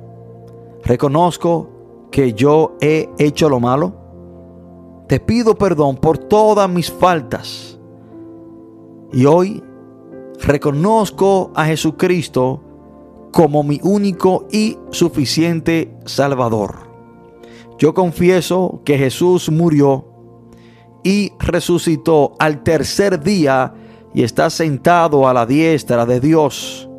Reconozco 0.83 1.69
que 2.11 2.33
yo 2.33 2.75
he 2.81 3.09
hecho 3.17 3.47
lo 3.47 3.61
malo. 3.61 4.00
Te 5.11 5.19
pido 5.19 5.57
perdón 5.57 5.97
por 5.97 6.17
todas 6.17 6.69
mis 6.69 6.89
faltas. 6.89 7.77
Y 9.11 9.25
hoy 9.25 9.61
reconozco 10.39 11.51
a 11.53 11.65
Jesucristo 11.65 12.63
como 13.33 13.61
mi 13.61 13.81
único 13.83 14.47
y 14.53 14.77
suficiente 14.91 15.93
Salvador. 16.05 16.89
Yo 17.77 17.93
confieso 17.93 18.79
que 18.85 18.97
Jesús 18.97 19.51
murió 19.51 20.05
y 21.03 21.33
resucitó 21.39 22.31
al 22.39 22.63
tercer 22.63 23.21
día 23.21 23.73
y 24.13 24.23
está 24.23 24.49
sentado 24.49 25.27
a 25.27 25.33
la 25.33 25.45
diestra 25.45 26.05
de 26.05 26.21
Dios. 26.21 26.89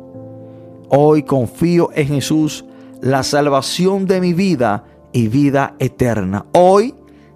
Hoy 0.87 1.23
confío 1.23 1.89
en 1.95 2.09
Jesús, 2.09 2.63
la 3.01 3.23
salvación 3.23 4.05
de 4.05 4.21
mi 4.21 4.33
vida 4.33 4.83
y 5.13 5.29
vida 5.29 5.75
eterna. 5.79 6.45
Hoy 6.51 6.93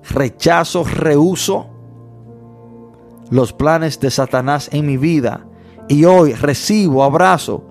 rechazo, 0.10 0.84
rehuso 0.84 1.68
los 3.30 3.53
planes 3.53 3.99
de 3.99 4.10
Satanás 4.10 4.70
en 4.72 4.86
mi 4.86 4.97
vida 4.97 5.45
y 5.88 6.05
hoy 6.05 6.34
recibo, 6.34 7.03
abrazo 7.03 7.64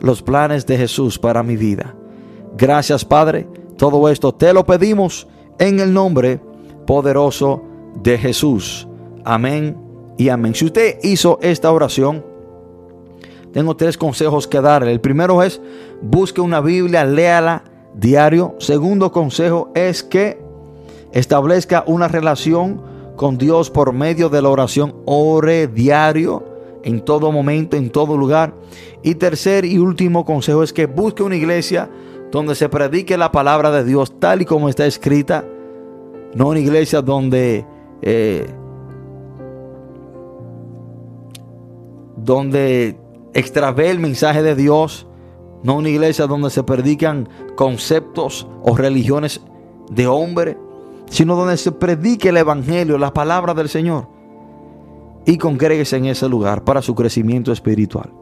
los 0.00 0.22
planes 0.22 0.66
de 0.66 0.78
Jesús 0.78 1.18
para 1.18 1.42
mi 1.42 1.56
vida. 1.56 1.94
Gracias 2.56 3.04
Padre, 3.04 3.48
todo 3.76 4.08
esto 4.08 4.34
te 4.34 4.52
lo 4.52 4.64
pedimos 4.64 5.26
en 5.58 5.80
el 5.80 5.92
nombre 5.92 6.40
poderoso 6.86 7.62
de 8.02 8.16
Jesús. 8.18 8.88
Amén 9.24 9.76
y 10.16 10.28
amén. 10.28 10.54
Si 10.54 10.64
usted 10.64 10.98
hizo 11.02 11.38
esta 11.42 11.70
oración, 11.70 12.24
tengo 13.52 13.76
tres 13.76 13.96
consejos 13.96 14.46
que 14.46 14.60
darle. 14.60 14.92
El 14.92 15.00
primero 15.00 15.42
es, 15.42 15.60
busque 16.02 16.40
una 16.40 16.60
Biblia, 16.60 17.04
léala 17.04 17.64
diario. 17.94 18.54
Segundo 18.58 19.10
consejo 19.10 19.70
es 19.74 20.02
que 20.02 20.47
establezca 21.12 21.84
una 21.86 22.08
relación 22.08 22.82
con 23.16 23.36
Dios 23.36 23.70
por 23.70 23.92
medio 23.92 24.28
de 24.28 24.40
la 24.40 24.48
oración. 24.48 24.94
Ore 25.04 25.66
diario, 25.66 26.44
en 26.82 27.04
todo 27.04 27.32
momento, 27.32 27.76
en 27.76 27.90
todo 27.90 28.16
lugar. 28.16 28.54
Y 29.02 29.16
tercer 29.16 29.64
y 29.64 29.78
último 29.78 30.24
consejo 30.24 30.62
es 30.62 30.72
que 30.72 30.86
busque 30.86 31.22
una 31.22 31.36
iglesia 31.36 31.90
donde 32.30 32.54
se 32.54 32.68
predique 32.68 33.16
la 33.16 33.32
palabra 33.32 33.70
de 33.70 33.84
Dios 33.84 34.18
tal 34.18 34.42
y 34.42 34.44
como 34.44 34.68
está 34.68 34.86
escrita. 34.86 35.44
No 36.34 36.48
una 36.48 36.60
iglesia 36.60 37.02
donde, 37.02 37.66
eh, 38.02 38.46
donde 42.16 42.96
el 43.32 43.98
mensaje 43.98 44.42
de 44.42 44.54
Dios. 44.54 45.06
No 45.62 45.74
una 45.76 45.88
iglesia 45.88 46.28
donde 46.28 46.50
se 46.50 46.62
predican 46.62 47.28
conceptos 47.56 48.46
o 48.62 48.76
religiones 48.76 49.40
de 49.90 50.06
hombre, 50.06 50.56
sino 51.10 51.36
donde 51.36 51.56
se 51.56 51.72
predique 51.72 52.28
el 52.28 52.36
evangelio, 52.36 52.98
la 52.98 53.12
palabra 53.12 53.54
del 53.54 53.68
Señor. 53.68 54.08
Y 55.26 55.36
congréguese 55.38 55.96
en 55.96 56.06
ese 56.06 56.28
lugar 56.28 56.64
para 56.64 56.82
su 56.82 56.94
crecimiento 56.94 57.52
espiritual. 57.52 58.12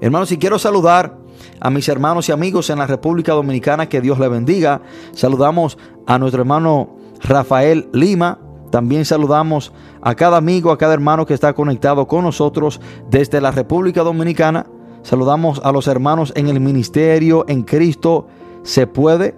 Hermanos, 0.00 0.30
si 0.30 0.38
quiero 0.38 0.58
saludar 0.58 1.18
a 1.60 1.70
mis 1.70 1.88
hermanos 1.88 2.28
y 2.28 2.32
amigos 2.32 2.70
en 2.70 2.78
la 2.78 2.86
República 2.86 3.32
Dominicana, 3.32 3.88
que 3.88 4.00
Dios 4.00 4.18
le 4.18 4.28
bendiga. 4.28 4.80
Saludamos 5.12 5.78
a 6.06 6.18
nuestro 6.18 6.40
hermano 6.40 6.96
Rafael 7.22 7.88
Lima. 7.92 8.38
También 8.70 9.04
saludamos 9.04 9.72
a 10.00 10.14
cada 10.14 10.36
amigo, 10.36 10.70
a 10.70 10.78
cada 10.78 10.94
hermano 10.94 11.26
que 11.26 11.34
está 11.34 11.52
conectado 11.52 12.06
con 12.06 12.24
nosotros 12.24 12.80
desde 13.10 13.40
la 13.40 13.50
República 13.50 14.02
Dominicana. 14.02 14.66
Saludamos 15.02 15.60
a 15.64 15.72
los 15.72 15.86
hermanos 15.86 16.32
en 16.36 16.48
el 16.48 16.60
ministerio, 16.60 17.44
en 17.48 17.62
Cristo 17.62 18.26
se 18.62 18.86
puede. 18.86 19.36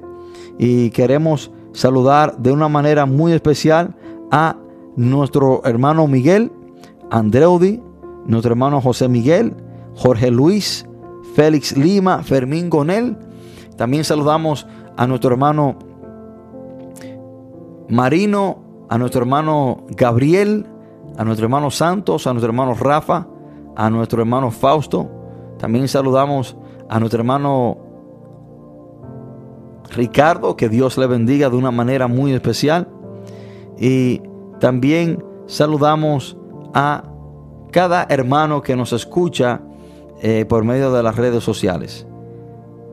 Y 0.59 0.91
queremos 0.91 1.51
saludar 1.73 2.37
de 2.39 2.53
una 2.53 2.68
manera 2.68 3.07
muy 3.07 3.33
especial 3.33 3.95
a 4.31 4.57
nuestro 4.97 5.62
hermano 5.64 6.07
Miguel, 6.07 6.53
Andreudi, 7.11 7.83
nuestro 8.27 8.53
hermano 8.53 8.81
José 8.81 9.09
Miguel, 9.09 9.55
Jorge 9.95 10.31
Luis, 10.31 10.87
Félix 11.35 11.77
Lima, 11.77 12.23
Fermín 12.23 12.70
Gonel. 12.70 13.16
También 13.77 14.05
saludamos 14.05 14.66
a 14.97 15.07
nuestro 15.07 15.31
hermano 15.31 15.79
Marino, 17.89 18.87
a 18.89 18.99
nuestro 18.99 19.23
hermano 19.23 19.87
Gabriel, 19.91 20.66
a 21.16 21.25
nuestro 21.25 21.47
hermano 21.47 21.70
Santos, 21.70 22.27
a 22.27 22.33
nuestro 22.33 22.51
hermano 22.51 22.75
Rafa, 22.75 23.27
a 23.77 23.91
nuestro 23.91 24.20
hermano 24.20 24.51
Fausto. 24.51 25.11
También 25.59 25.89
saludamos 25.89 26.57
a 26.89 26.99
nuestro 26.99 27.20
hermano 27.20 27.91
Ricardo, 29.95 30.57
que 30.57 30.68
Dios 30.68 30.99
le 30.99 31.07
bendiga 31.07 31.51
de 31.51 31.57
una 31.57 31.70
manera 31.70 32.09
muy 32.09 32.32
especial. 32.32 32.88
Y 33.78 34.22
también 34.61 35.24
saludamos 35.47 36.36
a 36.74 37.05
cada 37.70 38.07
hermano 38.09 38.62
que 38.62 38.76
nos 38.76 38.93
escucha 38.93 39.61
eh, 40.22 40.45
por 40.49 40.64
medio 40.64 40.93
de 40.93 41.03
las 41.03 41.16
redes 41.16 41.43
sociales. 41.43 42.07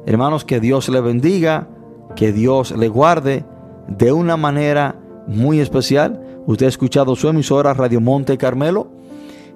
Hermanos, 0.06 0.45
que 0.45 0.60
Dios 0.60 0.89
le 0.89 1.02
bendiga, 1.02 1.68
que 2.16 2.32
Dios 2.32 2.72
le 2.72 2.88
guarde 2.88 3.45
de 3.88 4.12
una 4.12 4.38
manera 4.38 4.95
muy 5.28 5.60
especial. 5.60 6.41
Usted 6.47 6.66
ha 6.66 6.70
escuchado 6.70 7.16
su 7.16 7.28
emisora 7.28 7.74
Radio 7.74 8.02
Monte 8.02 8.38
Carmelo 8.38 8.88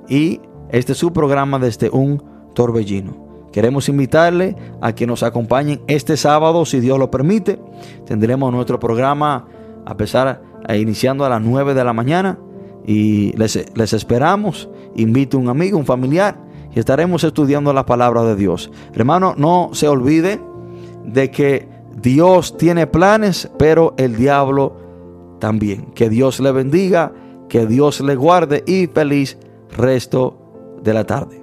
y 0.07 0.41
este 0.69 0.91
es 0.91 0.97
su 0.97 1.11
programa 1.13 1.57
desde 1.59 1.89
un 1.89 2.23
torbellino. 2.53 3.22
Queremos 3.53 3.87
invitarle 3.87 4.55
a 4.81 4.93
que 4.93 5.05
nos 5.05 5.21
acompañen 5.21 5.79
este 5.87 6.17
sábado, 6.17 6.65
si 6.65 6.79
Dios 6.79 6.97
lo 6.97 7.11
permite. 7.11 7.59
Tendremos 8.05 8.51
nuestro 8.51 8.79
programa 8.79 9.45
a 9.85 9.95
pesar 9.95 10.41
a 10.67 10.75
iniciando 10.75 11.23
a 11.23 11.29
las 11.29 11.41
9 11.41 11.75
de 11.75 11.83
la 11.83 11.93
mañana 11.93 12.39
y 12.85 13.31
les, 13.37 13.63
les 13.75 13.93
esperamos. 13.93 14.69
Invite 14.95 15.37
un 15.37 15.49
amigo, 15.49 15.77
un 15.77 15.85
familiar 15.85 16.35
y 16.73 16.79
estaremos 16.79 17.23
estudiando 17.23 17.73
la 17.73 17.85
palabra 17.85 18.23
de 18.23 18.35
Dios. 18.35 18.71
Hermano, 18.93 19.35
no 19.37 19.69
se 19.73 19.87
olvide 19.87 20.41
de 21.05 21.29
que 21.29 21.69
Dios 22.01 22.57
tiene 22.57 22.87
planes, 22.87 23.51
pero 23.59 23.93
el 23.97 24.15
diablo 24.15 25.37
también. 25.39 25.91
Que 25.93 26.09
Dios 26.09 26.39
le 26.39 26.51
bendiga, 26.51 27.13
que 27.49 27.67
Dios 27.67 28.01
le 28.01 28.15
guarde 28.15 28.63
y 28.65 28.87
feliz 28.87 29.37
resto 29.77 30.39
de 30.81 30.93
la 30.95 31.03
tarde. 31.05 31.42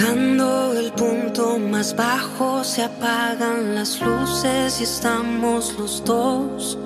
El 0.00 0.92
punto 0.92 1.58
más 1.58 1.96
bajo 1.96 2.62
se 2.62 2.84
apagan 2.84 3.74
las 3.74 4.00
luces 4.00 4.80
y 4.80 4.84
estamos 4.84 5.74
los 5.76 6.04
dos. 6.04 6.78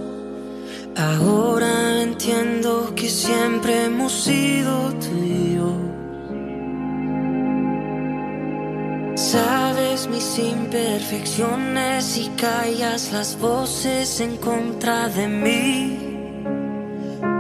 Ahora 0.97 2.01
entiendo 2.01 2.95
que 2.97 3.11
siempre 3.11 3.85
hemos 3.85 4.13
sido 4.13 4.95
tú. 4.95 5.13
Sabes 9.15 10.09
mis 10.09 10.39
imperfecciones 10.39 12.17
y 12.17 12.29
callas 12.31 13.13
las 13.13 13.39
voces 13.39 14.21
en 14.21 14.39
contra 14.39 15.11
de 15.11 15.29
mí. 15.29 15.99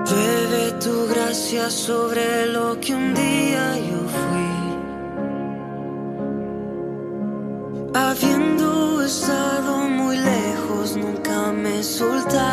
Llueve 0.06 0.72
tu 0.82 1.06
gracia 1.08 1.70
sobre 1.70 2.46
lo 2.46 2.78
que 2.78 2.94
un 2.94 3.14
día 3.14 3.76
yo 3.78 4.08
fui. 4.08 4.51
Nunca 12.02 12.51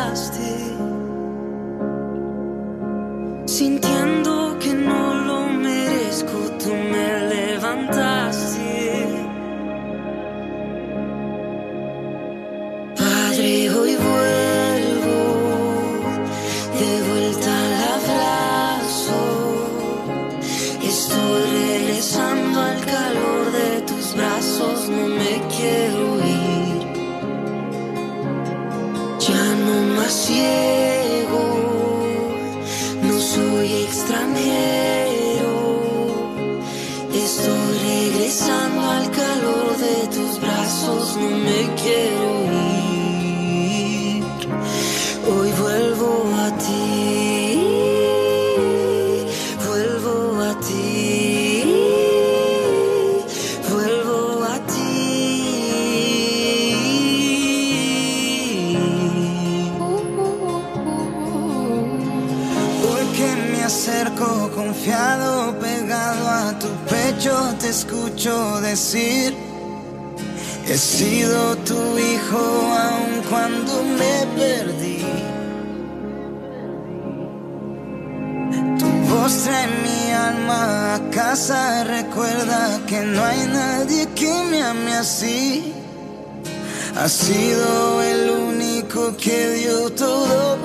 decir, 68.28 69.34
he 70.66 70.76
sido 70.76 71.56
tu 71.64 71.98
hijo 71.98 72.38
aun 72.38 73.22
cuando 73.30 73.82
me 73.82 74.26
perdí. 74.36 74.98
Tu 78.78 78.86
voz 79.08 79.32
trae 79.44 79.66
mi 79.68 80.12
alma 80.12 80.96
a 80.96 81.10
casa, 81.10 81.84
recuerda 81.84 82.80
que 82.86 83.00
no 83.00 83.24
hay 83.24 83.46
nadie 83.46 84.06
que 84.14 84.42
me 84.50 84.62
ame 84.62 84.96
así. 84.96 85.72
Has 86.96 87.12
sido 87.12 88.02
el 88.02 88.30
único 88.30 89.16
que 89.16 89.50
dio 89.54 89.90
todo 89.92 90.58